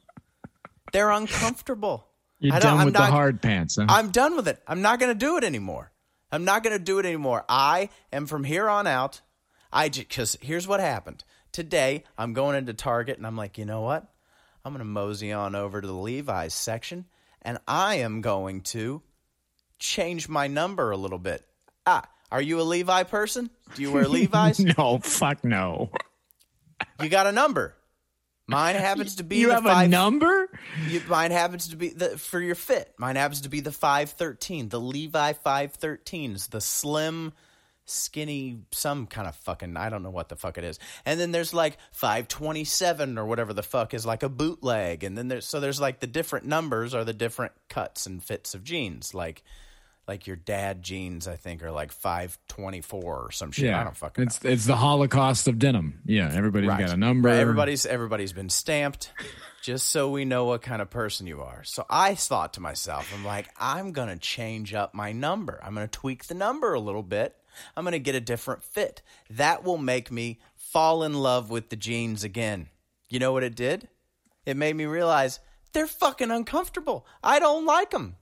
They're 0.93 1.11
uncomfortable. 1.11 2.07
You're 2.41 2.59
done 2.59 2.79
I'm 2.79 2.85
with 2.87 2.95
not- 2.95 3.07
the 3.07 3.13
hard 3.13 3.41
pants, 3.41 3.77
huh? 3.77 3.87
I'm 3.89 4.11
done 4.11 4.37
with 4.37 4.49
it. 4.49 4.61
I'm 4.67 4.83
not 4.83 4.99
going 4.99 5.13
to 5.13 5.19
do 5.19 5.37
it 5.39 5.45
anymore. 5.45 5.93
I'm 6.31 6.45
not 6.45 6.63
going 6.63 6.77
to 6.77 6.83
do 6.83 6.99
it 6.99 7.07
anymore. 7.07 7.45
I 7.49 7.89
am 8.13 8.27
from 8.27 8.43
here 8.45 8.69
on 8.69 8.87
out. 8.87 9.21
I 9.73 9.89
because 9.89 10.37
here's 10.41 10.67
what 10.67 10.81
happened 10.81 11.25
today. 11.53 12.05
I'm 12.19 12.33
going 12.33 12.57
into 12.57 12.75
Target 12.75 13.17
and 13.17 13.27
I'm 13.27 13.37
like, 13.37 13.59
you 13.59 13.65
know 13.65 13.83
what? 13.83 14.07
I'm 14.65 14.73
going 14.73 14.81
to 14.81 14.85
mosey 14.85 15.33
on 15.33 15.55
over 15.55 15.81
to 15.81 15.87
the 15.87 15.93
Levi's 15.95 16.53
section 16.55 17.07
and 17.43 17.59
I 17.67 17.97
am 17.97 18.21
going 18.23 18.63
to 18.63 19.03
change 19.83 20.29
my 20.29 20.47
number 20.47 20.91
a 20.93 20.97
little 20.97 21.19
bit. 21.19 21.45
Ah, 21.87 22.05
are 22.31 22.41
you 22.41 22.61
a 22.61 22.63
Levi 22.63 23.03
person? 23.03 23.51
Do 23.75 23.83
you 23.83 23.91
wear 23.93 24.07
Levi's? 24.09 24.61
no, 24.61 24.99
fuck 25.03 25.45
no. 25.45 25.91
you 27.03 27.09
got 27.09 27.27
a 27.27 27.33
number. 27.33 27.75
Mine 28.49 28.75
happens 28.77 29.17
to 29.17 29.25
be 29.25 29.37
You 29.37 29.49
the 29.49 29.55
have 29.55 29.65
five, 29.65 29.87
a 29.87 29.89
number? 29.89 30.49
You, 30.89 31.01
mine 31.09 31.31
happens 31.31 31.69
to 31.69 31.77
be 31.77 31.89
the 31.91 32.19
for 32.19 32.41
your 32.41 32.55
fit. 32.55 32.93
Mine 32.99 33.17
happens 33.17 33.43
to 33.43 33.49
be 33.49 33.61
the 33.61 33.73
five 33.73 34.11
thirteen, 34.11 34.69
the 34.69 34.81
Levi 34.81 35.33
five 35.35 35.73
thirteens, 35.79 36.51
the 36.51 36.61
slim, 36.61 37.33
skinny, 37.85 38.59
some 38.73 39.07
kind 39.07 39.29
of 39.29 39.37
fucking 39.37 39.77
I 39.77 39.89
don't 39.91 40.03
know 40.03 40.11
what 40.11 40.29
the 40.29 40.37
fuck 40.37 40.59
it 40.59 40.65
is. 40.65 40.79
And 41.07 41.19
then 41.21 41.31
there's 41.31 41.55
like 41.55 41.79
five 41.93 42.29
twenty 42.29 42.65
seven 42.65 43.17
or 43.17 43.25
whatever 43.27 43.53
the 43.53 43.63
fuck 43.63 43.95
is 43.95 44.05
like 44.05 44.23
a 44.25 44.29
bootleg. 44.29 45.05
And 45.05 45.17
then 45.17 45.29
there's 45.29 45.47
so 45.47 45.61
there's 45.61 45.81
like 45.81 46.01
the 46.01 46.07
different 46.09 46.45
numbers 46.45 46.95
are 46.95 47.05
the 47.05 47.15
different 47.15 47.53
cuts 47.69 48.07
and 48.07 48.23
fits 48.23 48.55
of 48.55 48.65
jeans. 48.65 49.15
Like 49.15 49.45
like 50.09 50.27
your 50.27 50.37
dad 50.37 50.83
jeans, 50.83 51.29
I 51.29 51.37
think, 51.37 51.63
are 51.63 51.71
like 51.71 51.93
five 51.93 52.39
twenty 52.49 52.81
four 52.81 53.27
or 53.27 53.31
some 53.31 53.53
shit. 53.53 53.67
Yeah. 53.67 53.81
I 53.81 53.85
don't 53.85 53.97
fucking 53.97 54.25
know. 54.25 54.27
it's 54.27 54.45
it's 54.45 54.67
the 54.67 54.77
Holocaust 54.77 55.47
of 55.49 55.59
denim. 55.59 56.01
Yeah, 56.05 56.31
everybody's 56.33 56.69
Right. 56.69 56.81
got 56.81 56.91
a 56.91 56.97
number. 56.97 57.29
Right, 57.29 57.39
Everybody's 57.39 57.87
everybody's 57.87 58.33
been 58.33 58.49
stamped 58.49 59.11
just 59.63 59.89
so 59.89 60.11
we 60.11 60.25
know 60.25 60.45
what 60.45 60.63
kind 60.63 60.83
of 60.83 60.91
person 60.91 61.27
you 61.27 61.41
are. 61.43 61.63
So 61.65 61.87
I 61.89 62.15
thought 62.17 62.55
to 62.55 62.61
myself, 62.61 63.13
I'm 63.15 63.25
like, 63.25 63.49
I'm 63.59 63.93
gonna 63.93 64.17
change 64.19 64.75
up 64.75 64.93
my 64.95 65.13
number. 65.13 65.61
I'm 65.63 65.75
gonna 65.75 65.87
tweak 65.89 66.27
the 66.27 66.35
number 66.35 66.75
a 66.75 66.81
little 66.81 67.03
bit. 67.05 67.37
I'm 67.77 67.85
gonna 67.85 67.99
get 68.01 68.15
a 68.15 68.21
different 68.21 68.65
fit. 68.65 69.03
That 69.31 69.63
will 69.63 69.79
make 69.79 70.11
me 70.11 70.41
fall 70.57 71.05
in 71.05 71.15
love 71.15 71.51
with 71.51 71.69
the 71.69 71.77
jeans 71.77 72.25
again. 72.25 72.69
You 73.09 73.19
know 73.21 73.33
what 73.33 73.45
it 73.45 73.55
did? 73.55 73.89
It 74.47 74.57
made 74.57 74.75
me 74.75 74.87
realize 74.87 75.39
they're 75.73 75.87
fucking 75.87 76.31
uncomfortable. 76.31 77.07
I 77.23 77.39
don't 77.39 77.65
like 77.67 77.91
them. 77.91 78.17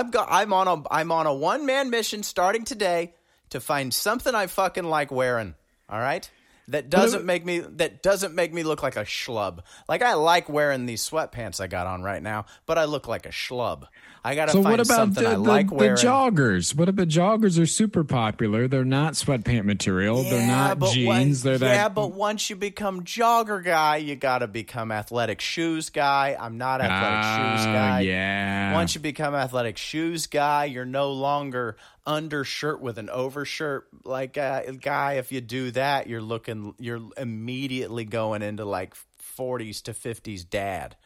Got 0.00 0.28
I'm 0.30 0.52
on 0.52 0.68
a 0.68 0.82
I'm 0.90 1.12
on 1.12 1.26
a 1.26 1.34
one 1.34 1.66
man 1.66 1.90
mission 1.90 2.22
starting 2.22 2.64
today 2.64 3.14
to 3.50 3.60
find 3.60 3.92
something 3.92 4.34
I 4.34 4.46
fucking 4.46 4.84
like 4.84 5.10
wearing. 5.10 5.54
All 5.88 6.00
right? 6.00 6.28
That 6.68 6.88
doesn't 6.90 7.24
make 7.24 7.44
me 7.44 7.58
that 7.58 8.02
doesn't 8.02 8.34
make 8.34 8.52
me 8.54 8.62
look 8.62 8.82
like 8.82 8.96
a 8.96 9.04
schlub. 9.04 9.60
Like 9.88 10.00
I 10.02 10.14
like 10.14 10.48
wearing 10.48 10.86
these 10.86 11.08
sweatpants 11.08 11.60
I 11.60 11.66
got 11.66 11.86
on 11.86 12.02
right 12.02 12.22
now, 12.22 12.46
but 12.66 12.78
I 12.78 12.84
look 12.84 13.08
like 13.08 13.26
a 13.26 13.30
schlub. 13.30 13.84
I 14.24 14.36
gotta 14.36 14.52
So 14.52 14.62
find 14.62 14.78
what 14.78 14.86
about 14.86 14.94
something 14.94 15.24
the, 15.24 15.30
I 15.30 15.32
the, 15.32 15.38
like 15.40 15.68
the 15.68 15.74
wearing. 15.74 15.96
joggers? 15.96 16.76
What 16.76 16.88
about 16.88 17.08
joggers 17.08 17.60
are 17.60 17.66
super 17.66 18.04
popular? 18.04 18.68
They're 18.68 18.84
not 18.84 19.14
sweatpant 19.14 19.64
material. 19.64 20.22
they're 20.22 20.46
not 20.46 20.80
jeans. 20.92 21.08
when- 21.08 21.32
they're 21.50 21.58
that. 21.58 21.74
yeah, 21.74 21.88
but 21.88 22.12
once 22.12 22.48
you 22.48 22.54
become 22.54 23.02
jogger 23.02 23.62
guy, 23.64 23.96
you 23.96 24.14
gotta 24.14 24.46
become 24.46 24.92
athletic 24.92 25.40
shoes 25.40 25.90
guy. 25.90 26.36
I'm 26.38 26.56
not 26.58 26.80
athletic 26.80 27.24
shoes 27.24 27.66
Ah, 27.66 27.72
guy. 27.72 28.00
Yeah. 28.02 28.72
Once 28.74 28.94
you 28.94 29.00
become 29.00 29.34
athletic 29.34 29.76
shoes 29.76 30.28
guy, 30.28 30.66
you're 30.66 30.84
no 30.84 31.10
longer 31.10 31.76
undershirt 32.06 32.80
with 32.80 32.98
an 32.98 33.08
overshirt 33.10 33.88
like 34.04 34.36
uh, 34.36 34.62
guy. 34.80 35.14
If 35.14 35.32
you 35.32 35.40
do 35.40 35.70
that, 35.72 36.06
you're 36.06 36.22
looking, 36.22 36.74
you're 36.78 37.02
immediately 37.16 38.04
going 38.04 38.42
into 38.42 38.64
like 38.64 38.94
40s 39.38 39.82
to 39.84 39.92
50s 39.92 40.48
dad, 40.48 40.96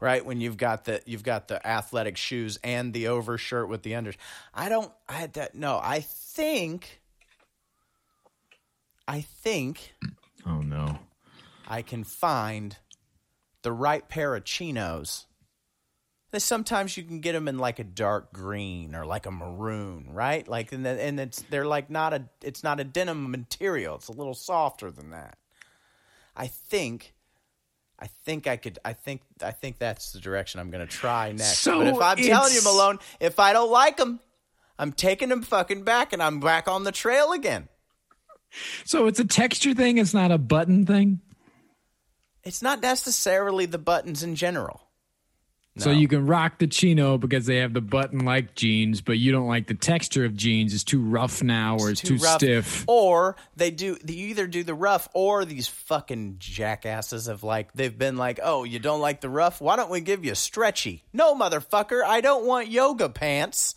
right? 0.00 0.24
When 0.24 0.40
you've 0.40 0.56
got 0.56 0.84
the 0.84 1.02
you've 1.06 1.24
got 1.24 1.48
the 1.48 1.64
athletic 1.66 2.16
shoes 2.16 2.58
and 2.62 2.92
the 2.92 3.08
overshirt 3.08 3.68
with 3.68 3.82
the 3.82 3.94
under. 3.94 4.12
I 4.54 4.68
don't. 4.68 4.90
I 5.08 5.14
had 5.14 5.34
that. 5.34 5.54
No, 5.54 5.80
I 5.82 6.00
think. 6.00 7.00
I 9.08 9.20
think 9.20 9.94
oh 10.46 10.60
no. 10.60 10.98
I 11.68 11.82
can 11.82 12.04
find 12.04 12.76
the 13.62 13.72
right 13.72 14.08
pair 14.08 14.34
of 14.36 14.44
chinos. 14.44 15.26
There's 16.36 16.44
Sometimes 16.44 16.98
you 16.98 17.02
can 17.02 17.20
get 17.20 17.32
them 17.32 17.48
in 17.48 17.56
like 17.56 17.78
a 17.78 17.84
dark 17.84 18.30
green 18.30 18.94
or 18.94 19.06
like 19.06 19.24
a 19.24 19.30
maroon, 19.30 20.10
right? 20.12 20.46
Like 20.46 20.70
and, 20.72 20.84
then- 20.84 20.98
and 20.98 21.18
it's 21.18 21.40
they're 21.48 21.64
like 21.64 21.88
not 21.88 22.12
a 22.12 22.24
it's 22.42 22.62
not 22.62 22.78
a 22.78 22.84
denim 22.84 23.30
material. 23.30 23.94
It's 23.94 24.08
a 24.08 24.12
little 24.12 24.34
softer 24.34 24.90
than 24.90 25.12
that. 25.12 25.38
I 26.36 26.48
think 26.48 27.14
I 27.98 28.08
think 28.26 28.46
I 28.46 28.58
could 28.58 28.78
I 28.84 28.92
think 28.92 29.22
I 29.42 29.50
think 29.50 29.78
that's 29.78 30.12
the 30.12 30.20
direction 30.20 30.60
I'm 30.60 30.70
going 30.70 30.86
to 30.86 30.92
try 30.92 31.32
next. 31.32 31.60
So 31.60 31.78
but 31.78 31.86
if 31.86 32.00
I'm 32.02 32.18
telling 32.18 32.52
you 32.52 32.62
Malone, 32.62 32.98
if 33.18 33.38
I 33.40 33.54
don't 33.54 33.70
like 33.70 33.96
them, 33.96 34.20
I'm 34.78 34.92
taking 34.92 35.30
them 35.30 35.40
fucking 35.40 35.84
back 35.84 36.12
and 36.12 36.22
I'm 36.22 36.38
back 36.38 36.68
on 36.68 36.84
the 36.84 36.92
trail 36.92 37.32
again. 37.32 37.70
So 38.84 39.06
it's 39.06 39.20
a 39.20 39.24
texture 39.24 39.72
thing. 39.72 39.96
It's 39.96 40.12
not 40.12 40.30
a 40.30 40.36
button 40.36 40.84
thing. 40.84 41.20
It's 42.44 42.60
not 42.60 42.82
necessarily 42.82 43.64
the 43.64 43.78
buttons 43.78 44.22
in 44.22 44.36
general. 44.36 44.85
So 45.78 45.90
you 45.90 46.08
can 46.08 46.26
rock 46.26 46.58
the 46.58 46.66
chino 46.66 47.18
because 47.18 47.44
they 47.44 47.56
have 47.56 47.74
the 47.74 47.82
button 47.82 48.24
like 48.24 48.54
jeans, 48.54 49.02
but 49.02 49.18
you 49.18 49.30
don't 49.30 49.46
like 49.46 49.66
the 49.66 49.74
texture 49.74 50.24
of 50.24 50.34
jeans. 50.34 50.72
It's 50.72 50.84
too 50.84 51.02
rough 51.02 51.42
now 51.42 51.76
or 51.78 51.90
it's 51.90 52.00
too, 52.00 52.16
rough. 52.16 52.38
stiff. 52.38 52.84
Or 52.86 53.36
they 53.56 53.70
do 53.70 53.96
they 54.02 54.14
either 54.14 54.46
do 54.46 54.64
the 54.64 54.74
rough 54.74 55.08
or 55.12 55.44
these 55.44 55.68
fucking 55.68 56.36
jackasses 56.38 57.26
have 57.26 57.42
like 57.42 57.72
they've 57.74 57.96
been 57.96 58.16
like, 58.16 58.40
"Oh, 58.42 58.64
you 58.64 58.78
don't 58.78 59.00
like 59.00 59.20
the 59.20 59.28
rough? 59.28 59.60
Why 59.60 59.76
don't 59.76 59.90
we 59.90 60.00
give 60.00 60.24
you 60.24 60.34
stretchy?" 60.34 61.04
No, 61.12 61.34
motherfucker, 61.34 62.02
I 62.02 62.22
don't 62.22 62.46
want 62.46 62.68
yoga 62.68 63.08
pants. 63.10 63.74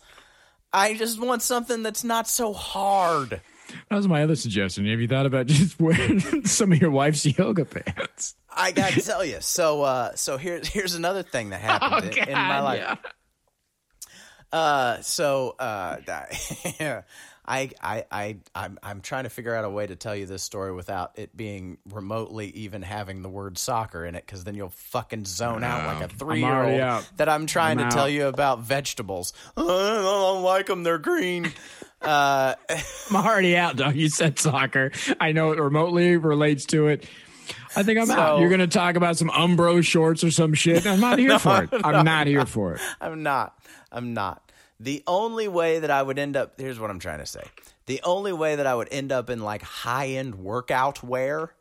I 0.72 0.94
just 0.94 1.20
want 1.20 1.42
something 1.42 1.82
that's 1.82 2.04
not 2.04 2.28
so 2.28 2.52
hard. 2.52 3.42
That 3.88 3.96
was 3.96 4.08
my 4.08 4.22
other 4.22 4.36
suggestion. 4.36 4.86
Have 4.86 5.00
you 5.00 5.08
thought 5.08 5.26
about 5.26 5.46
just 5.48 5.78
wearing 5.80 6.44
some 6.46 6.72
of 6.72 6.80
your 6.80 6.90
wife's 6.90 7.24
yoga 7.26 7.64
pants? 7.64 8.34
I 8.54 8.72
got 8.72 8.92
to 8.92 9.00
tell 9.02 9.24
you. 9.24 9.38
So 9.40 9.82
uh 9.82 10.14
so 10.16 10.36
here's 10.36 10.66
here's 10.68 10.94
another 10.94 11.22
thing 11.22 11.50
that 11.50 11.60
happened 11.60 12.16
in- 12.16 12.28
in 12.28 12.34
my 12.34 12.60
life. 12.60 12.78
yeah. 12.80 12.96
Uh, 14.52 15.00
so 15.00 15.54
uh, 15.60 15.96
I, 17.46 17.70
I, 17.80 18.04
I, 18.10 18.36
I'm, 18.54 18.78
I'm 18.82 19.00
trying 19.00 19.24
to 19.24 19.30
figure 19.30 19.54
out 19.54 19.64
a 19.64 19.70
way 19.70 19.86
to 19.86 19.94
tell 19.96 20.14
you 20.14 20.26
this 20.26 20.42
story 20.42 20.72
without 20.72 21.12
it 21.18 21.36
being 21.36 21.78
remotely 21.88 22.48
even 22.50 22.82
having 22.82 23.22
the 23.22 23.28
word 23.28 23.58
soccer 23.58 24.04
in 24.04 24.14
it, 24.16 24.24
because 24.26 24.44
then 24.44 24.54
you'll 24.56 24.70
fucking 24.70 25.24
zone 25.24 25.62
out 25.64 25.86
like 25.86 26.10
a 26.10 26.12
three 26.12 26.40
year 26.40 26.62
old 26.64 27.04
that 27.16 27.28
I'm 27.28 27.46
trying 27.46 27.78
I'm 27.78 27.90
to 27.90 27.94
tell 27.94 28.08
you 28.08 28.26
about 28.26 28.60
vegetables. 28.60 29.32
I 29.56 29.62
don't 29.62 30.42
like 30.42 30.66
them; 30.66 30.82
they're 30.82 30.98
green. 30.98 31.52
Uh, 32.02 32.54
I'm 33.10 33.16
already 33.16 33.56
out, 33.56 33.76
dog. 33.76 33.94
You 33.94 34.08
said 34.08 34.38
soccer. 34.38 34.92
I 35.20 35.32
know 35.32 35.52
it 35.52 35.58
remotely 35.60 36.16
relates 36.16 36.64
to 36.66 36.88
it. 36.88 37.04
I 37.76 37.82
think 37.82 37.98
I'm 37.98 38.06
So- 38.06 38.14
out. 38.14 38.40
You're 38.40 38.48
going 38.48 38.60
to 38.60 38.66
talk 38.66 38.96
about 38.96 39.16
some 39.16 39.28
Umbro 39.28 39.84
shorts 39.84 40.24
or 40.24 40.30
some 40.30 40.54
shit. 40.54 40.86
I'm 40.86 41.00
not 41.00 41.18
here 41.18 41.38
for 41.38 41.64
it. 41.64 41.70
I'm 41.72 42.04
not 42.04 42.26
here 42.26 42.46
for 42.46 42.74
it. 42.74 42.80
I'm 43.00 43.22
not. 43.22 43.56
I'm 43.92 44.14
not. 44.14 44.50
The 44.78 45.02
only 45.06 45.46
way 45.46 45.80
that 45.80 45.90
I 45.90 46.02
would 46.02 46.18
end 46.18 46.36
up 46.36 46.58
here's 46.58 46.78
what 46.80 46.90
I'm 46.90 47.00
trying 47.00 47.18
to 47.18 47.26
say. 47.26 47.42
The 47.86 48.00
only 48.04 48.32
way 48.32 48.56
that 48.56 48.66
I 48.66 48.74
would 48.74 48.88
end 48.90 49.12
up 49.12 49.28
in 49.28 49.40
like 49.40 49.62
high 49.62 50.08
end 50.08 50.36
workout 50.36 51.02
wear 51.02 51.52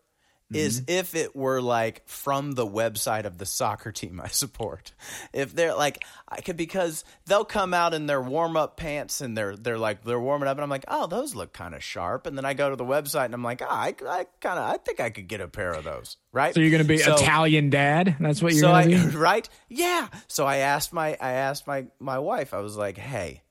is 0.52 0.84
if 0.88 1.16
it 1.16 1.36
were 1.36 1.62
like 1.62 2.08
from 2.08 2.54
the 2.54 2.66
website 2.66 3.26
of 3.26 3.38
the 3.38 3.46
soccer 3.46 3.92
team 3.94 4.20
I 4.24 4.28
support. 4.30 4.94
If 5.34 5.54
they're 5.54 5.76
like 5.76 6.04
I 6.28 6.42
could 6.42 6.58
because 6.58 7.04
they'll 7.26 7.46
come 7.46 7.74
out 7.74 7.94
in 7.94 8.06
their 8.08 8.22
warm 8.22 8.58
up 8.58 8.78
pants 8.78 9.22
and 9.22 9.38
they're 9.38 9.56
they're 9.56 9.78
like 9.78 10.04
they're 10.04 10.20
warming 10.20 10.48
up 10.48 10.58
and 10.58 10.64
I'm 10.64 10.70
like, 10.70 10.86
"Oh, 10.88 11.08
those 11.08 11.36
look 11.36 11.54
kind 11.54 11.76
of 11.76 11.84
sharp." 11.84 12.26
And 12.26 12.38
then 12.38 12.46
I 12.46 12.54
go 12.54 12.70
to 12.70 12.76
the 12.76 12.86
website 12.86 13.26
and 13.26 13.34
I'm 13.34 13.44
like, 13.44 13.62
"Ah, 13.62 13.82
I, 13.82 13.96
I 14.08 14.26
kind 14.42 14.60
of 14.60 14.70
I 14.74 14.78
think 14.78 15.00
I 15.00 15.10
could 15.10 15.28
get 15.28 15.42
a 15.42 15.48
pair 15.48 15.72
of 15.72 15.84
those." 15.84 16.18
Right? 16.32 16.54
So 16.54 16.62
you're 16.62 16.72
going 16.72 16.84
to 16.84 16.88
be 16.88 16.98
So- 17.00 17.16
Italian 17.16 17.70
dad? 17.70 18.16
That's 18.20 18.42
what 18.42 18.54
you're 18.54 18.62
so 18.62 18.68
going 18.72 18.92
to 18.92 19.08
be? 19.12 19.16
right 19.20 19.48
yeah 19.68 20.08
so 20.28 20.46
i 20.46 20.58
asked 20.58 20.94
my 20.94 21.18
i 21.20 21.32
asked 21.32 21.68
my 21.68 21.86
my 22.00 22.18
wife 22.20 22.54
i 22.54 22.60
was 22.60 22.76
like 22.78 22.98
hey 22.98 23.42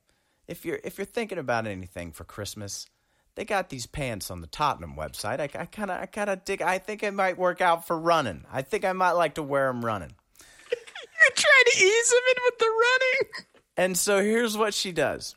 if 0.47 0.65
you're 0.65 0.79
if 0.83 0.97
you're 0.97 1.05
thinking 1.05 1.37
about 1.37 1.67
anything 1.67 2.11
for 2.11 2.23
christmas 2.23 2.87
they 3.35 3.45
got 3.45 3.69
these 3.69 3.85
pants 3.85 4.29
on 4.29 4.41
the 4.41 4.47
tottenham 4.47 4.95
website. 4.95 5.39
I 5.39 5.47
kind 5.47 5.91
of 5.91 6.01
i 6.01 6.05
kind 6.05 6.29
of 6.29 6.43
dig 6.45 6.61
i 6.61 6.77
think 6.77 7.03
it 7.03 7.13
might 7.13 7.37
work 7.37 7.61
out 7.61 7.87
for 7.87 7.97
running. 7.97 8.45
I 8.51 8.61
think 8.61 8.85
i 8.85 8.93
might 8.93 9.11
like 9.11 9.35
to 9.35 9.43
wear 9.43 9.67
them 9.67 9.83
running. 9.85 10.11
You're 10.71 11.35
trying 11.35 11.65
to 11.65 11.83
ease 11.83 12.11
him 12.11 12.19
in 12.29 12.41
with 12.45 12.59
the 12.59 12.65
running. 12.65 13.45
and 13.77 13.97
so 13.97 14.21
here's 14.21 14.57
what 14.57 14.73
she 14.73 14.91
does. 14.91 15.35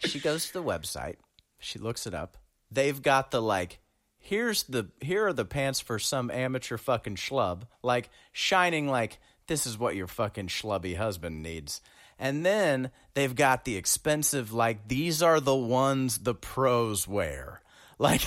She 0.00 0.18
goes 0.18 0.46
to 0.46 0.52
the 0.54 0.62
website. 0.62 1.16
She 1.58 1.78
looks 1.78 2.06
it 2.06 2.14
up. 2.14 2.38
They've 2.70 3.00
got 3.00 3.30
the 3.30 3.42
like 3.42 3.80
here's 4.20 4.62
the 4.64 4.88
here 5.00 5.26
are 5.26 5.32
the 5.32 5.44
pants 5.44 5.80
for 5.80 5.98
some 5.98 6.30
amateur 6.30 6.76
fucking 6.76 7.16
schlub 7.16 7.62
like 7.82 8.10
shining 8.32 8.86
like 8.86 9.18
this 9.46 9.66
is 9.66 9.78
what 9.78 9.96
your 9.96 10.06
fucking 10.06 10.46
schlubby 10.46 10.96
husband 10.96 11.42
needs 11.42 11.80
and 12.20 12.46
then 12.46 12.92
they've 13.14 13.34
got 13.34 13.64
the 13.64 13.76
expensive 13.76 14.52
like 14.52 14.86
these 14.86 15.22
are 15.22 15.40
the 15.40 15.56
ones 15.56 16.18
the 16.18 16.34
pros 16.34 17.08
wear 17.08 17.60
like 17.98 18.22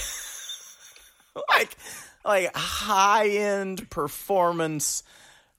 like 1.50 1.78
like 2.26 2.56
high 2.56 3.30
end 3.30 3.89
performance 3.89 5.04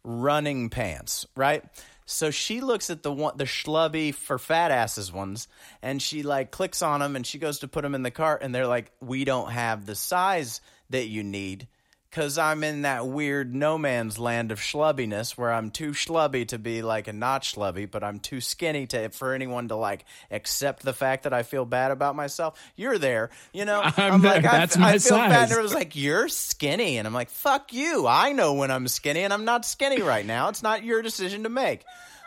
running 0.05 0.71
pants, 0.71 1.27
right? 1.37 1.65
So 2.07 2.31
she 2.31 2.61
looks 2.61 2.91
at 2.91 3.03
the 3.03 3.13
one, 3.13 3.37
the 3.37 3.45
schlubby 3.45 4.15
for 4.15 4.39
fat 4.39 4.71
asses 4.71 5.11
ones, 5.11 5.49
and 5.83 6.01
she 6.01 6.23
like 6.23 6.51
clicks 6.51 6.83
on 6.83 7.01
them, 7.01 7.17
and 7.17 7.27
she 7.27 7.39
goes 7.39 7.61
to 7.61 7.69
put 7.69 7.83
them 7.83 7.95
in 7.95 8.03
the 8.03 8.11
cart, 8.11 8.43
and 8.43 8.55
they're 8.55 8.67
like, 8.67 8.93
"We 9.01 9.25
don't 9.25 9.51
have 9.51 9.87
the 9.87 9.95
size 9.95 10.61
that 10.91 11.07
you 11.07 11.23
need." 11.23 11.67
Cause 12.15 12.39
I'm 12.39 12.63
in 12.63 12.83
that 12.83 13.09
weird 13.09 13.53
no 13.57 13.77
man's 13.77 14.21
land 14.21 14.53
of 14.53 14.61
schlubbiness 14.61 15.33
where 15.37 15.53
I'm 15.53 15.73
too 15.73 15.91
schlubby 15.91 16.47
to 16.47 16.61
be 16.61 16.81
like 16.81 17.09
a 17.09 17.13
not 17.13 17.43
schlubby, 17.43 17.91
but 17.91 18.05
I'm 18.05 18.21
too 18.21 18.41
skinny 18.41 18.87
to 18.87 19.09
for 19.09 19.33
anyone 19.35 19.67
to 19.67 19.75
like 19.75 20.05
accept 20.31 20.85
the 20.85 20.93
fact 20.93 21.25
that 21.25 21.33
I 21.33 21.43
feel 21.43 21.65
bad 21.65 21.91
about 21.91 22.15
myself. 22.15 22.57
You're 22.77 22.99
there, 22.99 23.31
you 23.53 23.65
know. 23.65 23.81
I'm 23.97 24.23
there. 24.23 24.35
like, 24.37 24.45
I- 24.47 24.59
That's 24.59 24.77
I, 24.77 24.81
my 24.81 24.99
feel 24.99 25.17
bad. 25.19 25.33
size. 25.33 25.51
And 25.51 25.59
it 25.59 25.63
was 25.63 25.75
like, 25.75 25.97
you're 25.97 26.29
skinny. 26.29 26.99
And 26.99 27.09
I'm 27.09 27.15
like, 27.15 27.31
fuck 27.31 27.73
you. 27.73 28.07
I 28.07 28.31
know 28.31 28.55
when 28.55 28.71
I'm 28.71 28.87
skinny 28.87 29.25
and 29.25 29.33
I'm 29.33 29.45
not 29.45 29.65
skinny 29.67 30.01
right 30.01 30.25
now. 30.25 30.51
It's 30.51 30.63
not 30.63 30.85
your 30.85 31.03
decision 31.03 31.43
to 31.43 31.49
make. 31.49 31.83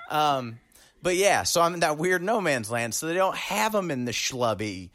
Um, 0.10 0.60
but 1.02 1.16
yeah, 1.16 1.44
so 1.44 1.62
I'm 1.62 1.76
in 1.76 1.80
that 1.80 1.98
weird 1.98 2.22
no 2.22 2.42
man's 2.42 2.70
land. 2.70 2.94
So 2.94 3.08
they 3.08 3.14
don't 3.14 3.38
have 3.38 3.72
them 3.72 3.90
in 3.90 4.04
the 4.04 4.12
schlubby, 4.12 4.90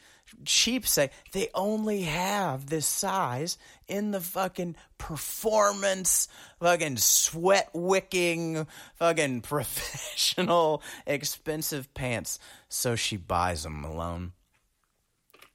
cheap 0.45 0.86
say. 0.86 1.11
They 1.32 1.49
only 1.55 2.03
have 2.03 2.66
this 2.66 2.86
size 2.86 3.59
in 3.88 4.11
the 4.11 4.20
fucking 4.20 4.76
performance, 4.99 6.28
fucking 6.61 6.97
sweat 6.99 7.70
wicking, 7.72 8.66
fucking 8.97 9.40
professional, 9.43 10.82
expensive 11.07 11.93
pants. 11.95 12.38
So 12.68 12.97
she 12.97 13.16
buys 13.16 13.62
them 13.62 13.84
alone. 13.84 14.32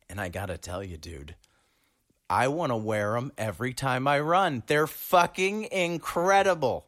And 0.09 0.21
I 0.21 0.29
gotta 0.29 0.57
tell 0.57 0.83
you, 0.83 0.97
dude, 0.97 1.35
I 2.29 2.47
want 2.49 2.71
to 2.71 2.77
wear 2.77 3.13
them 3.13 3.31
every 3.37 3.73
time 3.73 4.07
I 4.07 4.19
run. 4.19 4.63
They're 4.67 4.87
fucking 4.87 5.65
incredible. 5.71 6.85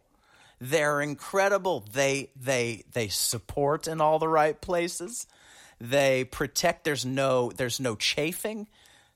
They're 0.60 1.02
incredible. 1.02 1.86
They 1.92 2.32
they 2.36 2.84
they 2.92 3.08
support 3.08 3.88
in 3.88 4.02
all 4.02 4.20
the 4.20 4.28
right 4.28 4.60
places. 4.60 5.26
They 5.80 6.26
protect. 6.26 6.84
There's 6.84 7.06
no 7.06 7.52
there's 7.52 7.80
no 7.80 7.96
chafing. 7.96 8.68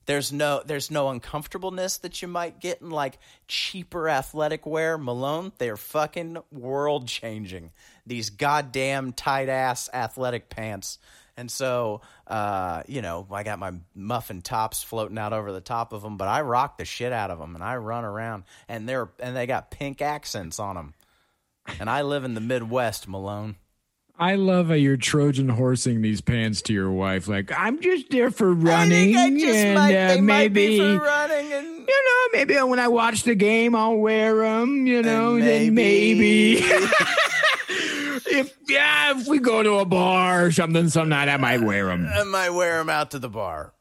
There's 0.06 0.34
no 0.34 0.62
there's 0.66 0.92
no 0.92 1.10
uncomfortableness 1.10 1.98
that 2.00 2.22
you 2.22 2.28
might 2.28 2.60
get 2.60 2.82
in 2.82 2.90
like 2.90 3.20
cheaper 3.48 4.10
athletic 4.10 4.66
wear. 4.66 4.98
Malone, 4.98 5.52
they're 5.58 5.78
fucking 5.78 6.38
world 6.52 7.08
changing. 7.08 7.72
These 8.06 8.32
goddamn 8.32 9.14
tight 9.14 9.50
ass 9.50 9.90
athletic 9.94 10.50
pants. 10.50 10.98
And 11.36 11.50
so, 11.50 12.02
uh, 12.28 12.84
you 12.88 13.02
know, 13.02 13.26
I 13.32 13.44
got 13.44 13.60
my 13.60 13.72
muffin 13.96 14.42
tops 14.42 14.84
floating 14.84 15.18
out 15.18 15.34
over 15.34 15.52
the 15.52 15.62
top 15.62 15.92
of 15.92 16.04
them, 16.04 16.16
but 16.16 16.28
I 16.28 16.42
rock 16.42 16.78
the 16.78 16.86
shit 16.86 17.12
out 17.12 17.32
of 17.32 17.40
them 17.40 17.56
and 17.56 17.64
I 17.64 17.78
run 17.78 18.04
around 18.04 18.44
and 18.68 18.88
they're 18.88 19.10
and 19.20 19.36
they 19.36 19.48
got 19.48 19.72
pink 19.72 20.02
accents 20.02 20.60
on 20.60 20.76
them. 20.76 20.94
And 21.80 21.90
I 21.90 22.02
live 22.02 22.26
in 22.26 22.34
the 22.34 22.42
Midwest, 22.42 23.08
Malone. 23.08 23.56
I 24.24 24.36
love 24.36 24.68
how 24.68 24.76
you're 24.76 24.96
Trojan 24.96 25.50
horsing 25.50 26.02
these 26.02 26.22
pants 26.22 26.62
to 26.64 26.74
your 26.74 26.90
wife. 26.90 27.28
Like, 27.28 27.52
I'm 27.52 27.82
just 27.82 28.10
there 28.10 28.32
for 28.32 28.54
running. 28.54 29.18
I 29.18 29.24
I 29.24 29.30
just 29.32 29.46
and, 29.54 29.76
might, 29.76 29.94
uh, 29.94 30.08
they 30.08 30.22
might 30.22 30.54
be 30.54 30.80
maybe, 30.80 30.98
for 30.98 31.04
running 31.04 31.52
and 31.52 31.66
you 31.66 32.04
know, 32.06 32.28
maybe 32.32 32.56
when 32.56 32.80
I 32.80 32.88
watch 32.88 33.24
the 33.24 33.36
game, 33.36 33.76
I'll 33.76 33.98
wear 33.98 34.38
them, 34.38 34.88
you 34.88 35.02
know, 35.02 35.36
and 35.36 35.44
then 35.44 35.74
maybe- 35.76 36.62
maybe. 36.62 36.66
if, 37.68 38.58
yeah, 38.70 39.20
if 39.20 39.28
we 39.28 39.40
go 39.40 39.62
to 39.62 39.80
a 39.80 39.86
bar 39.86 40.46
or 40.46 40.52
something, 40.54 40.88
some 40.88 41.10
night 41.10 41.28
I 41.28 41.36
might 41.36 41.62
wear 41.62 41.88
them. 41.88 42.08
I 42.10 42.24
might 42.24 42.52
wear 42.52 42.78
them 42.78 42.90
out 42.90 43.12
to 43.12 43.20
the 43.20 43.28
bar. 43.30 43.74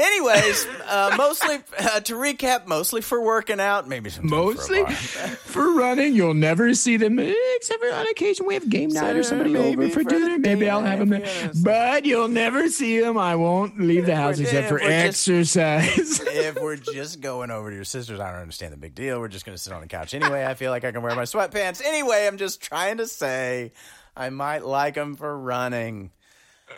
Anyways, 0.00 0.64
uh, 0.86 1.14
mostly 1.16 1.56
uh, 1.76 1.98
to 2.00 2.14
recap, 2.14 2.68
mostly 2.68 3.00
for 3.00 3.20
working 3.20 3.58
out, 3.58 3.88
maybe 3.88 4.10
some 4.10 4.28
Mostly 4.28 4.84
for 4.94 5.74
running, 5.74 6.14
you'll 6.14 6.34
never 6.34 6.72
see 6.74 6.96
them 6.96 7.18
eh, 7.18 7.34
except 7.56 7.80
for 7.82 7.92
on 7.92 8.06
occasion 8.06 8.46
we 8.46 8.54
have 8.54 8.68
game 8.68 8.90
night 8.90 9.16
or 9.16 9.24
somebody 9.24 9.56
over 9.56 9.88
for 9.88 9.94
for 9.94 10.04
dinner. 10.04 10.38
Maybe 10.38 10.70
I'll 10.70 10.82
have 10.82 11.00
them 11.00 11.08
there, 11.08 11.50
but 11.64 12.04
you'll 12.04 12.28
never 12.28 12.68
see 12.68 13.00
them. 13.00 13.18
I 13.18 13.34
won't 13.34 13.80
leave 13.80 14.06
the 14.06 14.14
house 14.14 14.38
except 14.38 14.68
for 14.68 14.74
we're 14.74 14.88
just- 14.88 15.28
exercise. 15.28 16.20
if 16.26 16.60
we're 16.60 16.76
just 16.76 17.20
going 17.20 17.50
over 17.50 17.70
to 17.70 17.74
your 17.74 17.84
sister's, 17.84 18.20
I 18.20 18.30
don't 18.30 18.42
understand 18.42 18.72
the 18.72 18.76
big 18.76 18.94
deal. 18.94 19.18
We're 19.18 19.26
just 19.26 19.44
going 19.44 19.56
to 19.56 19.62
sit 19.62 19.72
on 19.72 19.80
the 19.80 19.88
couch 19.88 20.14
anyway. 20.14 20.46
I 20.46 20.54
feel 20.54 20.70
like 20.70 20.84
I 20.84 20.92
can 20.92 21.02
wear 21.02 21.16
my 21.16 21.22
sweatpants 21.22 21.82
anyway. 21.84 22.28
I'm 22.28 22.38
just 22.38 22.60
trying 22.60 22.98
to 22.98 23.08
say 23.08 23.72
I 24.16 24.30
might 24.30 24.64
like 24.64 24.94
them 24.94 25.16
for 25.16 25.36
running. 25.36 26.12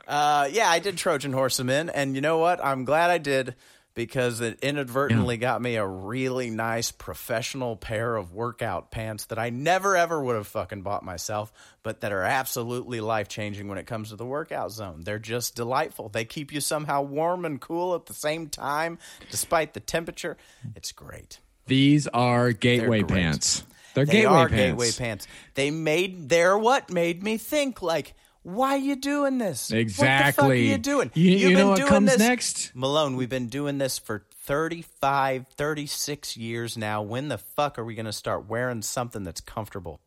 Uh, 0.07 0.49
yeah, 0.51 0.69
I 0.69 0.79
did 0.79 0.97
Trojan 0.97 1.33
horse 1.33 1.57
them 1.57 1.71
in, 1.71 1.89
and 1.91 2.15
you 2.15 2.21
know 2.21 2.39
what? 2.39 2.65
I'm 2.65 2.85
glad 2.85 3.11
I 3.11 3.19
did 3.19 3.55
because 3.95 4.41
it 4.41 4.61
inadvertently 4.63 5.37
got 5.37 5.61
me 5.61 5.75
a 5.77 5.87
really 5.87 6.49
nice 6.49 6.93
professional 6.93 7.77
pair 7.77 8.17
of 8.17 8.33
workout 8.33 8.91
pants 8.91 9.27
that 9.27 9.39
I 9.39 9.51
never 9.51 9.97
ever 9.97 10.23
would 10.23 10.37
have 10.37 10.47
fucking 10.47 10.83
bought 10.83 11.05
myself, 11.05 11.53
but 11.83 12.01
that 12.01 12.13
are 12.13 12.23
absolutely 12.23 13.01
life 13.01 13.29
changing 13.29 13.69
when 13.69 13.79
it 13.79 13.87
comes 13.87 14.11
to 14.11 14.17
the 14.17 14.25
workout 14.25 14.71
zone. 14.71 15.03
They're 15.05 15.19
just 15.19 15.57
delightful. 15.57 16.09
They 16.09 16.25
keep 16.25 16.53
you 16.53 16.61
somehow 16.61 17.03
warm 17.03 17.45
and 17.45 17.61
cool 17.61 17.95
at 17.95 18.07
the 18.07 18.15
same 18.15 18.49
time, 18.49 18.99
despite 19.31 19.75
the 19.75 19.81
temperature. 19.81 20.37
It's 20.77 20.93
great. 20.93 21.41
These 21.67 22.07
are 22.09 22.53
gateway 22.53 23.03
They're 23.03 23.17
pants. 23.17 23.65
They're 23.95 24.07
they 24.07 24.13
gateway 24.23 24.33
are 24.33 24.49
pants. 24.49 24.63
gateway 24.63 24.93
pants. 24.93 25.27
They 25.55 25.71
made 25.71 26.29
they're 26.29 26.57
what 26.57 26.91
made 26.91 27.23
me 27.23 27.37
think 27.37 27.83
like, 27.83 28.15
why 28.43 28.75
are 28.75 28.79
you 28.79 28.97
doing 28.97 29.39
this? 29.39 29.71
Exactly. 29.71 30.17
What 30.17 30.27
the 30.27 30.33
fuck 30.43 30.51
are 30.51 30.55
you 30.55 30.79
doing? 30.79 31.11
You- 31.15 31.31
You've 31.33 31.41
you 31.41 31.51
know 31.51 31.57
been 31.59 31.69
what 31.69 31.77
doing 31.79 31.89
comes 31.89 32.11
this- 32.13 32.19
next? 32.19 32.73
Malone, 32.75 33.17
we've 33.17 33.29
been 33.29 33.49
doing 33.49 33.79
this 33.79 33.99
for 33.99 34.25
35, 34.45 35.47
36 35.57 36.37
years 36.37 36.77
now. 36.77 37.03
When 37.03 37.29
the 37.29 37.39
fuck 37.39 37.79
are 37.79 37.85
we 37.85 37.95
going 37.95 38.07
to 38.07 38.13
start 38.13 38.49
wearing 38.49 38.83
something 38.83 39.23
that's 39.25 39.41
comfortable? 39.41 40.01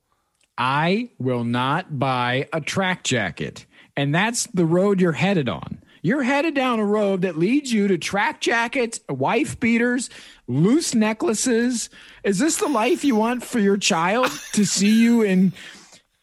I 0.57 1.09
will 1.19 1.43
not 1.43 1.97
buy 1.99 2.47
a 2.53 2.61
track 2.61 3.03
jacket. 3.03 3.65
And 3.97 4.13
that's 4.13 4.47
the 4.47 4.65
road 4.65 4.99
you're 5.01 5.11
headed 5.13 5.49
on. 5.49 5.79
You're 6.01 6.23
headed 6.23 6.53
down 6.53 6.79
a 6.79 6.85
road 6.85 7.21
that 7.21 7.37
leads 7.37 7.71
you 7.71 7.87
to 7.87 7.97
track 7.97 8.41
jackets, 8.41 8.99
wife 9.07 9.59
beaters, 9.59 10.09
loose 10.47 10.93
necklaces. 10.93 11.89
Is 12.23 12.39
this 12.39 12.57
the 12.57 12.67
life 12.67 13.03
you 13.05 13.15
want 13.15 13.43
for 13.43 13.59
your 13.59 13.77
child 13.77 14.29
to 14.53 14.65
see 14.65 15.01
you 15.01 15.21
in 15.21 15.53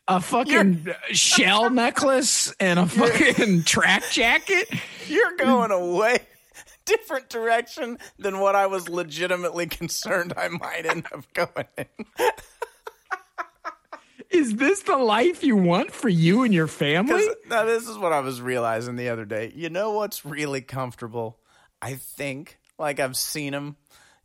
a 0.08 0.20
fucking 0.20 0.86
shell 1.12 1.70
necklace 1.70 2.52
and 2.60 2.78
a 2.78 2.86
fucking 2.86 3.62
track 3.64 4.04
jacket? 4.10 4.68
You're 5.08 5.36
going 5.36 5.70
a 5.70 5.96
way 5.96 6.20
different 6.84 7.28
direction 7.28 7.98
than 8.18 8.40
what 8.40 8.56
I 8.56 8.66
was 8.66 8.88
legitimately 8.88 9.66
concerned 9.66 10.32
I 10.36 10.48
might 10.48 10.86
end 10.86 11.06
up 11.12 11.24
going 11.32 11.66
in. 11.76 11.86
Is 14.30 14.56
this 14.56 14.82
the 14.82 14.96
life 14.96 15.42
you 15.42 15.56
want 15.56 15.90
for 15.90 16.08
you 16.08 16.42
and 16.42 16.54
your 16.54 16.68
family? 16.68 17.26
Now, 17.48 17.64
this 17.64 17.88
is 17.88 17.98
what 17.98 18.12
I 18.12 18.20
was 18.20 18.40
realizing 18.40 18.94
the 18.94 19.08
other 19.08 19.24
day. 19.24 19.52
You 19.54 19.70
know 19.70 19.92
what's 19.92 20.24
really 20.24 20.60
comfortable? 20.60 21.40
I 21.82 21.94
think, 21.94 22.58
like 22.78 23.00
I've 23.00 23.16
seen 23.16 23.52
them. 23.52 23.76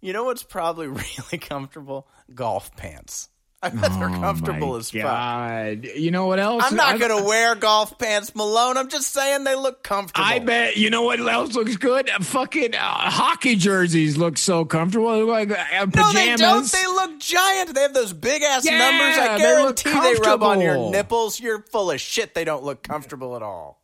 You 0.01 0.13
know 0.13 0.25
what's 0.25 0.43
probably 0.43 0.87
really 0.87 1.39
comfortable? 1.39 2.07
Golf 2.33 2.75
pants. 2.75 3.29
I 3.65 3.69
bet 3.69 3.99
they're 3.99 4.09
comfortable 4.09 4.73
Oh 4.73 4.77
as 4.77 4.91
fuck. 4.91 5.83
You 5.95 6.11
know 6.11 6.27
what 6.27 6.39
else? 6.39 6.63
I'm 6.65 6.75
not 6.75 6.99
gonna 6.99 7.23
wear 7.25 7.55
golf 7.55 7.97
pants, 7.97 8.35
Malone. 8.35 8.77
I'm 8.77 8.89
just 8.89 9.11
saying 9.11 9.43
they 9.43 9.55
look 9.55 9.83
comfortable. 9.83 10.25
I 10.25 10.39
bet 10.39 10.77
you 10.77 10.89
know 10.89 11.01
what 11.03 11.19
else 11.19 11.55
looks 11.55 11.77
good. 11.77 12.09
Fucking 12.09 12.75
uh, 12.75 12.77
hockey 12.79 13.55
jerseys 13.55 14.17
look 14.17 14.37
so 14.37 14.65
comfortable. 14.65 15.11
They 15.11 15.21
look 15.21 15.29
like 15.29 15.51
uh, 15.51 15.85
pajamas. 15.87 15.95
No, 15.95 16.11
they 16.13 16.35
don't. 16.35 16.71
They 16.71 16.85
look 16.87 17.19
giant. 17.19 17.73
They 17.73 17.81
have 17.81 17.93
those 17.93 18.13
big 18.13 18.41
ass 18.43 18.65
Yeah, 18.65 18.77
numbers. 18.77 19.17
I 19.17 19.37
they 19.37 19.43
guarantee 19.43 19.89
they, 19.91 20.15
rub 20.21 20.43
on 20.43 20.61
your 20.61 20.91
nipples. 20.91 21.39
You're 21.39 21.61
full 21.63 21.91
of 21.91 21.99
shit. 21.99 22.33
They 22.35 22.43
don't 22.43 22.63
look 22.63 22.83
comfortable 22.83 23.35
at 23.35 23.41
all. 23.41 23.81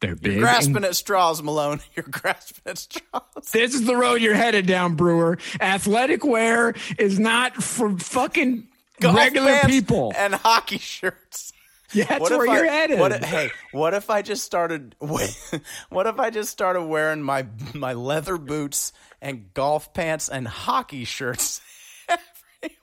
They're 0.00 0.14
big. 0.14 0.38
Grasping 0.38 0.76
and 0.76 0.84
at 0.84 0.94
straws, 0.96 1.42
Malone. 1.42 1.80
You're 1.96 2.06
grasping 2.08 2.62
at 2.66 2.78
straws. 2.78 3.22
this 3.52 3.74
is 3.74 3.84
the 3.84 3.96
road 3.96 4.20
you're 4.20 4.34
headed 4.34 4.66
down, 4.66 4.94
Brewer. 4.94 5.38
Athletic 5.60 6.24
wear 6.24 6.74
is 6.98 7.18
not 7.18 7.54
for 7.62 7.98
fucking 7.98 8.68
Golf 9.00 9.16
regular 9.16 9.58
people. 9.66 10.12
and 10.16 10.34
hockey 10.34 10.78
shirts. 10.78 11.52
Yeah, 11.92 12.04
that's 12.04 12.20
What 12.20 12.32
where 12.32 12.48
I, 12.50 12.54
you're 12.56 12.70
headed. 12.70 12.98
What 13.00 13.12
if, 13.12 13.24
hey, 13.24 13.50
what 13.72 13.94
if 13.94 14.10
I 14.10 14.22
just 14.22 14.44
started? 14.44 14.94
What 15.00 16.06
if 16.06 16.20
I 16.20 16.30
just 16.30 16.50
started 16.50 16.82
wearing 16.84 17.22
my 17.22 17.46
my 17.74 17.94
leather 17.94 18.36
boots 18.38 18.92
and 19.22 19.52
golf 19.54 19.92
pants 19.94 20.28
and 20.28 20.46
hockey 20.46 21.04
shirts? 21.06 21.60
everywhere? 22.08 22.76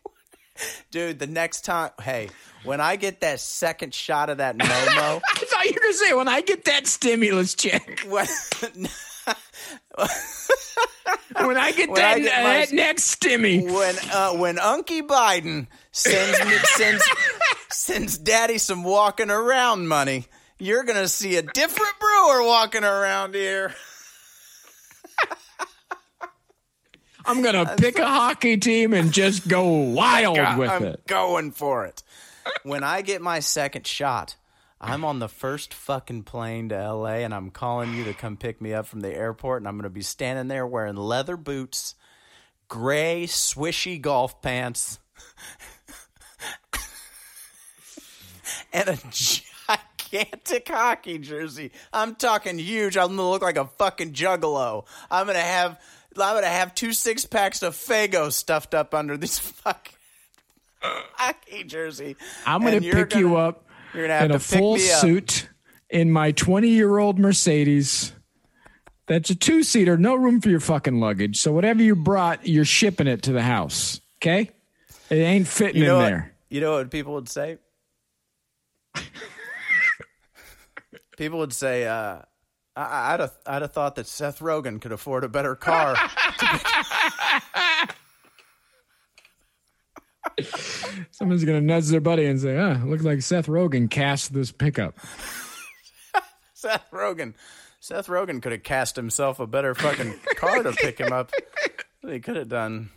Dude, 0.90 1.20
the 1.20 1.28
next 1.28 1.66
time, 1.66 1.92
hey, 2.02 2.30
when 2.64 2.82
I 2.82 2.96
get 2.96 3.20
that 3.22 3.40
second 3.40 3.94
shot 3.94 4.30
of 4.30 4.38
that 4.38 4.58
Momo, 4.58 5.22
thought 5.72 5.74
you 5.74 5.74
were 5.74 5.82
gonna 5.82 5.94
say 5.94 6.14
when 6.14 6.28
I 6.28 6.42
get 6.42 6.66
that 6.66 6.88
stimulus 6.88 7.54
check. 7.56 8.00
when, 8.08 8.28
When 11.38 11.58
I 11.58 11.72
get 11.72 11.90
When 11.90 12.02
that, 12.02 12.16
I 12.16 12.20
get 12.20 12.40
uh, 12.40 12.44
my- 12.44 12.54
that 12.66 12.72
next 12.72 13.20
stimmy. 13.20 13.64
when 13.72 13.96
uh, 14.14 14.32
when 14.34 14.56
Unky 14.58 15.02
Biden 15.06 15.68
sends 15.92 16.44
me 16.46 16.56
sends 16.64 17.04
sends 17.70 18.18
Daddy 18.18 18.58
some 18.58 18.84
walking 18.84 19.30
around 19.30 19.88
money, 19.88 20.26
you're 20.60 20.84
gonna 20.84 21.08
see 21.08 21.36
a 21.36 21.42
different 21.42 22.00
brewer 22.00 22.44
walking 22.46 22.84
around 22.84 23.36
here. 23.36 23.74
I'm 27.26 27.42
gonna 27.42 27.76
pick 27.78 27.98
a 27.98 28.06
hockey 28.08 28.58
team 28.58 28.94
and 28.94 29.12
just 29.12 29.48
go 29.48 29.68
wild 29.68 30.36
God, 30.38 30.58
with 30.60 30.70
I'm 30.70 30.84
it. 30.84 31.08
going 31.08 31.52
for 31.52 31.86
it. 31.86 32.04
When 32.64 32.84
I 32.84 33.02
get 33.02 33.22
my 33.22 33.40
second 33.40 33.88
shot, 33.88 34.36
I'm 34.82 35.06
on 35.06 35.20
the 35.20 35.30
first 35.30 35.74
fucking 35.74 36.24
plane 36.24 36.70
to 36.70 36.94
LA 36.94 37.16
and 37.24 37.34
I'm 37.34 37.50
calling 37.50 37.94
you 37.94 38.04
to 38.06 38.14
come 38.14 38.38
pick 38.38 38.62
me 38.62 38.74
up 38.74 38.86
from 38.86 39.02
the 39.02 39.14
airport 39.16 39.62
and 39.62 39.68
I'm 39.68 39.76
going 39.76 39.84
to 39.84 39.90
be 39.90 40.02
standing 40.02 40.48
there 40.48 40.68
wearing 40.68 40.96
leather 40.96 41.38
boots, 41.38 41.96
gray 42.68 43.24
swishy 43.26 44.00
golf 44.02 44.42
pants, 44.42 45.00
and 48.74 48.90
a 48.90 48.98
gigantic 49.12 50.68
hockey 50.68 51.18
jersey. 51.20 51.72
I'm 51.94 52.16
talking 52.16 52.60
huge. 52.60 52.98
I'm 52.98 53.08
going 53.08 53.18
to 53.18 53.24
look 53.24 53.42
like 53.42 53.58
a 53.58 53.66
fucking 53.66 54.14
juggalo. 54.14 54.86
I'm 55.10 55.26
going 55.26 55.38
to 55.38 55.42
have 55.42 55.80
I'm 56.18 56.34
going 56.34 56.44
to 56.44 56.50
have 56.50 56.76
two 56.76 56.94
six 56.94 57.26
packs 57.26 57.64
of 57.64 57.76
Faygo 57.76 58.32
stuffed 58.32 58.74
up 58.74 58.94
under 58.94 59.18
this 59.18 59.40
fucking 59.40 59.94
hockey 60.82 61.64
jersey. 61.64 62.16
I'm 62.46 62.62
gonna 62.62 62.82
pick 62.82 63.16
you 63.16 63.30
gonna- 63.30 63.36
up 63.36 63.66
You're 63.96 64.08
gonna 64.08 64.14
have 64.14 64.24
in 64.24 64.30
to 64.30 64.36
a 64.36 64.40
full 64.40 64.78
suit 64.78 65.50
in 65.90 66.12
my 66.12 66.32
20 66.32 66.68
year 66.68 66.98
old 66.98 67.18
Mercedes. 67.18 68.14
That's 69.08 69.30
a 69.30 69.36
two 69.36 69.64
seater, 69.64 69.98
no 69.98 70.16
room 70.16 70.42
for 70.42 70.50
your 70.50 70.60
fucking 70.60 71.00
luggage. 71.00 71.38
So 71.38 71.52
whatever 71.52 71.82
you 71.82 71.96
brought, 71.96 72.48
you're 72.48 72.66
shipping 72.66 73.08
it 73.08 73.24
to 73.24 73.32
the 73.32 73.44
house. 73.44 74.02
Okay? 74.18 74.50
It 75.10 75.16
ain't 75.16 75.48
fitting 75.48 75.82
You 75.82 75.88
know 75.88 75.98
in 75.98 76.04
what, 76.04 76.10
there. 76.10 76.34
You 76.50 76.62
know 76.62 76.72
what 76.74 76.90
people 76.90 77.14
would 77.14 77.30
say? 77.30 77.60
people 81.18 81.40
would 81.40 81.54
say, 81.54 81.86
uh, 81.86 82.22
I, 82.76 83.14
I'd 83.14 83.20
have, 83.20 83.34
I'd 83.46 83.62
have 83.62 83.72
thought 83.72 83.96
that 83.96 84.08
Seth 84.08 84.40
Rogen 84.40 84.82
could 84.82 84.92
afford 84.92 85.24
a 85.24 85.30
better 85.30 85.56
car. 85.56 85.96
Someone's 91.12 91.44
gonna 91.44 91.62
nudge 91.62 91.88
their 91.88 92.02
buddy 92.02 92.26
and 92.26 92.40
say, 92.40 92.58
"Ah, 92.58 92.82
looks 92.84 93.04
like 93.04 93.22
Seth 93.22 93.48
Rogen 93.48 93.90
cast 93.90 94.34
this 94.34 94.52
pickup." 94.52 94.96
Seth 96.54 96.90
Rogen, 96.92 97.34
Seth 97.80 98.08
Rogen 98.08 98.42
could 98.42 98.52
have 98.52 98.64
cast 98.64 98.96
himself 98.96 99.40
a 99.40 99.48
better 99.48 99.76
fucking 99.76 100.16
car 100.36 100.64
to 100.64 100.72
pick 100.72 101.00
him 101.00 101.14
up. 101.14 101.32
than 102.02 102.14
He 102.14 102.20
could 102.20 102.36
have 102.36 102.50
done. 102.50 102.90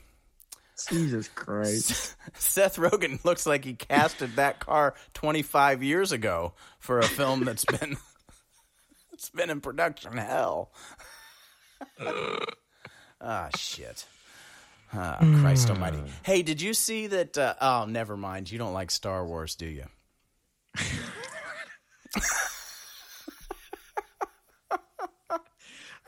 Jesus 0.89 1.29
Christ! 1.29 2.15
Seth 2.35 2.77
Rogen 2.77 3.23
looks 3.25 3.47
like 3.47 3.65
he 3.65 3.75
casted 3.75 4.37
that 4.37 4.61
car 4.61 4.95
25 5.15 5.83
years 5.83 6.13
ago 6.13 6.55
for 6.79 7.01
a 7.01 7.05
film 7.05 7.45
that's 7.45 7.65
been 7.65 7.97
it's 9.13 9.29
been 9.31 9.51
in 9.51 9.61
production 9.61 10.17
hell. 10.17 10.71
ah 13.21 13.49
shit. 13.57 14.07
Ah, 14.93 15.19
Christ 15.41 15.69
almighty. 15.71 16.03
Hey, 16.23 16.43
did 16.43 16.63
you 16.63 16.73
see 16.75 17.09
that 17.09 17.37
uh, 17.37 17.55
oh, 17.61 17.85
never 17.87 18.17
mind. 18.17 18.51
You 18.51 18.59
don't 18.59 18.73
like 18.73 18.91
Star 18.91 19.27
Wars, 19.27 19.55
do 19.55 19.67
you? 19.67 19.85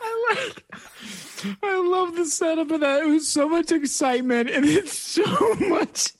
I. 0.02 0.09
I 1.62 1.78
love 1.78 2.16
the 2.16 2.26
setup 2.26 2.70
of 2.70 2.80
that. 2.80 3.02
It 3.02 3.06
was 3.06 3.28
so 3.28 3.48
much 3.48 3.72
excitement 3.72 4.50
and 4.50 4.64
it's 4.68 4.96
so 4.98 5.54
much 5.54 6.12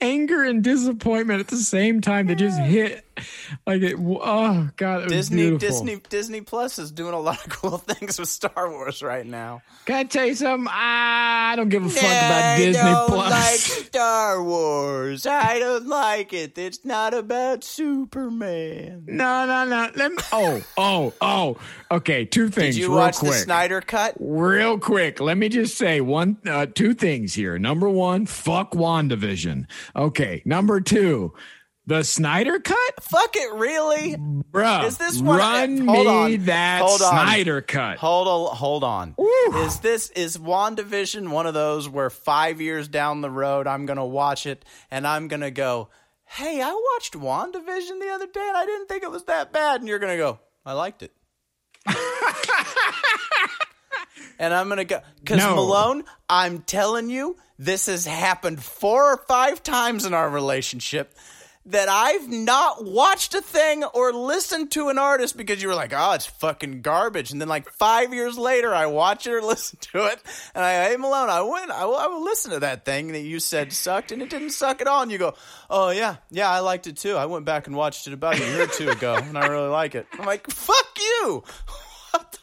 anger 0.00 0.44
and 0.44 0.62
disappointment 0.62 1.40
at 1.40 1.48
the 1.48 1.56
same 1.56 2.00
time. 2.00 2.26
That 2.26 2.36
just 2.36 2.60
hit 2.60 3.04
like 3.66 3.82
it. 3.82 3.96
Oh 3.98 4.68
God! 4.76 5.04
It 5.04 5.08
Disney 5.08 5.48
beautiful. 5.50 5.68
Disney 5.68 6.02
Disney 6.08 6.40
Plus 6.42 6.78
is 6.78 6.92
doing 6.92 7.14
a 7.14 7.20
lot 7.20 7.44
of 7.44 7.50
cool 7.60 7.78
things 7.78 8.18
with 8.18 8.28
Star 8.28 8.70
Wars 8.70 9.02
right 9.02 9.26
now. 9.26 9.62
Can 9.86 9.96
I 9.96 10.04
tell 10.04 10.26
you 10.26 10.34
something? 10.34 10.68
I 10.70 11.54
don't 11.56 11.68
give 11.68 11.84
a 11.84 11.88
fuck 11.88 12.04
I 12.04 12.08
about 12.08 12.56
Disney 12.58 12.82
don't 12.82 13.08
Plus. 13.08 13.30
like 13.30 13.60
Star 13.86 14.42
Wars. 14.42 15.26
I 15.26 15.58
don't 15.58 15.86
like 15.86 16.32
it. 16.32 16.58
It's 16.58 16.84
not 16.84 17.14
about 17.14 17.64
Superman. 17.64 19.04
no, 19.06 19.46
no, 19.46 19.64
no. 19.64 19.90
Let 19.94 20.12
me. 20.12 20.18
Oh, 20.32 20.62
oh, 20.76 21.12
oh. 21.20 21.56
Okay, 21.90 22.24
two 22.24 22.48
things. 22.48 22.74
Did 22.74 22.82
you 22.82 22.88
real 22.88 22.98
watch 22.98 23.16
quick. 23.16 23.32
the 23.32 23.38
Snyder 23.56 23.80
cut? 23.80 24.14
Real 24.20 24.78
quick, 24.78 25.20
let 25.20 25.38
me 25.38 25.48
just 25.48 25.76
say 25.78 26.00
one, 26.00 26.36
uh, 26.46 26.66
two 26.66 26.92
things 26.94 27.34
here. 27.34 27.58
Number 27.58 27.88
one, 27.88 28.26
fuck 28.26 28.72
Wandavision. 28.72 29.66
Okay. 29.94 30.42
Number 30.44 30.80
two, 30.80 31.32
the 31.86 32.02
Snyder 32.02 32.58
cut, 32.58 33.02
Fuck 33.02 33.34
it, 33.36 33.52
really? 33.54 34.16
bro? 34.18 34.82
Is 34.84 34.98
this 34.98 35.20
one- 35.20 35.38
run 35.38 35.86
hold 35.86 36.06
me 36.06 36.34
on. 36.36 36.44
that 36.46 36.82
Hold 36.82 37.00
on. 37.00 37.10
Snyder 37.12 37.60
cut? 37.62 37.98
Hold 37.98 38.26
on, 38.28 38.56
hold 38.56 38.84
on. 38.84 39.14
Woo. 39.16 39.64
Is 39.64 39.78
this 39.80 40.10
is 40.10 40.36
WandaVision 40.36 41.28
one 41.30 41.46
of 41.46 41.54
those 41.54 41.88
where 41.88 42.10
five 42.10 42.60
years 42.60 42.88
down 42.88 43.20
the 43.20 43.30
road 43.30 43.66
I'm 43.66 43.86
gonna 43.86 44.04
watch 44.06 44.46
it 44.46 44.64
and 44.90 45.06
I'm 45.06 45.28
gonna 45.28 45.50
go, 45.52 45.88
Hey, 46.24 46.60
I 46.60 46.72
watched 46.94 47.14
WandaVision 47.14 48.00
the 48.00 48.10
other 48.12 48.26
day 48.26 48.44
and 48.48 48.56
I 48.56 48.66
didn't 48.66 48.88
think 48.88 49.04
it 49.04 49.10
was 49.12 49.22
that 49.24 49.52
bad, 49.52 49.80
and 49.80 49.88
you're 49.88 50.00
gonna 50.00 50.16
go, 50.16 50.40
I 50.64 50.72
liked 50.72 51.02
it. 51.04 51.12
and 54.38 54.52
I'm 54.54 54.68
gonna 54.68 54.84
go 54.84 55.00
because 55.20 55.38
No. 55.38 55.54
Malone, 55.54 56.04
I'm 56.28 56.60
telling 56.60 57.10
you, 57.10 57.36
this 57.58 57.86
has 57.86 58.04
happened 58.06 58.62
four 58.62 59.12
or 59.12 59.16
five 59.16 59.62
times 59.62 60.04
in 60.04 60.14
our 60.14 60.28
relationship 60.28 61.14
that 61.66 61.88
I've 61.88 62.28
not 62.28 62.84
watched 62.84 63.34
a 63.34 63.40
thing 63.40 63.82
or 63.82 64.12
listened 64.12 64.70
to 64.72 64.88
an 64.88 64.98
artist 64.98 65.36
because 65.36 65.60
you 65.60 65.68
were 65.68 65.74
like, 65.74 65.92
oh, 65.94 66.12
it's 66.12 66.26
fucking 66.26 66.82
garbage. 66.82 67.32
And 67.32 67.40
then 67.40 67.48
like 67.48 67.68
five 67.70 68.14
years 68.14 68.38
later, 68.38 68.72
I 68.72 68.86
watch 68.86 69.26
it 69.26 69.32
or 69.32 69.42
listen 69.46 69.78
to 69.92 70.06
it, 70.06 70.20
and 70.54 70.64
I 70.64 70.90
am 70.90 71.04
alone. 71.04 71.28
I 71.28 71.42
went, 71.42 71.70
I 71.70 71.84
will, 71.84 71.96
I 71.96 72.06
will 72.06 72.22
listen 72.22 72.52
to 72.52 72.60
that 72.60 72.84
thing 72.84 73.12
that 73.12 73.20
you 73.20 73.40
said 73.40 73.72
sucked, 73.72 74.12
and 74.12 74.22
it 74.22 74.30
didn't 74.30 74.50
suck 74.50 74.80
at 74.80 74.86
all. 74.86 75.02
And 75.02 75.10
you 75.10 75.18
go, 75.18 75.34
oh 75.68 75.90
yeah, 75.90 76.16
yeah, 76.30 76.50
I 76.50 76.60
liked 76.60 76.86
it 76.86 76.96
too. 76.96 77.16
I 77.16 77.26
went 77.26 77.44
back 77.44 77.66
and 77.66 77.74
watched 77.74 78.06
it 78.06 78.12
about 78.12 78.38
a 78.38 78.46
year 78.46 78.62
or 78.62 78.68
two 78.68 78.88
ago, 78.88 79.16
and 79.16 79.36
I 79.36 79.46
really 79.46 79.68
like 79.68 79.94
it. 79.94 80.06
I'm 80.12 80.26
like, 80.26 80.48
fuck 80.48 80.98
you. 80.98 81.44
What 82.12 82.32
the 82.32 82.38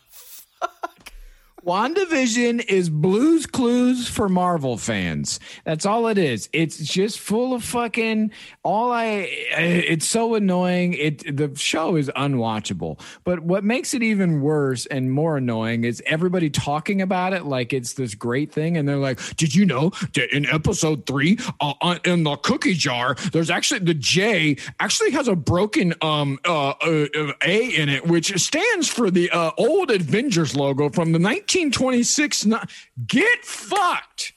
WandaVision 1.66 2.66
is 2.68 2.90
Blues 2.90 3.46
Clues 3.46 4.10
for 4.10 4.28
Marvel 4.28 4.78
fans. 4.78 5.40
That's 5.64 5.86
all 5.86 6.08
it 6.08 6.18
is. 6.18 6.50
It's 6.52 6.78
just 6.78 7.20
full 7.20 7.54
of 7.54 7.64
fucking 7.64 8.32
all 8.64 8.92
I 8.92 9.30
it's 9.56 10.06
so 10.06 10.36
annoying. 10.36 10.94
It 10.94 11.38
the 11.38 11.56
show 11.56 11.96
is 11.96 12.12
unwatchable. 12.18 13.00
But 13.24 13.44
what 13.44 13.64
makes 13.64 13.94
it 13.94 14.04
even 14.04 14.42
worse 14.42 14.86
and 14.88 15.10
more 15.10 15.38
annoying 15.38 15.86
is 15.86 16.04
everybody 16.06 16.50
talking 16.50 17.02
about 17.02 17.32
it 17.32 17.46
like 17.46 17.72
it's 17.72 17.94
this 17.94 18.14
great 18.14 18.52
thing 18.52 18.76
and 18.76 18.88
they're 18.88 18.98
like, 18.98 19.22
"Did 19.38 19.56
you 19.56 19.66
know 19.66 19.92
that 20.16 20.36
in 20.36 20.46
episode 20.48 21.06
3 21.06 21.38
uh, 21.62 22.00
in 22.04 22.24
the 22.24 22.36
cookie 22.38 22.74
jar, 22.74 23.16
there's 23.32 23.50
actually 23.50 23.80
the 23.80 23.94
J 23.94 24.58
actually 24.82 25.12
has 25.12 25.30
a 25.30 25.36
broken 25.36 25.94
um 26.02 26.40
uh, 26.44 26.70
uh, 26.72 27.06
uh, 27.16 27.32
A 27.46 27.68
in 27.70 27.88
it 27.88 28.06
which 28.06 28.38
stands 28.42 28.90
for 28.90 29.10
the 29.10 29.30
uh, 29.32 29.52
old 29.58 29.92
Avengers 29.92 30.58
logo 30.58 30.90
from 30.90 31.14
the 31.14 31.20
1926 31.56 32.46
no- 32.46 32.62
Get 33.08 33.44
fucked. 33.46 34.34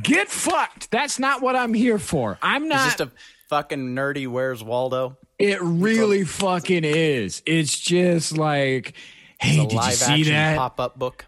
Get 0.00 0.28
fucked. 0.28 0.90
That's 0.90 1.18
not 1.18 1.40
what 1.42 1.56
I'm 1.56 1.72
here 1.74 1.98
for. 1.98 2.38
I'm 2.42 2.64
It's 2.64 2.70
not 2.74 2.84
just 2.86 3.00
a 3.00 3.10
fucking 3.48 3.94
nerdy 3.94 4.26
Where's 4.28 4.62
Waldo? 4.62 5.16
it 5.38 5.60
really 5.62 6.24
fucking 6.24 6.84
is. 6.84 7.42
It's 7.46 7.78
just 7.78 8.36
like, 8.36 8.94
hey, 9.38 9.58
A 9.58 9.66
did 9.66 9.72
you 9.72 9.92
see 9.92 10.12
action 10.20 10.32
that? 10.34 10.56
pop 10.56 10.80
up 10.80 10.98
book. 10.98 11.26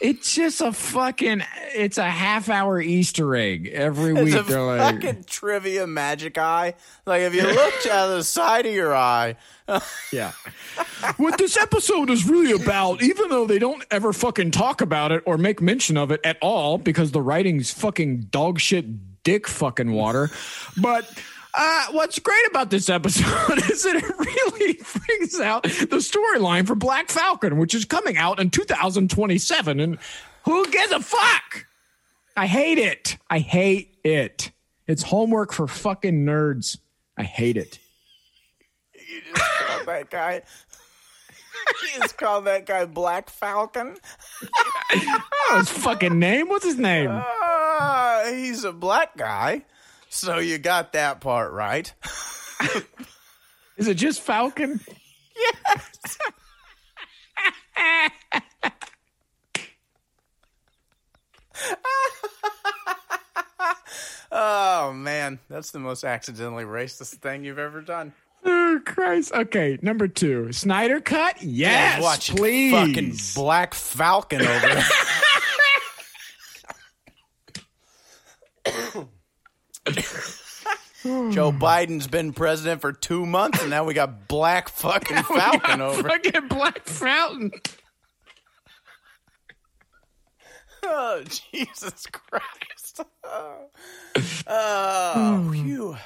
It's 0.00 0.34
just 0.34 0.60
a 0.60 0.72
fucking. 0.72 1.42
It's 1.74 1.98
a 1.98 2.08
half 2.08 2.48
hour 2.48 2.80
Easter 2.80 3.34
egg 3.34 3.68
every 3.68 4.12
week. 4.12 4.34
It's 4.34 4.36
a 4.36 4.42
They're 4.42 4.62
like, 4.62 5.02
fucking 5.02 5.24
trivia 5.24 5.86
magic 5.86 6.38
eye. 6.38 6.74
Like 7.04 7.22
if 7.22 7.34
you 7.34 7.42
looked 7.42 7.86
out 7.86 8.10
of 8.10 8.16
the 8.18 8.24
side 8.24 8.66
of 8.66 8.72
your 8.72 8.94
eye, 8.94 9.36
yeah. 10.12 10.32
what 11.16 11.36
this 11.38 11.56
episode 11.56 12.10
is 12.10 12.28
really 12.28 12.52
about, 12.52 13.02
even 13.02 13.28
though 13.28 13.46
they 13.46 13.58
don't 13.58 13.84
ever 13.90 14.12
fucking 14.12 14.52
talk 14.52 14.80
about 14.80 15.10
it 15.10 15.22
or 15.26 15.36
make 15.36 15.60
mention 15.60 15.96
of 15.96 16.12
it 16.12 16.20
at 16.22 16.38
all, 16.40 16.78
because 16.78 17.10
the 17.10 17.22
writing's 17.22 17.72
fucking 17.72 18.28
dog 18.30 18.60
shit 18.60 19.22
dick 19.24 19.48
fucking 19.48 19.92
water. 19.92 20.30
But 20.80 21.10
uh, 21.54 21.86
what's 21.92 22.18
great 22.18 22.46
about 22.50 22.70
this 22.70 22.88
episode 22.88 23.58
is 23.70 23.82
that 23.84 23.96
it 23.96 24.18
really 24.18 24.80
brings 25.06 25.40
out 25.40 25.62
the 25.64 25.96
storyline 25.96 26.66
for 26.66 26.74
Black 26.74 27.08
Falcon, 27.08 27.58
which 27.58 27.74
is 27.74 27.84
coming 27.84 28.16
out 28.16 28.38
in 28.40 28.50
2027. 28.50 29.80
And 29.80 29.98
who 30.44 30.70
gives 30.70 30.92
a 30.92 31.00
fuck? 31.00 31.66
I 32.36 32.46
hate 32.46 32.78
it. 32.78 33.16
I 33.28 33.40
hate 33.40 33.96
it. 34.04 34.52
It's 34.86 35.02
homework 35.02 35.52
for 35.52 35.66
fucking 35.66 36.24
nerds. 36.24 36.78
I 37.16 37.24
hate 37.24 37.56
it. 37.56 37.78
you 38.94 39.20
just 39.34 39.50
called 39.66 39.86
that 39.86 40.10
guy. 40.10 40.42
you 41.82 42.00
just 42.00 42.16
called 42.16 42.44
that 42.46 42.64
guy 42.64 42.84
Black 42.86 43.28
Falcon. 43.28 43.96
Oh, 44.94 45.56
his 45.58 45.68
fucking 45.68 46.18
name? 46.18 46.48
What's 46.48 46.64
his 46.64 46.78
name? 46.78 47.10
Uh, 47.10 48.26
he's 48.26 48.64
a 48.64 48.72
black 48.72 49.16
guy, 49.16 49.64
so 50.08 50.38
you 50.38 50.58
got 50.58 50.92
that 50.92 51.20
part 51.20 51.52
right. 51.52 51.92
Is 53.76 53.88
it 53.88 53.94
just 53.94 54.20
Falcon? 54.20 54.80
Yes. 55.36 56.18
oh 64.32 64.92
man, 64.92 65.38
that's 65.48 65.70
the 65.70 65.78
most 65.78 66.04
accidentally 66.04 66.64
racist 66.64 67.14
thing 67.16 67.44
you've 67.44 67.58
ever 67.58 67.80
done. 67.80 68.12
Oh 68.44 68.80
Christ. 68.84 69.32
Okay, 69.32 69.78
number 69.82 70.08
two. 70.08 70.52
Snyder 70.52 71.00
cut? 71.00 71.42
Yes. 71.42 72.02
watch 72.02 72.34
please. 72.34 72.72
fucking 72.72 73.14
Black 73.34 73.74
Falcon 73.74 74.42
over 74.42 74.68
there. 74.74 74.84
Hmm. 81.28 81.34
Joe 81.34 81.52
Biden's 81.52 82.06
been 82.06 82.32
president 82.32 82.80
for 82.80 82.92
two 82.92 83.26
months, 83.26 83.60
and 83.60 83.70
now 83.70 83.84
we 83.84 83.94
got 83.94 84.28
Black 84.28 84.68
fucking 84.68 85.22
Falcon 85.22 85.80
over. 85.80 86.08
Fucking 86.08 86.48
Black 86.48 86.84
Fountain. 86.84 87.50
Oh, 90.90 91.22
Jesus 91.52 92.06
Christ. 92.06 93.00
Oh, 93.30 93.66
oh 94.46 95.50
phew. 95.52 95.96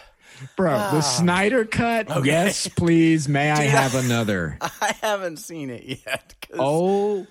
Bro, 0.57 0.73
the 0.73 0.97
ah. 0.97 1.01
Snyder 1.01 1.64
cut? 1.64 2.25
Yes, 2.25 2.66
please. 2.66 3.29
May 3.29 3.51
I 3.51 3.62
have 3.62 3.95
another? 3.95 4.59
I 4.61 4.97
haven't 5.01 5.37
seen 5.37 5.70
it 5.70 5.85
yet. 5.85 6.35
'cause 6.41 6.57
Oh 6.59 7.27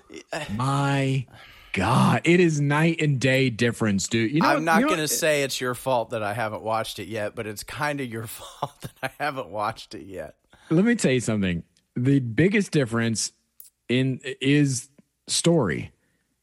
my 0.54 1.26
God. 1.72 2.22
It 2.24 2.40
is 2.40 2.60
night 2.60 3.00
and 3.00 3.20
day 3.20 3.50
difference, 3.50 4.08
dude. 4.08 4.30
You 4.30 4.40
know, 4.40 4.48
I'm 4.48 4.64
not 4.64 4.76
you 4.76 4.82
know 4.82 4.88
going 4.88 5.00
to 5.00 5.08
say 5.08 5.42
it's 5.42 5.60
your 5.60 5.74
fault 5.74 6.10
that 6.10 6.22
I 6.22 6.34
haven't 6.34 6.62
watched 6.62 6.98
it 6.98 7.08
yet, 7.08 7.34
but 7.34 7.46
it's 7.46 7.64
kind 7.64 8.00
of 8.00 8.06
your 8.10 8.26
fault 8.26 8.80
that 8.82 8.92
I 9.02 9.10
haven't 9.22 9.48
watched 9.48 9.94
it 9.94 10.06
yet. 10.06 10.36
Let 10.70 10.84
me 10.84 10.94
tell 10.94 11.12
you 11.12 11.20
something. 11.20 11.62
The 11.96 12.20
biggest 12.20 12.70
difference 12.70 13.32
in 13.88 14.20
is 14.40 14.88
story. 15.26 15.92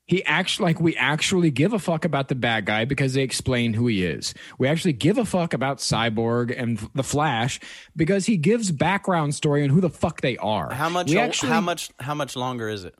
He 0.06 0.26
actually 0.26 0.66
like 0.66 0.80
we 0.80 0.96
actually 0.96 1.52
give 1.52 1.74
a 1.74 1.80
fuck 1.80 2.04
about 2.04 2.30
the 2.30 2.36
bad 2.36 2.66
guy 2.66 2.86
because 2.86 3.14
they 3.14 3.22
explain 3.22 3.74
who 3.74 3.86
he 3.86 4.04
is. 4.04 4.34
We 4.58 4.68
actually 4.68 4.94
give 4.94 5.20
a 5.20 5.26
fuck 5.26 5.54
about 5.54 5.78
Cyborg 5.78 6.54
and 6.60 6.80
the 6.96 7.04
Flash 7.04 7.60
because 7.96 8.26
he 8.26 8.36
gives 8.36 8.72
background 8.72 9.36
story 9.36 9.64
on 9.64 9.70
who 9.70 9.82
the 9.82 9.90
fuck 9.90 10.22
they 10.22 10.36
are. 10.38 10.74
How 10.74 10.90
much? 10.90 11.12
We 11.12 11.20
actually, 11.20 11.50
how 11.50 11.62
much? 11.62 11.92
How 12.00 12.16
much 12.16 12.36
longer 12.36 12.70
is 12.70 12.86
it? 12.86 12.96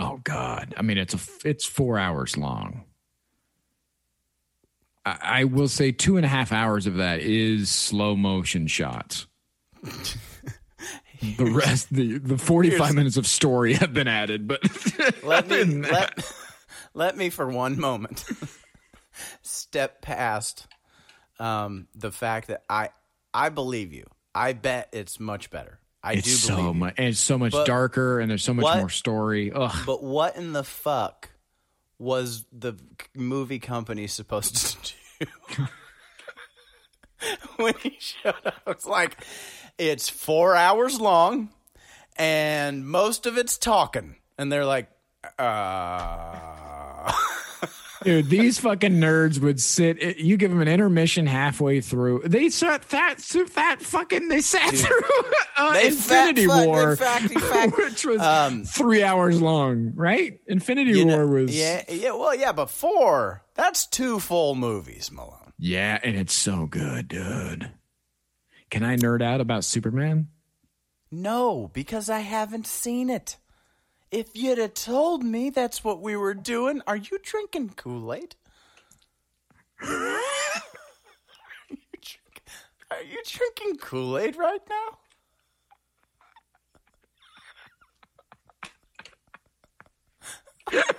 Oh 0.00 0.20
God! 0.24 0.74
I 0.76 0.82
mean, 0.82 0.98
it's 0.98 1.14
a 1.14 1.48
it's 1.48 1.64
four 1.64 1.98
hours 1.98 2.36
long. 2.36 2.84
I, 5.04 5.18
I 5.22 5.44
will 5.44 5.68
say 5.68 5.90
two 5.92 6.16
and 6.16 6.24
a 6.24 6.28
half 6.28 6.52
hours 6.52 6.86
of 6.86 6.96
that 6.96 7.20
is 7.20 7.70
slow 7.70 8.14
motion 8.14 8.66
shots. 8.68 9.26
the 9.82 11.44
rest, 11.52 11.92
the 11.92 12.18
the 12.18 12.38
forty 12.38 12.70
five 12.70 12.94
minutes 12.94 13.16
of 13.16 13.26
story 13.26 13.74
have 13.74 13.92
been 13.92 14.08
added, 14.08 14.46
but 14.46 14.60
Let 15.24 15.48
me 15.48 15.56
other 15.56 15.64
than 15.64 15.80
that- 15.82 15.90
let, 16.18 16.32
let 16.94 17.16
me 17.16 17.30
for 17.30 17.48
one 17.48 17.78
moment 17.80 18.24
step 19.42 20.00
past 20.00 20.66
um, 21.40 21.88
the 21.94 22.12
fact 22.12 22.48
that 22.48 22.62
I 22.68 22.90
I 23.34 23.48
believe 23.48 23.92
you. 23.92 24.04
I 24.34 24.52
bet 24.52 24.88
it's 24.92 25.18
much 25.18 25.50
better. 25.50 25.80
I 26.02 26.12
it's 26.14 26.22
do 26.24 26.30
so 26.30 26.72
much, 26.74 26.94
and 26.96 27.08
it's 27.08 27.18
so 27.18 27.38
much 27.38 27.52
But 27.52 27.66
darker, 27.66 28.20
and 28.20 28.30
there's 28.30 28.44
so 28.44 28.54
much 28.54 28.62
what- 28.62 28.78
more 28.78 28.88
story. 28.88 29.52
Ugh. 29.52 29.74
But 29.84 30.02
what 30.02 30.36
in 30.36 30.52
the 30.52 30.64
fuck 30.64 31.30
was 31.98 32.44
the 32.52 32.74
movie 33.16 33.58
company 33.58 34.06
supposed 34.06 34.56
to 34.56 34.94
do? 35.56 35.66
when 37.56 37.74
he 37.82 37.96
showed 37.98 38.34
up, 38.44 38.62
it's 38.68 38.86
like 38.86 39.16
it's 39.78 40.08
four 40.08 40.54
hours 40.54 41.00
long, 41.00 41.50
and 42.16 42.86
most 42.86 43.26
of 43.26 43.36
it's 43.36 43.58
talking, 43.58 44.16
and 44.38 44.52
they're 44.52 44.64
like, 44.66 44.88
uh. 45.38 47.12
Dude, 48.04 48.28
these 48.30 48.58
fucking 48.60 48.94
nerds 48.94 49.40
would 49.40 49.60
sit. 49.60 50.18
You 50.18 50.36
give 50.36 50.50
them 50.50 50.60
an 50.60 50.68
intermission 50.68 51.26
halfway 51.26 51.80
through. 51.80 52.22
They 52.26 52.48
sat 52.48 52.82
that 52.90 53.18
that 53.54 53.76
fucking. 53.80 54.28
They 54.28 54.40
sat 54.40 54.72
through 54.74 55.00
uh, 55.56 55.72
They 55.72 55.88
Infinity 55.88 56.46
fat- 56.46 56.66
War, 56.66 56.90
in 56.92 56.96
fact- 56.96 57.32
fact, 57.40 57.76
which 57.76 58.04
was 58.06 58.20
um, 58.20 58.64
three 58.64 59.02
hours 59.02 59.42
long, 59.42 59.92
right? 59.96 60.38
Infinity 60.46 60.92
You 60.98 61.04
know- 61.06 61.16
War 61.16 61.26
was 61.26 61.56
yeah, 61.58 61.82
yeah, 61.88 62.12
well, 62.12 62.34
yeah, 62.34 62.52
but 62.52 62.70
four. 62.70 63.42
That's 63.54 63.86
two 63.86 64.20
full 64.20 64.54
movies, 64.54 65.10
Malone. 65.10 65.52
yeah, 65.58 65.98
and 66.04 66.16
it's 66.16 66.34
so 66.34 66.66
good, 66.66 67.08
dude. 67.08 67.72
Can 68.70 68.84
I 68.84 68.96
nerd 68.96 69.22
out 69.22 69.40
about 69.40 69.64
Superman? 69.64 70.28
No, 71.10 71.70
because 71.72 72.08
I 72.10 72.20
haven't 72.20 72.66
seen 72.66 73.10
it. 73.10 73.38
If 74.10 74.28
you'd 74.34 74.58
have 74.58 74.74
told 74.74 75.22
me 75.22 75.50
that's 75.50 75.84
what 75.84 76.00
we 76.00 76.16
were 76.16 76.34
doing, 76.34 76.80
are 76.86 76.96
you 76.96 77.18
drinking 77.22 77.70
Kool 77.76 78.12
Aid? 78.14 78.36
are, 79.82 79.88
you 81.70 81.76
drink- 81.92 82.42
are 82.90 83.02
you 83.02 83.22
drinking 83.26 83.76
Kool 83.78 84.16
Aid 84.18 84.36
right 84.36 84.62
now? 84.68 84.98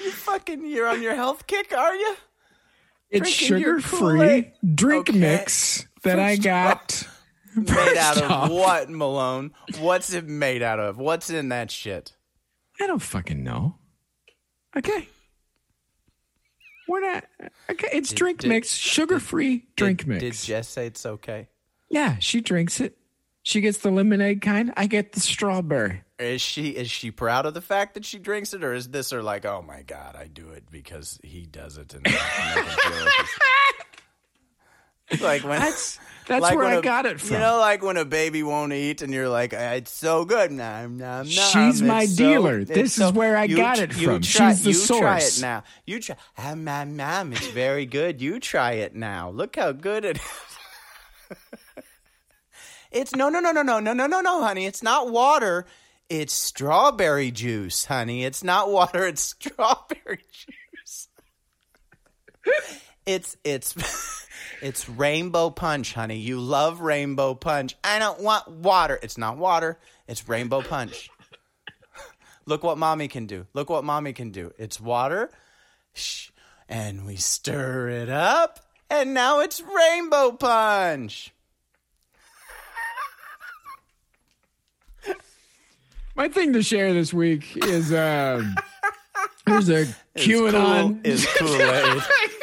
You 0.00 0.10
fucking 0.10 0.66
you're 0.66 0.88
on 0.88 1.02
your 1.02 1.14
health 1.14 1.46
kick, 1.46 1.72
are 1.72 1.94
you? 1.94 2.16
It's 3.10 3.28
sugar 3.28 3.80
free 3.80 4.52
drink 4.74 5.08
Okay. 5.08 5.18
mix 5.18 5.86
that 6.02 6.18
I 6.18 6.36
got. 6.36 7.06
Made 7.56 7.68
out 7.98 8.16
First 8.16 8.22
of 8.24 8.50
what, 8.50 8.90
Malone? 8.90 9.52
What's 9.78 10.12
it 10.12 10.26
made 10.26 10.62
out 10.62 10.80
of? 10.80 10.98
What's 10.98 11.30
in 11.30 11.48
that 11.50 11.70
shit? 11.70 12.14
I 12.80 12.86
don't 12.86 13.00
fucking 13.02 13.42
know. 13.42 13.76
Okay. 14.76 15.08
We're 16.88 17.00
not. 17.00 17.24
Okay, 17.70 17.88
it's 17.92 18.12
drink 18.12 18.40
did- 18.40 18.48
mix, 18.48 18.74
sugar 18.74 19.18
free 19.20 19.66
drink 19.76 20.00
did, 20.00 20.08
mix. 20.08 20.20
Did 20.20 20.34
Jess 20.34 20.68
say 20.68 20.86
it's 20.86 21.06
okay? 21.06 21.48
yeah, 21.90 22.16
she 22.18 22.40
drinks 22.40 22.80
it. 22.80 22.96
She 23.42 23.60
gets 23.60 23.78
the 23.78 23.90
lemonade 23.90 24.40
kind. 24.42 24.72
I 24.76 24.86
get 24.86 25.12
the 25.12 25.20
strawberry. 25.20 26.02
Is 26.18 26.40
she 26.40 26.70
is 26.70 26.90
she 26.90 27.10
proud 27.10 27.46
of 27.46 27.54
the 27.54 27.60
fact 27.60 27.94
that 27.94 28.04
she 28.04 28.18
drinks 28.18 28.52
it, 28.54 28.64
or 28.64 28.72
is 28.74 28.88
this 28.88 29.10
her 29.10 29.22
like, 29.22 29.44
oh 29.44 29.62
my 29.66 29.82
god, 29.82 30.16
I 30.16 30.26
do 30.28 30.48
it 30.50 30.64
because 30.70 31.18
he 31.22 31.44
does 31.46 31.76
it, 31.78 31.92
and 31.94 32.06
I 32.08 32.54
make 32.56 32.64
him 32.64 32.92
feel 32.92 33.06
like 35.20 35.42
when 35.44 35.60
That's 35.60 35.98
that's 36.26 36.40
like 36.42 36.56
where 36.56 36.64
I 36.66 36.74
a- 36.74 36.82
got 36.82 37.04
it 37.06 37.20
from. 37.20 37.34
You 37.34 37.38
know, 37.40 37.58
like 37.58 37.82
when 37.82 37.96
a 37.98 38.04
baby 38.04 38.42
won't 38.42 38.72
eat, 38.72 39.02
and 39.02 39.12
you're 39.12 39.28
like, 39.28 39.52
"Ah, 39.54 39.72
"It's 39.72 39.90
so 39.90 40.24
good." 40.24 40.50
Nom, 40.52 40.96
nom, 40.96 41.18
nom. 41.18 41.26
She's 41.26 41.82
my 41.82 42.06
so- 42.06 42.16
dealer. 42.16 42.64
This 42.64 42.94
so- 42.94 43.08
is 43.08 43.12
where 43.12 43.36
I 43.36 43.46
got 43.46 43.78
it 43.78 43.92
from. 43.92 44.22
Try, 44.22 44.50
She's 44.52 44.64
the 44.64 44.72
you 44.72 44.98
try 45.00 45.18
it 45.18 45.38
now. 45.40 45.64
You 45.86 46.00
try. 46.00 46.16
Ah, 46.38 46.54
nom, 46.54 46.96
nom. 46.96 47.32
It's 47.32 47.46
very 47.48 47.84
good. 47.86 48.22
You 48.22 48.40
try 48.40 48.72
it 48.72 48.94
now. 48.94 49.30
Look 49.30 49.56
how 49.56 49.72
good 49.72 50.04
it 50.04 50.16
is. 50.16 51.36
it's 52.90 53.14
no, 53.14 53.28
no, 53.28 53.40
no, 53.40 53.52
no, 53.52 53.62
no, 53.62 53.80
no, 53.80 53.92
no, 53.92 54.06
no, 54.06 54.20
no, 54.20 54.42
honey. 54.42 54.66
It's 54.66 54.82
not 54.82 55.10
water. 55.10 55.66
It's 56.10 56.32
strawberry 56.34 57.30
juice, 57.30 57.86
honey. 57.86 58.24
It's 58.24 58.44
not 58.44 58.70
water. 58.70 59.06
It's 59.06 59.22
strawberry 59.22 60.24
juice. 60.32 61.08
It's 63.06 63.36
it's 63.44 63.74
it's 64.64 64.88
rainbow 64.88 65.50
punch, 65.50 65.92
honey. 65.92 66.16
You 66.16 66.40
love 66.40 66.80
rainbow 66.80 67.34
punch. 67.34 67.76
I 67.84 67.98
don't 67.98 68.20
want 68.20 68.48
water. 68.48 68.98
It's 69.02 69.18
not 69.18 69.36
water. 69.36 69.78
It's 70.08 70.26
rainbow 70.26 70.62
punch. 70.62 71.10
Look 72.46 72.64
what 72.64 72.78
mommy 72.78 73.08
can 73.08 73.26
do. 73.26 73.46
Look 73.52 73.68
what 73.68 73.84
mommy 73.84 74.14
can 74.14 74.30
do. 74.30 74.54
It's 74.56 74.80
water. 74.80 75.30
Shh. 75.92 76.30
And 76.66 77.04
we 77.04 77.16
stir 77.16 77.90
it 77.90 78.08
up. 78.08 78.58
And 78.88 79.12
now 79.12 79.40
it's 79.40 79.60
rainbow 79.60 80.32
punch. 80.32 81.34
My 86.16 86.28
thing 86.30 86.54
to 86.54 86.62
share 86.62 86.94
this 86.94 87.12
week 87.12 87.54
is 87.54 87.92
uh, 87.92 88.42
there's 89.44 89.68
a 89.68 89.84
QAnon 90.16 91.02
Cool 91.02 91.12
is 91.12 91.26
documentary. 91.38 92.00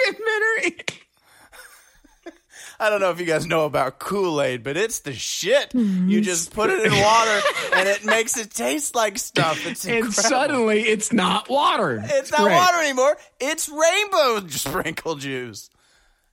I 2.81 2.89
don't 2.89 2.99
know 2.99 3.11
if 3.11 3.19
you 3.19 3.25
guys 3.27 3.45
know 3.45 3.65
about 3.65 3.99
Kool 3.99 4.41
Aid, 4.41 4.63
but 4.63 4.75
it's 4.75 4.99
the 4.99 5.13
shit. 5.13 5.69
Mm-hmm. 5.69 6.09
You 6.09 6.21
just 6.21 6.51
put 6.53 6.69
it 6.71 6.83
in 6.85 6.91
water 6.99 7.39
and 7.75 7.87
it 7.87 8.03
makes 8.05 8.37
it 8.37 8.49
taste 8.51 8.95
like 8.95 9.17
stuff. 9.19 9.65
It's 9.67 9.85
And 9.87 10.11
suddenly 10.11 10.81
it's 10.81 11.13
not 11.13 11.47
water. 11.47 12.01
it's 12.03 12.31
not 12.31 12.41
great. 12.41 12.55
water 12.55 12.77
anymore. 12.79 13.17
It's 13.39 13.69
rainbow 13.69 14.47
sprinkle 14.49 15.15
juice. 15.15 15.69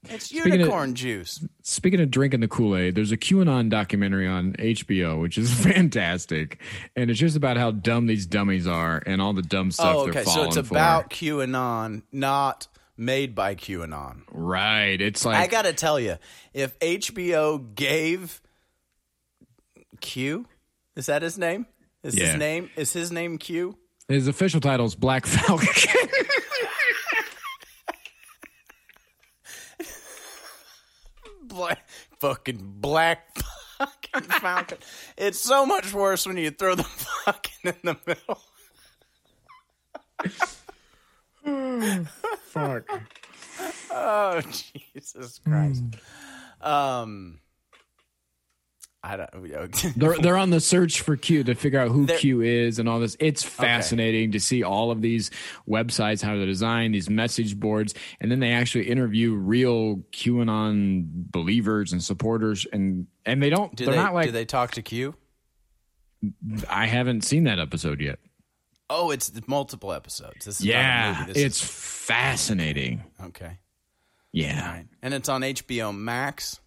It's 0.08 0.30
of- 0.30 0.46
unicorn 0.46 0.94
juice. 0.94 1.44
Speaking 1.62 2.00
of 2.00 2.10
drinking 2.10 2.40
the 2.40 2.48
Kool 2.48 2.76
Aid, 2.76 2.94
there's 2.94 3.12
a 3.12 3.16
QAnon 3.18 3.68
documentary 3.68 4.26
on 4.26 4.52
HBO, 4.54 5.20
which 5.20 5.36
is 5.36 5.52
fantastic, 5.64 6.60
and 6.96 7.10
it's 7.10 7.18
just 7.20 7.36
about 7.36 7.56
how 7.58 7.72
dumb 7.72 8.06
these 8.06 8.24
dummies 8.26 8.66
are 8.66 9.02
and 9.04 9.20
all 9.20 9.32
the 9.34 9.42
dumb 9.42 9.70
stuff 9.70 9.94
Oh, 9.94 10.04
they're 10.10 10.22
okay. 10.22 10.30
So 10.30 10.44
it's 10.44 10.54
for. 10.54 10.60
about 10.60 11.10
QAnon, 11.10 12.04
not 12.12 12.68
made 12.98 13.34
by 13.34 13.54
QAnon. 13.54 14.22
right. 14.32 15.00
It's 15.00 15.24
like 15.24 15.36
I 15.36 15.46
got 15.46 15.62
to 15.62 15.72
tell 15.72 15.98
you, 16.00 16.16
if 16.52 16.78
HBO 16.80 17.74
gave 17.74 18.40
Q, 20.00 20.46
is 20.96 21.06
that 21.06 21.22
his 21.22 21.38
name? 21.38 21.66
Is 22.02 22.14
Yeah. 22.16 22.26
his 22.26 22.36
name 22.36 22.70
is 22.76 22.92
his 22.92 23.10
name 23.12 23.38
Q? 23.38 23.76
his 24.08 24.26
official 24.28 24.60
title 24.60 24.86
is 24.86 24.94
Black 24.94 25.26
Falcon. 25.26 25.68
Black, 31.44 31.88
fucking 32.18 32.74
black 32.80 33.36
fucking 33.78 34.22
falcon. 34.22 34.78
It's 35.16 35.40
so 35.40 35.64
much 35.66 35.92
worse 35.92 36.26
when 36.26 36.36
you 36.36 36.50
throw 36.50 36.74
the 36.74 36.82
fucking 37.24 37.52
in 37.64 37.74
the 37.84 37.96
middle. 38.06 38.40
Fuck. 42.46 42.88
Oh 43.90 44.40
Jesus 44.40 45.40
Christ. 45.44 45.82
Um, 46.60 47.40
I 49.02 49.16
don't. 49.16 49.72
They're 49.96 50.18
they're 50.18 50.36
on 50.36 50.50
the 50.50 50.60
search 50.60 51.02
for 51.02 51.16
Q 51.16 51.44
to 51.44 51.54
figure 51.54 51.78
out 51.78 51.90
who 51.90 52.06
They're- 52.06 52.18
Q 52.18 52.42
is 52.42 52.78
and 52.78 52.88
all 52.88 52.98
this. 52.98 53.16
It's 53.20 53.42
fascinating 53.44 54.32
to 54.32 54.40
see 54.40 54.62
all 54.64 54.90
of 54.90 55.00
these 55.00 55.30
websites, 55.68 56.20
how 56.20 56.36
they're 56.36 56.46
designed, 56.46 56.94
these 56.94 57.08
message 57.08 57.58
boards, 57.58 57.94
and 58.20 58.30
then 58.30 58.40
they 58.40 58.50
actually 58.52 58.88
interview 58.90 59.34
real 59.34 59.98
QAnon 60.12 61.04
believers 61.30 61.92
and 61.92 62.02
supporters, 62.02 62.66
and 62.72 63.06
and 63.24 63.40
they 63.42 63.50
don't. 63.50 63.74
do 63.76 63.84
they're 63.84 63.94
they 63.94 64.00
not 64.00 64.14
like 64.14 64.26
do 64.26 64.32
they 64.32 64.44
talk 64.44 64.72
to 64.72 64.82
Q? 64.82 65.14
I 66.68 66.86
haven't 66.86 67.22
seen 67.22 67.44
that 67.44 67.60
episode 67.60 68.00
yet. 68.00 68.18
Oh, 68.90 69.10
it's 69.10 69.30
multiple 69.46 69.92
episodes. 69.92 70.44
This 70.46 70.60
is 70.60 70.66
not 70.66 70.70
a 70.70 70.72
Yeah, 70.78 71.16
movie. 71.20 71.32
This 71.34 71.42
it's 71.44 71.60
fascinating. 72.08 73.02
okay. 73.24 73.58
Yeah, 74.32 74.62
All 74.62 74.72
right, 74.74 74.86
and 75.02 75.14
it's 75.14 75.28
on 75.28 75.40
HBO 75.42 75.94
Max. 75.96 76.60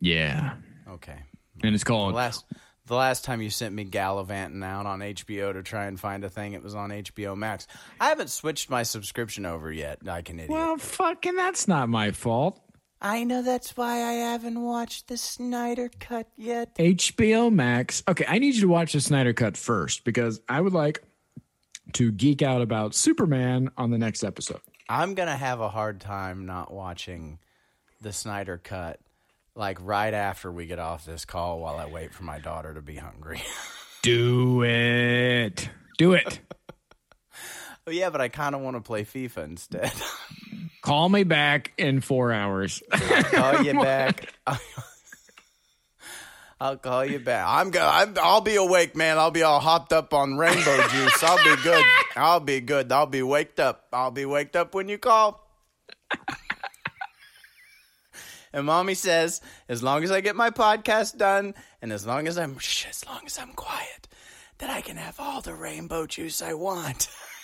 yeah, 0.00 0.54
Okay. 0.88 1.18
and 1.62 1.74
it's 1.74 1.84
The 1.84 1.88
called 1.88 2.14
last 2.14 2.44
the 2.86 2.94
last 2.94 3.24
time 3.24 3.42
you 3.42 3.50
sent 3.50 3.74
me 3.74 3.82
gallivanting 3.84 4.62
out 4.62 4.86
on 4.86 5.00
HBO 5.00 5.52
to 5.52 5.62
try 5.62 5.86
and 5.86 5.98
find 5.98 6.24
a 6.24 6.28
thing, 6.30 6.52
it 6.52 6.62
was 6.62 6.74
on 6.74 6.90
HBO 6.90 7.36
Max. 7.36 7.66
I 8.00 8.08
haven't 8.10 8.30
switched 8.30 8.70
my 8.70 8.82
subscription 8.84 9.44
over 9.44 9.72
yet. 9.72 10.04
Like 10.04 10.26
can 10.26 10.38
idiot. 10.38 10.50
Well, 10.50 10.76
fucking, 10.78 11.34
that's 11.36 11.66
not 11.68 11.88
my 11.88 12.12
fault. 12.12 12.60
I 13.00 13.24
know 13.24 13.42
that's 13.42 13.76
why 13.76 14.02
I 14.02 14.12
haven't 14.12 14.60
watched 14.62 15.08
the 15.08 15.16
Snyder 15.18 15.90
Cut 16.00 16.28
yet. 16.36 16.74
HBO 16.76 17.52
Max. 17.52 18.02
Okay, 18.08 18.24
I 18.26 18.38
need 18.38 18.54
you 18.54 18.62
to 18.62 18.68
watch 18.68 18.92
the 18.94 19.00
Snyder 19.00 19.32
Cut 19.34 19.56
first 19.56 20.04
because 20.04 20.40
I 20.48 20.60
would 20.60 20.72
like 20.72 21.02
to 21.94 22.12
geek 22.12 22.42
out 22.42 22.62
about 22.62 22.94
Superman 22.94 23.70
on 23.76 23.90
the 23.90 23.98
next 23.98 24.24
episode. 24.24 24.60
I'm 24.88 25.14
gonna 25.14 25.36
have 25.36 25.60
a 25.60 25.68
hard 25.68 26.00
time 26.00 26.46
not 26.46 26.72
watching 26.72 27.38
the 28.00 28.12
Snyder 28.12 28.58
Cut. 28.62 29.00
Like 29.54 29.78
right 29.80 30.12
after 30.12 30.52
we 30.52 30.66
get 30.66 30.78
off 30.78 31.06
this 31.06 31.24
call, 31.24 31.60
while 31.60 31.76
I 31.76 31.86
wait 31.86 32.12
for 32.12 32.24
my 32.24 32.38
daughter 32.38 32.74
to 32.74 32.82
be 32.82 32.96
hungry. 32.96 33.42
Do 34.02 34.62
it. 34.62 35.68
Do 35.98 36.12
it. 36.12 36.40
oh 37.86 37.90
yeah, 37.90 38.10
but 38.10 38.20
I 38.20 38.28
kind 38.28 38.54
of 38.54 38.60
want 38.60 38.76
to 38.76 38.82
play 38.82 39.04
FIFA 39.04 39.44
instead. 39.44 39.92
Call 40.82 41.08
me 41.08 41.24
back 41.24 41.72
in 41.78 42.00
four 42.00 42.30
hours. 42.32 42.82
call 42.92 43.62
you 43.62 43.72
back. 43.82 44.32
I'll 46.58 46.78
call 46.78 47.04
you 47.04 47.18
back. 47.18 47.44
I'm 47.46 47.70
go. 47.70 47.86
I'm, 47.86 48.14
I'll 48.20 48.40
be 48.40 48.56
awake, 48.56 48.96
man. 48.96 49.18
I'll 49.18 49.30
be 49.30 49.42
all 49.42 49.60
hopped 49.60 49.92
up 49.92 50.14
on 50.14 50.38
rainbow 50.38 50.88
juice. 50.88 51.22
I'll 51.22 51.36
be 51.44 51.62
good. 51.62 51.84
I'll 52.16 52.40
be 52.40 52.60
good. 52.60 52.90
I'll 52.90 53.06
be 53.06 53.22
waked 53.22 53.60
up. 53.60 53.86
I'll 53.92 54.10
be 54.10 54.24
waked 54.24 54.56
up 54.56 54.74
when 54.74 54.88
you 54.88 54.96
call. 54.96 55.46
and 58.54 58.64
mommy 58.64 58.94
says, 58.94 59.42
as 59.68 59.82
long 59.82 60.02
as 60.02 60.10
I 60.10 60.22
get 60.22 60.34
my 60.34 60.48
podcast 60.48 61.18
done, 61.18 61.54
and 61.82 61.92
as 61.92 62.06
long 62.06 62.26
as 62.26 62.38
I'm, 62.38 62.58
shh, 62.58 62.86
as 62.88 63.04
long 63.04 63.20
as 63.26 63.38
I'm 63.38 63.52
quiet, 63.52 64.08
that 64.58 64.70
I 64.70 64.80
can 64.80 64.96
have 64.96 65.20
all 65.20 65.42
the 65.42 65.54
rainbow 65.54 66.06
juice 66.06 66.40
I 66.40 66.54
want. 66.54 67.08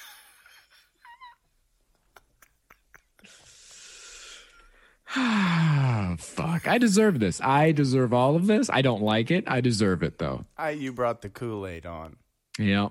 fuck. 6.19 6.67
I 6.69 6.79
deserve 6.79 7.21
this. 7.21 7.41
I 7.41 7.73
deserve 7.73 8.13
all 8.13 8.37
of 8.37 8.47
this. 8.47 8.71
I 8.71 8.83
don't 8.83 9.03
like 9.03 9.31
it. 9.31 9.45
I 9.47 9.61
deserve 9.61 10.03
it, 10.03 10.19
though. 10.19 10.45
I, 10.57 10.71
you 10.71 10.93
brought 10.93 11.23
the 11.23 11.29
Kool 11.29 11.67
Aid 11.67 11.87
on. 11.87 12.17
Yeah. 12.59 12.89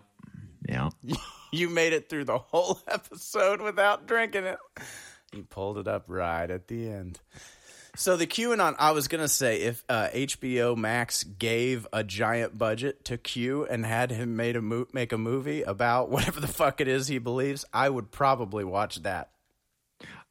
Yeah. 0.67 0.89
You 1.53 1.67
made 1.67 1.91
it 1.91 2.07
through 2.07 2.24
the 2.24 2.38
whole 2.38 2.80
episode 2.88 3.59
without 3.59 4.07
drinking 4.07 4.45
it. 4.45 4.57
You 5.34 5.43
pulled 5.43 5.78
it 5.80 5.86
up 5.86 6.05
right 6.07 6.49
at 6.49 6.69
the 6.69 6.89
end. 6.89 7.19
So 7.97 8.15
the 8.15 8.26
QAnon, 8.26 8.76
I 8.80 8.91
was 8.91 9.09
gonna 9.09 9.28
say, 9.28 9.63
if 9.63 9.84
uh, 9.89 10.07
HBO 10.13 10.78
Max 10.78 11.26
gave 11.26 11.86
a 11.91 12.05
giant 12.05 12.57
budget 12.57 13.03
to 13.03 13.17
Q 13.17 13.65
and 13.65 13.86
had 13.86 14.11
him 14.11 14.38
made 14.38 14.55
a 14.55 14.61
mo- 14.61 14.88
make 14.93 15.11
a 15.11 15.17
movie 15.17 15.61
about 15.63 16.09
whatever 16.09 16.39
the 16.39 16.47
fuck 16.47 16.80
it 16.80 16.88
is 16.88 17.07
he 17.07 17.17
believes, 17.17 17.65
I 17.74 17.89
would 17.89 18.11
probably 18.11 18.63
watch 18.63 19.03
that. 19.03 19.32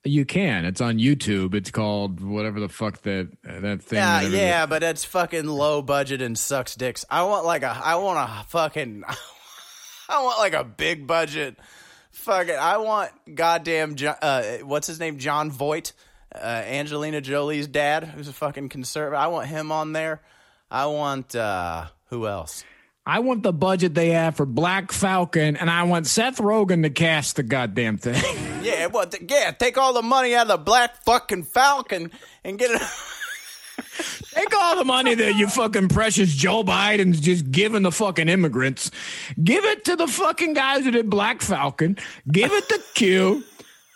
You 0.02 0.24
can. 0.24 0.64
It's 0.64 0.80
on 0.80 0.98
YouTube. 0.98 1.54
It's 1.54 1.70
called 1.70 2.20
whatever 2.20 2.58
the 2.58 2.68
fuck 2.68 3.02
that 3.02 3.28
that 3.42 3.82
thing. 3.82 3.98
Yeah, 3.98 4.22
yeah, 4.22 4.66
but 4.66 4.82
it's 4.82 5.04
fucking 5.04 5.46
low 5.46 5.82
budget 5.82 6.22
and 6.22 6.38
sucks 6.38 6.74
dicks. 6.74 7.04
I 7.10 7.22
want 7.24 7.44
like 7.44 7.62
a, 7.62 7.78
I 7.84 7.96
want 7.96 8.18
a 8.18 8.44
fucking, 8.48 9.04
I 10.08 10.22
want 10.22 10.38
like 10.38 10.54
a 10.54 10.64
big 10.64 11.06
budget 11.06 11.58
Fuck 12.12 12.48
it. 12.48 12.56
I 12.56 12.78
want 12.78 13.10
goddamn. 13.34 13.96
Uh, 14.00 14.58
what's 14.58 14.86
his 14.86 14.98
name? 14.98 15.18
Jon 15.18 15.50
Voight, 15.50 15.92
uh, 16.34 16.38
Angelina 16.38 17.20
Jolie's 17.20 17.66
dad, 17.66 18.04
who's 18.04 18.28
a 18.28 18.32
fucking 18.32 18.68
conservative. 18.68 19.18
I 19.18 19.28
want 19.28 19.46
him 19.46 19.70
on 19.72 19.92
there. 19.92 20.20
I 20.70 20.86
want 20.86 21.34
uh, 21.34 21.86
who 22.06 22.26
else? 22.26 22.64
I 23.06 23.20
want 23.20 23.42
the 23.42 23.52
budget 23.52 23.94
they 23.94 24.10
have 24.10 24.36
for 24.36 24.44
Black 24.44 24.92
Falcon, 24.92 25.56
and 25.56 25.70
I 25.70 25.84
want 25.84 26.06
Seth 26.06 26.38
Rogen 26.38 26.82
to 26.82 26.90
cast 26.90 27.36
the 27.36 27.42
goddamn 27.42 27.96
thing. 27.96 28.22
Yeah, 28.62 28.86
what? 28.86 29.10
The, 29.10 29.24
yeah, 29.28 29.50
take 29.52 29.78
all 29.78 29.92
the 29.92 30.02
money 30.02 30.34
out 30.34 30.42
of 30.42 30.48
the 30.48 30.56
Black 30.58 31.02
fucking 31.04 31.44
Falcon 31.44 32.10
and 32.44 32.58
get 32.58 32.70
it. 32.70 32.82
Take 34.34 34.54
all 34.54 34.76
the 34.76 34.84
money 34.84 35.14
that 35.14 35.34
you 35.34 35.48
fucking 35.48 35.88
precious 35.88 36.32
Joe 36.32 36.62
Biden's 36.62 37.18
just 37.18 37.50
giving 37.50 37.82
the 37.82 37.90
fucking 37.90 38.28
immigrants. 38.28 38.90
Give 39.42 39.64
it 39.64 39.84
to 39.86 39.96
the 39.96 40.06
fucking 40.06 40.54
guys 40.54 40.84
who 40.84 40.90
did 40.90 41.10
Black 41.10 41.42
Falcon. 41.42 41.96
Give 42.30 42.52
it 42.52 42.68
to 42.68 42.80
Q. 42.94 43.42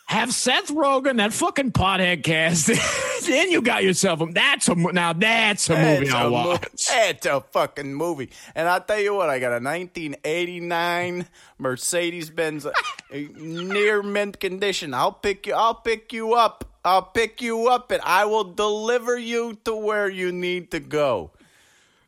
Have 0.06 0.32
Seth 0.34 0.68
Rogen, 0.68 1.16
that 1.16 1.32
fucking 1.32 1.72
pothead 1.72 2.22
cast. 2.22 2.66
then 3.26 3.50
you 3.50 3.62
got 3.62 3.82
yourself 3.82 4.20
a. 4.20 4.26
That's 4.26 4.68
a 4.68 4.74
now. 4.74 5.12
That's 5.14 5.68
a 5.70 5.76
movie 5.76 6.06
It's 6.06 6.14
I'll 6.14 6.26
a 6.26 6.30
mo- 6.30 6.48
watch. 6.50 6.86
It's 6.90 7.26
a 7.26 7.40
fucking 7.40 7.94
movie. 7.94 8.30
And 8.54 8.68
I'll 8.68 8.82
tell 8.82 9.00
you 9.00 9.14
what, 9.14 9.30
I 9.30 9.38
got 9.38 9.48
a 9.52 9.64
1989 9.64 11.26
Mercedes 11.58 12.30
Benz 12.30 12.66
near 13.10 14.02
mint 14.02 14.38
condition. 14.40 14.92
I'll 14.92 15.12
pick 15.12 15.46
you. 15.46 15.54
I'll 15.54 15.74
pick 15.74 16.12
you 16.12 16.34
up. 16.34 16.64
I'll 16.84 17.02
pick 17.02 17.40
you 17.40 17.68
up, 17.68 17.90
and 17.90 18.02
I 18.02 18.26
will 18.26 18.44
deliver 18.44 19.16
you 19.16 19.56
to 19.64 19.74
where 19.74 20.08
you 20.08 20.32
need 20.32 20.70
to 20.72 20.80
go 20.80 21.30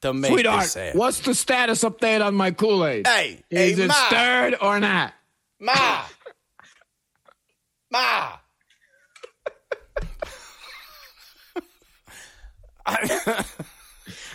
to 0.02 0.12
make 0.12 0.30
Sweetheart, 0.32 0.76
what's 0.94 1.20
the 1.20 1.34
status 1.34 1.82
update 1.82 2.24
on 2.24 2.34
my 2.34 2.50
Kool 2.50 2.84
Aid? 2.86 3.06
Hey, 3.06 3.42
is 3.50 3.78
hey, 3.78 3.84
it 3.84 3.88
Ma. 3.88 3.94
stirred 3.94 4.56
or 4.60 4.78
not? 4.78 5.14
Ma, 5.58 6.02
ma. 7.96 8.38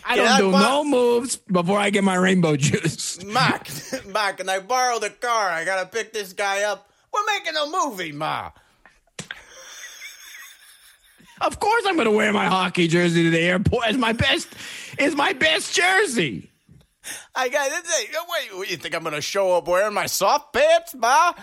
I 0.03 0.15
Can 0.15 0.17
don't 0.17 0.27
I 0.27 0.37
do 0.39 0.51
no 0.51 0.83
moves 0.83 1.37
before 1.37 1.79
I 1.79 1.89
get 1.89 2.03
my 2.03 2.15
rainbow 2.15 2.57
juice. 2.57 3.23
Ma, 3.23 3.59
Ma, 4.09 4.31
can 4.33 4.49
I 4.49 4.59
borrow 4.59 4.99
the 4.99 5.09
car? 5.09 5.49
I 5.49 5.63
gotta 5.63 5.87
pick 5.87 6.11
this 6.11 6.33
guy 6.33 6.63
up. 6.63 6.89
We're 7.13 7.25
making 7.25 7.53
a 7.55 7.65
movie, 7.69 8.11
Ma. 8.11 8.51
Of 11.39 11.59
course, 11.59 11.85
I'm 11.87 11.95
going 11.95 12.05
to 12.05 12.11
wear 12.15 12.31
my 12.31 12.45
hockey 12.45 12.87
jersey 12.87 13.23
to 13.23 13.29
the 13.31 13.39
airport. 13.39 13.87
It's 13.87 13.97
my 13.97 14.13
best. 14.13 14.47
It's 14.99 15.15
my 15.15 15.33
best 15.33 15.73
jersey. 15.75 16.51
I 17.33 17.49
got 17.49 17.67
this. 17.71 18.05
Wait, 18.13 18.55
what, 18.55 18.69
you 18.69 18.77
think 18.77 18.93
I'm 18.93 19.03
gonna 19.03 19.21
show 19.21 19.57
up 19.57 19.67
wearing 19.67 19.93
my 19.93 20.05
soft 20.05 20.53
pants, 20.53 20.93
Ma? 20.93 21.33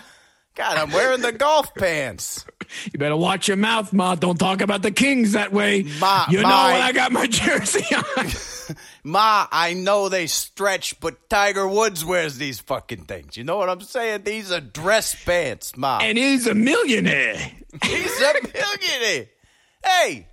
God, 0.55 0.77
I'm 0.77 0.91
wearing 0.91 1.21
the 1.21 1.31
golf 1.31 1.73
pants. 1.75 2.45
You 2.91 2.99
better 2.99 3.15
watch 3.15 3.47
your 3.47 3.55
mouth, 3.57 3.93
Ma. 3.93 4.15
Don't 4.15 4.37
talk 4.37 4.61
about 4.61 4.81
the 4.81 4.91
Kings 4.91 5.31
that 5.31 5.53
way. 5.53 5.83
Ma- 5.99 6.25
you 6.29 6.41
know 6.41 6.47
when 6.47 6.81
I 6.81 6.91
got 6.91 7.11
my 7.11 7.27
jersey 7.29 7.85
on. 7.95 8.75
Ma, 9.03 9.47
I 9.51 9.73
know 9.73 10.09
they 10.09 10.27
stretch, 10.27 10.99
but 10.99 11.29
Tiger 11.29 11.67
Woods 11.67 12.03
wears 12.03 12.37
these 12.37 12.59
fucking 12.59 13.05
things. 13.05 13.37
You 13.37 13.43
know 13.45 13.57
what 13.57 13.69
I'm 13.69 13.81
saying? 13.81 14.23
These 14.23 14.51
are 14.51 14.59
dress 14.59 15.15
pants, 15.23 15.77
Ma. 15.77 15.99
and 16.01 16.17
he's 16.17 16.45
a 16.45 16.53
millionaire. 16.53 17.37
He's 17.83 18.21
a 18.21 18.33
millionaire. 18.53 19.27
Hey. 19.83 20.27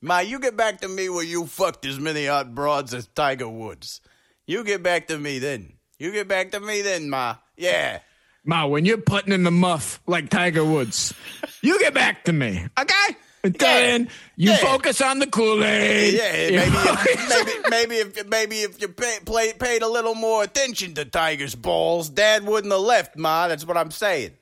Ma, 0.00 0.18
you 0.20 0.38
get 0.38 0.56
back 0.56 0.80
to 0.82 0.88
me 0.88 1.08
where 1.08 1.24
you 1.24 1.46
fucked 1.46 1.84
as 1.86 1.98
many 1.98 2.26
hot 2.26 2.54
broads 2.54 2.94
as 2.94 3.08
Tiger 3.08 3.48
Woods. 3.48 4.00
You 4.46 4.62
get 4.62 4.82
back 4.82 5.08
to 5.08 5.18
me 5.18 5.38
then. 5.40 5.72
You 5.98 6.12
get 6.12 6.28
back 6.28 6.52
to 6.52 6.60
me 6.60 6.82
then, 6.82 7.10
Ma. 7.10 7.36
Yeah. 7.56 7.98
Ma, 8.44 8.66
when 8.66 8.84
you're 8.84 8.98
putting 8.98 9.32
in 9.32 9.42
the 9.42 9.50
muff 9.50 10.00
like 10.06 10.30
Tiger 10.30 10.64
Woods, 10.64 11.12
you 11.60 11.78
get 11.80 11.92
back 11.92 12.22
to 12.24 12.32
me, 12.32 12.64
okay? 12.78 13.16
Until 13.44 13.68
Yeah. 13.68 13.80
then, 13.80 14.10
you 14.36 14.50
Yeah. 14.52 14.56
focus 14.58 15.00
on 15.00 15.18
the 15.18 15.26
Kool 15.26 15.62
Aid. 15.64 16.14
Yeah, 16.14 16.60
maybe, 16.60 16.76
if, 16.76 17.28
maybe, 17.28 17.52
maybe 17.68 17.96
if 17.96 18.26
maybe 18.28 18.60
if 18.62 18.80
you 18.80 18.88
pay, 18.88 19.18
play, 19.24 19.52
paid 19.52 19.82
a 19.82 19.88
little 19.88 20.14
more 20.14 20.42
attention 20.44 20.94
to 20.94 21.04
Tiger's 21.04 21.54
balls, 21.54 22.08
Dad 22.08 22.46
wouldn't 22.46 22.72
have 22.72 22.80
left, 22.82 23.16
Ma. 23.16 23.48
That's 23.48 23.66
what 23.66 23.76
I'm 23.76 23.90
saying. 23.90 24.32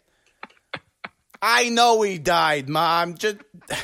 I 1.43 1.69
know 1.71 2.03
he 2.03 2.19
died, 2.19 2.69
Ma. 2.69 3.01
I'm 3.01 3.17
just. 3.17 3.39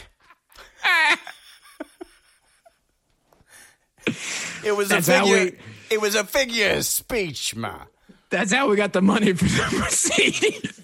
it 4.65 4.77
was 4.77 4.89
That's 4.89 5.09
a 5.09 5.21
figure. 5.21 5.59
It 5.93 6.01
was 6.01 6.15
a 6.15 6.25
figure 6.25 6.71
of 6.71 6.87
speech, 6.87 7.55
Ma. 7.55 7.81
That's 8.31 8.51
how 8.51 8.67
we 8.71 8.77
got 8.77 8.95
the 8.95 9.03
money 9.03 9.35
for 9.35 9.45
the 9.45 9.77
Mercedes. 9.79 10.81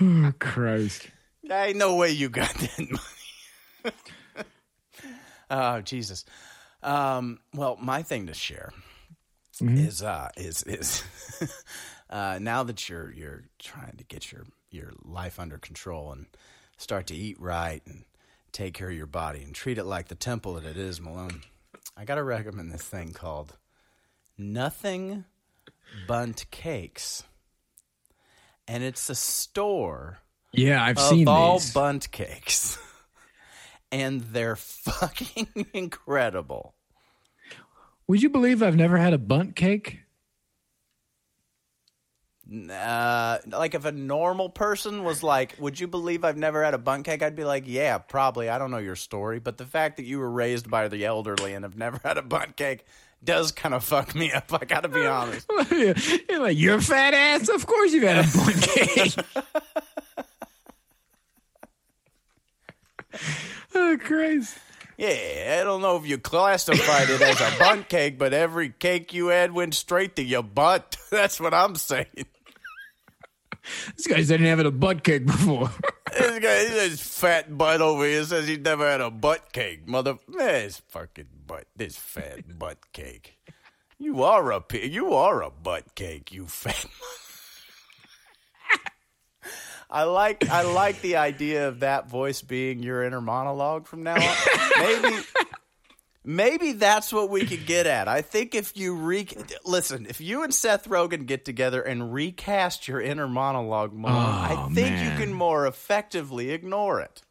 oh 0.00 0.32
Christ! 0.40 1.08
I 1.48 1.66
ain't 1.66 1.76
no 1.76 1.94
way 1.94 2.10
you 2.10 2.28
got 2.28 2.52
that 2.52 3.00
money. 3.84 3.94
oh 5.50 5.80
Jesus. 5.82 6.24
Um, 6.82 7.38
well, 7.54 7.78
my 7.80 8.02
thing 8.02 8.26
to 8.26 8.34
share 8.34 8.72
is 9.60 10.02
uh, 10.02 10.30
is 10.36 10.64
is 10.64 11.04
uh, 12.10 12.40
now 12.42 12.64
that 12.64 12.88
you're 12.88 13.12
you're 13.12 13.44
trying 13.60 13.98
to 13.98 14.04
get 14.04 14.32
your 14.32 14.46
your 14.72 14.94
life 15.04 15.38
under 15.38 15.58
control 15.58 16.10
and 16.10 16.26
start 16.76 17.06
to 17.08 17.14
eat 17.14 17.40
right 17.40 17.82
and 17.86 18.04
take 18.52 18.74
care 18.74 18.90
of 18.90 18.96
your 18.96 19.06
body 19.06 19.42
and 19.42 19.54
treat 19.54 19.78
it 19.78 19.84
like 19.84 20.08
the 20.08 20.14
temple 20.14 20.54
that 20.54 20.64
it 20.64 20.76
is, 20.76 21.00
Malone. 21.00 21.42
I 21.96 22.04
got 22.04 22.16
to 22.16 22.22
recommend 22.24 22.70
this 22.72 22.82
thing 22.82 23.12
called 23.12 23.56
Nothing 24.36 25.24
Bundt 26.06 26.46
Cakes, 26.50 27.22
and 28.68 28.82
it's 28.82 29.08
a 29.08 29.14
store 29.14 30.18
Yeah, 30.52 30.82
I've 30.84 30.98
of 30.98 31.04
seen 31.04 31.28
all 31.28 31.58
these. 31.58 31.72
bundt 31.72 32.10
cakes, 32.10 32.78
and 33.92 34.20
they're 34.20 34.56
fucking 34.56 35.66
incredible. 35.72 36.74
Would 38.08 38.22
you 38.22 38.28
believe 38.30 38.62
I've 38.62 38.76
never 38.76 38.98
had 38.98 39.12
a 39.14 39.18
bundt 39.18 39.56
cake? 39.56 40.00
Uh, 42.70 43.38
like 43.48 43.74
if 43.74 43.84
a 43.84 43.92
normal 43.92 44.48
person 44.48 45.02
was 45.02 45.24
like, 45.24 45.56
"Would 45.58 45.80
you 45.80 45.88
believe 45.88 46.24
I've 46.24 46.36
never 46.36 46.62
had 46.62 46.74
a 46.74 46.78
bundt 46.78 47.04
cake?" 47.04 47.20
I'd 47.22 47.34
be 47.34 47.44
like, 47.44 47.64
"Yeah, 47.66 47.98
probably. 47.98 48.48
I 48.48 48.58
don't 48.58 48.70
know 48.70 48.78
your 48.78 48.94
story, 48.94 49.40
but 49.40 49.56
the 49.58 49.66
fact 49.66 49.96
that 49.96 50.04
you 50.04 50.20
were 50.20 50.30
raised 50.30 50.70
by 50.70 50.86
the 50.86 51.04
elderly 51.04 51.54
and 51.54 51.64
have 51.64 51.76
never 51.76 52.00
had 52.04 52.18
a 52.18 52.22
bundt 52.22 52.56
cake 52.56 52.84
does 53.24 53.50
kind 53.50 53.74
of 53.74 53.82
fuck 53.82 54.14
me 54.14 54.30
up. 54.30 54.52
I 54.52 54.64
got 54.64 54.84
to 54.84 54.88
be 54.88 55.04
honest." 55.04 55.50
You're 55.70 56.40
like 56.40 56.56
your 56.56 56.80
fat 56.80 57.14
ass. 57.14 57.48
Of 57.48 57.66
course 57.66 57.92
you've 57.92 58.04
had 58.04 58.24
a 58.24 58.28
bundt 58.36 58.62
cake. 58.62 59.16
oh 63.74 63.98
Christ! 64.00 64.56
Yeah, 64.96 65.58
I 65.60 65.64
don't 65.64 65.82
know 65.82 65.96
if 65.96 66.06
you 66.06 66.16
classified 66.16 67.10
it 67.10 67.20
as 67.20 67.40
a 67.40 67.58
bundt 67.58 67.88
cake, 67.88 68.18
but 68.18 68.32
every 68.32 68.70
cake 68.70 69.12
you 69.12 69.26
had 69.28 69.52
went 69.52 69.74
straight 69.74 70.16
to 70.16 70.22
your 70.22 70.42
butt. 70.42 70.96
That's 71.10 71.38
what 71.38 71.52
I'm 71.52 71.74
saying. 71.74 72.26
This 73.96 74.06
guy 74.06 74.22
said 74.22 74.40
he 74.40 74.46
never 74.46 74.60
had 74.60 74.66
a 74.66 74.70
butt 74.70 75.02
cake 75.04 75.26
before. 75.26 75.70
This 76.12 76.38
guy, 76.38 76.64
this 76.72 77.18
fat 77.18 77.58
butt 77.58 77.82
over 77.82 78.04
here 78.06 78.24
says 78.24 78.46
he 78.46 78.56
never 78.56 78.88
had 78.88 79.00
a 79.02 79.10
butt 79.10 79.52
cake. 79.52 79.86
Mother, 79.86 80.16
this 80.28 80.80
fucking 80.88 81.26
butt, 81.46 81.66
this 81.76 81.96
fat 81.96 82.58
butt 82.58 82.78
cake. 82.92 83.36
You 83.98 84.22
are 84.22 84.52
a 84.52 84.60
pig. 84.60 84.94
You 84.94 85.12
are 85.12 85.42
a 85.42 85.50
butt 85.50 85.94
cake. 85.94 86.32
You 86.32 86.46
fat. 86.46 86.86
I 89.90 90.04
like 90.04 90.48
I 90.48 90.62
like 90.62 91.00
the 91.00 91.16
idea 91.16 91.68
of 91.68 91.80
that 91.80 92.08
voice 92.08 92.40
being 92.42 92.82
your 92.82 93.02
inner 93.04 93.20
monologue 93.20 93.86
from 93.86 94.02
now 94.02 94.14
on. 94.14 94.36
Maybe 94.78 95.16
maybe 96.26 96.72
that's 96.72 97.12
what 97.12 97.30
we 97.30 97.46
could 97.46 97.64
get 97.64 97.86
at. 97.86 98.08
I 98.08 98.20
think 98.20 98.54
if 98.54 98.76
you 98.76 98.94
re 98.94 99.26
listen, 99.64 100.04
if 100.06 100.20
you 100.20 100.42
and 100.42 100.52
Seth 100.52 100.88
Rogen 100.88 101.24
get 101.26 101.44
together 101.46 101.80
and 101.80 102.12
recast 102.12 102.88
your 102.88 103.00
inner 103.00 103.28
monologue, 103.28 103.92
I 104.04 104.56
Oh, 104.58 104.74
think 104.74 104.90
man. 104.96 105.12
you 105.12 105.24
can 105.24 105.32
more 105.32 105.66
effectively 105.66 106.50
ignore 106.50 107.00
it. 107.00 107.22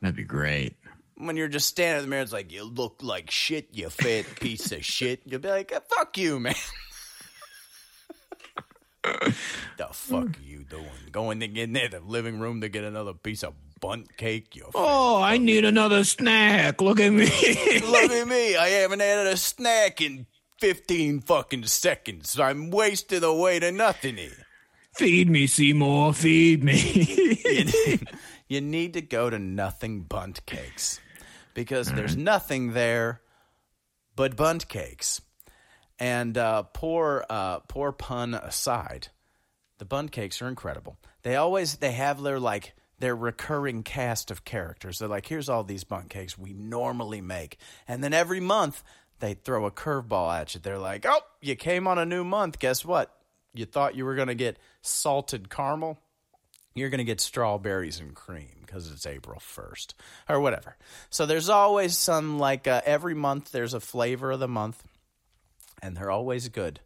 That'd 0.00 0.16
be 0.16 0.22
great. 0.24 0.76
When 1.16 1.36
you're 1.36 1.48
just 1.48 1.68
standing 1.68 1.98
in 1.98 2.04
the 2.04 2.10
mirror, 2.10 2.22
it's 2.22 2.32
like 2.32 2.50
you 2.52 2.64
look 2.64 2.96
like 3.02 3.30
shit, 3.30 3.68
you 3.72 3.90
fat 3.90 4.24
piece 4.40 4.72
of 4.72 4.84
shit. 4.84 5.20
You'll 5.26 5.40
be 5.40 5.48
like, 5.48 5.72
uh, 5.72 5.80
"Fuck 5.96 6.16
you, 6.18 6.40
man." 6.40 6.54
the 9.04 9.86
fuck 9.92 10.24
are 10.38 10.42
you 10.42 10.64
doing? 10.64 10.84
Going 11.12 11.40
to 11.40 11.48
get 11.48 11.64
in 11.64 11.72
there, 11.74 11.88
the 11.88 12.00
living 12.00 12.38
room 12.40 12.60
to 12.62 12.68
get 12.68 12.84
another 12.84 13.12
piece 13.12 13.42
of 13.44 13.54
bundt 13.86 14.16
cake? 14.16 14.56
You 14.56 14.70
Oh, 14.74 15.20
I 15.20 15.36
need 15.36 15.64
another 15.64 16.04
snack. 16.04 16.80
Look 16.80 17.00
at 17.00 17.10
me. 17.10 17.26
Look 17.86 18.10
at 18.10 18.26
me. 18.26 18.56
I 18.56 18.68
haven't 18.80 19.00
had 19.00 19.26
a 19.26 19.36
snack 19.36 20.00
in 20.00 20.26
15 20.60 21.20
fucking 21.20 21.66
seconds. 21.66 22.40
I'm 22.40 22.70
wasted 22.70 23.22
away 23.22 23.58
to 23.60 23.70
nothing 23.70 24.16
here. 24.16 24.46
feed 24.96 25.28
me, 25.28 25.46
Seymour. 25.46 26.14
Feed 26.14 26.64
me. 26.64 27.98
You 28.46 28.60
need 28.60 28.92
to 28.92 29.00
go 29.00 29.30
to 29.30 29.38
Nothing 29.38 30.02
Bundt 30.02 30.44
Cakes 30.44 31.00
because 31.54 31.90
there's 31.90 32.14
nothing 32.16 32.72
there 32.74 33.22
but 34.14 34.36
bundt 34.36 34.68
cakes. 34.68 35.22
And 35.98 36.36
uh, 36.36 36.64
poor, 36.64 37.24
uh, 37.30 37.60
poor 37.60 37.90
pun 37.90 38.34
aside, 38.34 39.08
the 39.78 39.86
bundt 39.86 40.12
cakes 40.12 40.42
are 40.42 40.48
incredible. 40.48 40.98
They 41.22 41.36
always 41.36 41.76
they 41.76 41.92
have 41.92 42.22
their 42.22 42.38
like 42.38 42.74
their 43.04 43.14
recurring 43.14 43.82
cast 43.82 44.30
of 44.30 44.46
characters. 44.46 44.98
They're 44.98 45.08
like, 45.08 45.26
here's 45.26 45.50
all 45.50 45.62
these 45.62 45.84
bundt 45.84 46.08
cakes 46.08 46.38
we 46.38 46.54
normally 46.54 47.20
make, 47.20 47.58
and 47.86 48.02
then 48.02 48.14
every 48.14 48.40
month 48.40 48.82
they 49.20 49.34
throw 49.34 49.66
a 49.66 49.70
curveball 49.70 50.34
at 50.34 50.54
you. 50.54 50.60
They're 50.62 50.78
like, 50.78 51.04
oh, 51.06 51.20
you 51.42 51.54
came 51.54 51.86
on 51.86 51.98
a 51.98 52.06
new 52.06 52.24
month. 52.24 52.58
Guess 52.58 52.82
what? 52.82 53.14
You 53.52 53.66
thought 53.66 53.94
you 53.94 54.06
were 54.06 54.14
gonna 54.14 54.34
get 54.34 54.58
salted 54.80 55.50
caramel. 55.50 55.98
You're 56.74 56.88
gonna 56.88 57.04
get 57.04 57.20
strawberries 57.20 58.00
and 58.00 58.14
cream 58.14 58.62
because 58.62 58.90
it's 58.90 59.04
April 59.04 59.38
first 59.38 59.94
or 60.26 60.40
whatever. 60.40 60.78
So 61.10 61.26
there's 61.26 61.50
always 61.50 61.98
some 61.98 62.38
like 62.38 62.66
uh, 62.66 62.80
every 62.86 63.14
month 63.14 63.52
there's 63.52 63.74
a 63.74 63.80
flavor 63.80 64.30
of 64.30 64.40
the 64.40 64.48
month 64.48 64.82
and 65.82 65.94
they're 65.94 66.10
always 66.10 66.48
good. 66.48 66.80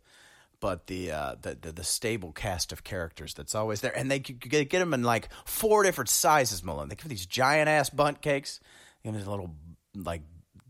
But 0.60 0.88
the, 0.88 1.12
uh, 1.12 1.34
the 1.40 1.56
the 1.60 1.70
the 1.72 1.84
stable 1.84 2.32
cast 2.32 2.72
of 2.72 2.82
characters 2.82 3.32
that's 3.32 3.54
always 3.54 3.80
there, 3.80 3.96
and 3.96 4.10
they 4.10 4.18
could 4.18 4.40
get, 4.40 4.68
get 4.68 4.80
them 4.80 4.92
in 4.92 5.04
like 5.04 5.28
four 5.44 5.84
different 5.84 6.10
sizes. 6.10 6.64
Malone, 6.64 6.88
they 6.88 6.96
give 6.96 7.08
these 7.08 7.26
giant 7.26 7.68
ass 7.68 7.90
bundt 7.90 8.22
cakes, 8.22 8.58
they 9.02 9.08
give 9.08 9.12
them 9.14 9.20
these 9.20 9.28
little 9.28 9.54
like 9.94 10.22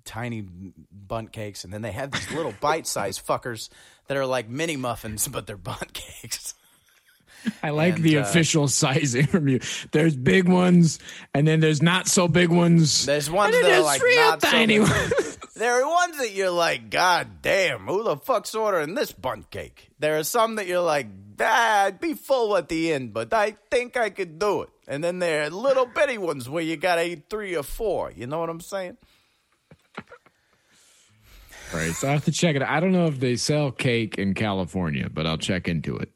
tiny 0.04 0.42
bundt 0.92 1.32
cakes, 1.32 1.64
and 1.64 1.72
then 1.72 1.80
they 1.80 1.92
have 1.92 2.10
these 2.10 2.30
little 2.32 2.52
bite 2.60 2.86
sized 2.86 3.26
fuckers 3.26 3.70
that 4.08 4.16
are 4.18 4.26
like 4.26 4.48
mini 4.48 4.76
muffins, 4.76 5.26
but 5.26 5.46
they're 5.46 5.56
bundt 5.56 5.92
cakes. 5.94 6.54
I 7.62 7.70
like 7.70 7.94
And, 7.96 8.04
the 8.04 8.18
uh, 8.18 8.22
official 8.22 8.68
sizing 8.68 9.26
from 9.26 9.48
you. 9.48 9.60
There's 9.92 10.16
big 10.16 10.48
ones, 10.48 10.98
and 11.32 11.46
then 11.46 11.60
there's 11.60 11.80
not 11.82 12.08
so 12.08 12.26
big 12.28 12.50
ones. 12.50 13.06
There's 13.06 13.30
ones 13.30 13.54
and 13.54 13.64
that 13.64 13.78
are 13.78 13.82
like 13.82 14.02
real 14.02 14.16
not 14.16 14.42
so 14.42 14.50
tiny 14.50 14.78
big. 14.80 14.88
ones. 14.88 15.27
There 15.58 15.82
are 15.82 15.88
ones 15.88 16.18
that 16.18 16.34
you're 16.34 16.52
like, 16.52 16.88
God 16.88 17.42
damn, 17.42 17.80
who 17.80 18.04
the 18.04 18.16
fuck's 18.16 18.54
ordering 18.54 18.94
this 18.94 19.10
bundt 19.10 19.50
cake? 19.50 19.90
There 19.98 20.16
are 20.16 20.22
some 20.22 20.54
that 20.54 20.68
you're 20.68 20.80
like, 20.80 21.08
ah, 21.40 21.86
I'd 21.86 21.98
be 21.98 22.14
full 22.14 22.56
at 22.56 22.68
the 22.68 22.92
end, 22.92 23.12
but 23.12 23.34
I 23.34 23.56
think 23.68 23.96
I 23.96 24.10
could 24.10 24.38
do 24.38 24.62
it. 24.62 24.68
And 24.86 25.02
then 25.02 25.18
there 25.18 25.42
are 25.42 25.50
little 25.50 25.84
bitty 25.84 26.16
ones 26.16 26.48
where 26.48 26.62
you 26.62 26.76
gotta 26.76 27.04
eat 27.04 27.24
three 27.28 27.56
or 27.56 27.64
four. 27.64 28.12
You 28.12 28.28
know 28.28 28.38
what 28.38 28.50
I'm 28.50 28.60
saying? 28.60 28.98
Right, 31.74 31.92
so 31.92 32.08
I 32.08 32.12
have 32.12 32.24
to 32.26 32.32
check 32.32 32.54
it. 32.54 32.62
I 32.62 32.78
don't 32.78 32.92
know 32.92 33.06
if 33.06 33.18
they 33.18 33.34
sell 33.34 33.72
cake 33.72 34.16
in 34.16 34.34
California, 34.34 35.08
but 35.12 35.26
I'll 35.26 35.38
check 35.38 35.66
into 35.66 35.96
it. 35.96 36.12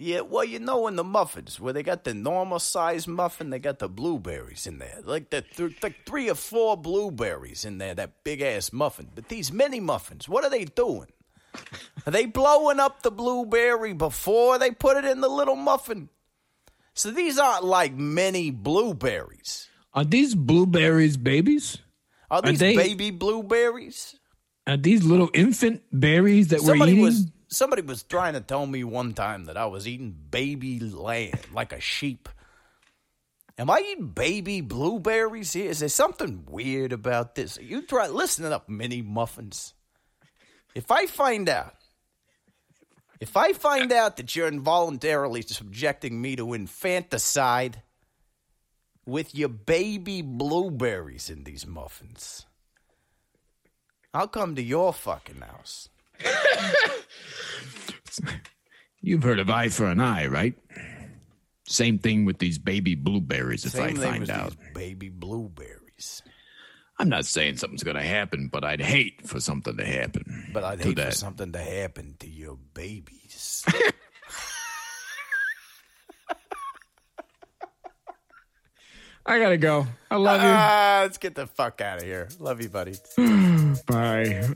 Yeah, 0.00 0.22
well, 0.22 0.44
you 0.44 0.58
know, 0.58 0.86
in 0.86 0.96
the 0.96 1.04
muffins, 1.04 1.60
where 1.60 1.74
they 1.74 1.82
got 1.82 2.04
the 2.04 2.14
normal 2.14 2.58
size 2.58 3.06
muffin, 3.06 3.50
they 3.50 3.58
got 3.58 3.80
the 3.80 3.88
blueberries 3.88 4.66
in 4.66 4.78
there. 4.78 4.98
Like 5.04 5.28
the 5.28 5.42
th- 5.42 5.82
like 5.82 6.06
three 6.06 6.30
or 6.30 6.34
four 6.34 6.78
blueberries 6.78 7.66
in 7.66 7.76
there, 7.76 7.94
that 7.94 8.24
big 8.24 8.40
ass 8.40 8.72
muffin. 8.72 9.10
But 9.14 9.28
these 9.28 9.52
mini 9.52 9.78
muffins, 9.78 10.26
what 10.26 10.42
are 10.42 10.48
they 10.48 10.64
doing? 10.64 11.08
Are 12.06 12.10
they 12.12 12.24
blowing 12.24 12.80
up 12.80 13.02
the 13.02 13.10
blueberry 13.10 13.92
before 13.92 14.58
they 14.58 14.70
put 14.70 14.96
it 14.96 15.04
in 15.04 15.20
the 15.20 15.28
little 15.28 15.56
muffin? 15.56 16.08
So 16.94 17.10
these 17.10 17.38
aren't 17.38 17.64
like 17.64 17.92
mini 17.92 18.50
blueberries. 18.50 19.68
Are 19.92 20.04
these 20.04 20.34
blueberries 20.34 21.18
babies? 21.18 21.76
Are 22.30 22.40
these 22.40 22.58
they- 22.58 22.74
baby 22.74 23.10
blueberries? 23.10 24.16
Are 24.66 24.76
these 24.78 25.04
little 25.04 25.30
infant 25.34 25.82
berries 25.92 26.48
that 26.48 26.60
we're 26.62 26.76
eating? 26.76 27.02
was 27.02 27.26
somebody 27.50 27.82
was 27.82 28.02
trying 28.02 28.34
to 28.34 28.40
tell 28.40 28.66
me 28.66 28.84
one 28.84 29.12
time 29.12 29.46
that 29.46 29.56
I 29.56 29.66
was 29.66 29.86
eating 29.86 30.16
baby 30.30 30.78
lamb 30.80 31.38
like 31.52 31.72
a 31.72 31.80
sheep. 31.80 32.28
Am 33.58 33.68
I 33.68 33.84
eating 33.90 34.08
baby 34.08 34.60
blueberries 34.60 35.52
here? 35.52 35.70
Is 35.70 35.80
there 35.80 35.88
something 35.88 36.44
weird 36.48 36.92
about 36.92 37.34
this? 37.34 37.58
You 37.60 37.82
try 37.82 38.08
listening 38.08 38.52
up, 38.52 38.68
mini 38.68 39.02
muffins. 39.02 39.74
If 40.74 40.90
I 40.90 41.06
find 41.06 41.48
out, 41.48 41.74
if 43.18 43.36
I 43.36 43.52
find 43.52 43.92
out 43.92 44.16
that 44.16 44.34
you're 44.34 44.48
involuntarily 44.48 45.42
subjecting 45.42 46.22
me 46.22 46.36
to 46.36 46.54
infanticide 46.54 47.82
with 49.04 49.34
your 49.34 49.50
baby 49.50 50.22
blueberries 50.22 51.28
in 51.28 51.44
these 51.44 51.66
muffins, 51.66 52.46
I'll 54.14 54.28
come 54.28 54.54
to 54.54 54.62
your 54.62 54.94
fucking 54.94 55.42
house. 55.42 55.90
You've 59.00 59.22
heard 59.22 59.38
of 59.38 59.48
eye 59.48 59.68
for 59.68 59.86
an 59.86 60.00
eye, 60.00 60.26
right? 60.26 60.54
Same 61.66 61.98
thing 61.98 62.24
with 62.24 62.38
these 62.38 62.58
baby 62.58 62.94
blueberries. 62.94 63.64
If 63.64 63.72
Same 63.72 63.98
I 63.98 64.02
find 64.02 64.30
out, 64.30 64.54
baby 64.74 65.08
blueberries. 65.08 66.22
I'm 66.98 67.08
not 67.08 67.24
saying 67.24 67.56
something's 67.56 67.82
going 67.82 67.96
to 67.96 68.02
happen, 68.02 68.50
but 68.52 68.62
I'd 68.62 68.82
hate 68.82 69.26
for 69.26 69.40
something 69.40 69.78
to 69.78 69.86
happen. 69.86 70.50
But 70.52 70.64
I'd 70.64 70.80
to 70.80 70.88
hate 70.88 71.00
for 71.02 71.10
something 71.12 71.52
to 71.52 71.58
happen 71.58 72.16
to 72.18 72.28
your 72.28 72.58
babies. 72.74 73.64
I 79.24 79.38
gotta 79.38 79.58
go. 79.58 79.86
I 80.10 80.16
love 80.16 80.40
ah, 80.42 80.98
let's 81.02 81.18
get 81.18 81.36
the 81.36 81.46
fuck 81.46 81.80
out 81.80 81.98
of 81.98 82.04
here. 82.04 82.28
Love 82.38 82.60
you, 82.60 82.68
buddy. 82.68 82.96
Bye. 83.86 84.48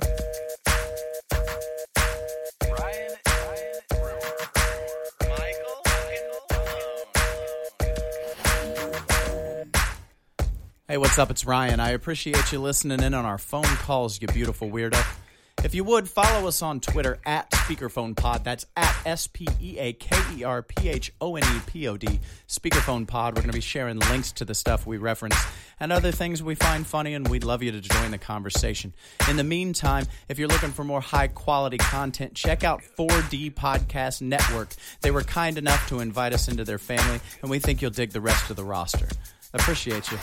Hey, 10.87 10.99
what's 10.99 11.19
up? 11.19 11.31
It's 11.31 11.47
Ryan. 11.47 11.81
I 11.81 11.93
appreciate 11.93 12.53
you 12.53 12.61
listening 12.61 13.01
in 13.01 13.15
on 13.15 13.25
our 13.25 13.39
phone 13.39 13.63
calls, 13.63 14.21
you 14.21 14.29
beautiful 14.29 14.69
weirdo. 14.71 15.03
If 15.65 15.75
you 15.75 15.83
would, 15.83 16.07
follow 16.07 16.47
us 16.47 16.61
on 16.61 16.81
Twitter 16.81 17.19
at 17.25 17.51
SpeakerPhonePod. 17.53 18.45
That's 18.45 18.67
at 18.77 18.95
S 19.07 19.27
P 19.27 19.49
E 19.63 19.79
A 19.79 19.95
K 19.95 20.15
E 20.37 20.45
R 20.45 20.61
P 20.61 20.91
H 20.91 21.11
O 21.23 21.37
N 21.37 21.43
E 21.43 21.61
P 21.65 21.89
O 21.89 21.97
D. 21.97 22.21
SpeakerPhone 22.47 23.09
Pod. 23.09 23.33
We're 23.33 23.41
going 23.41 23.51
to 23.51 23.57
be 23.57 23.63
sharing 23.63 23.99
links 23.99 24.33
to 24.33 24.45
the 24.45 24.55
stuff 24.55 24.87
we 24.87 24.99
reference 24.99 25.43
and 25.81 25.91
other 25.91 26.13
things 26.13 26.43
we 26.43 26.55
find 26.55 26.87
funny, 26.87 27.15
and 27.15 27.27
we'd 27.29 27.45
love 27.45 27.63
you 27.63 27.73
to 27.73 27.81
join 27.81 28.11
the 28.11 28.19
conversation. 28.19 28.93
In 29.31 29.39
the 29.39 29.43
meantime, 29.43 30.05
if 30.29 30.39
you're 30.39 30.49
looking 30.49 30.73
for 30.73 30.85
more 30.85 31.01
high 31.01 31.29
quality 31.29 31.79
content, 31.79 32.35
check 32.35 32.63
out 32.63 32.83
4D 32.99 33.55
Podcast 33.55 34.21
Network. 34.21 34.75
They 35.01 35.11
were 35.11 35.23
kind 35.23 35.57
enough 35.57 35.89
to 35.89 36.01
invite 36.01 36.35
us 36.35 36.47
into 36.47 36.65
their 36.65 36.79
family, 36.79 37.21
and 37.41 37.51
we 37.51 37.59
think 37.59 37.81
you'll 37.81 37.91
dig 37.91 38.11
the 38.11 38.21
rest 38.21 38.51
of 38.51 38.57
the 38.57 38.65
roster. 38.65 39.09
Appreciate 39.55 40.11
you. 40.11 40.19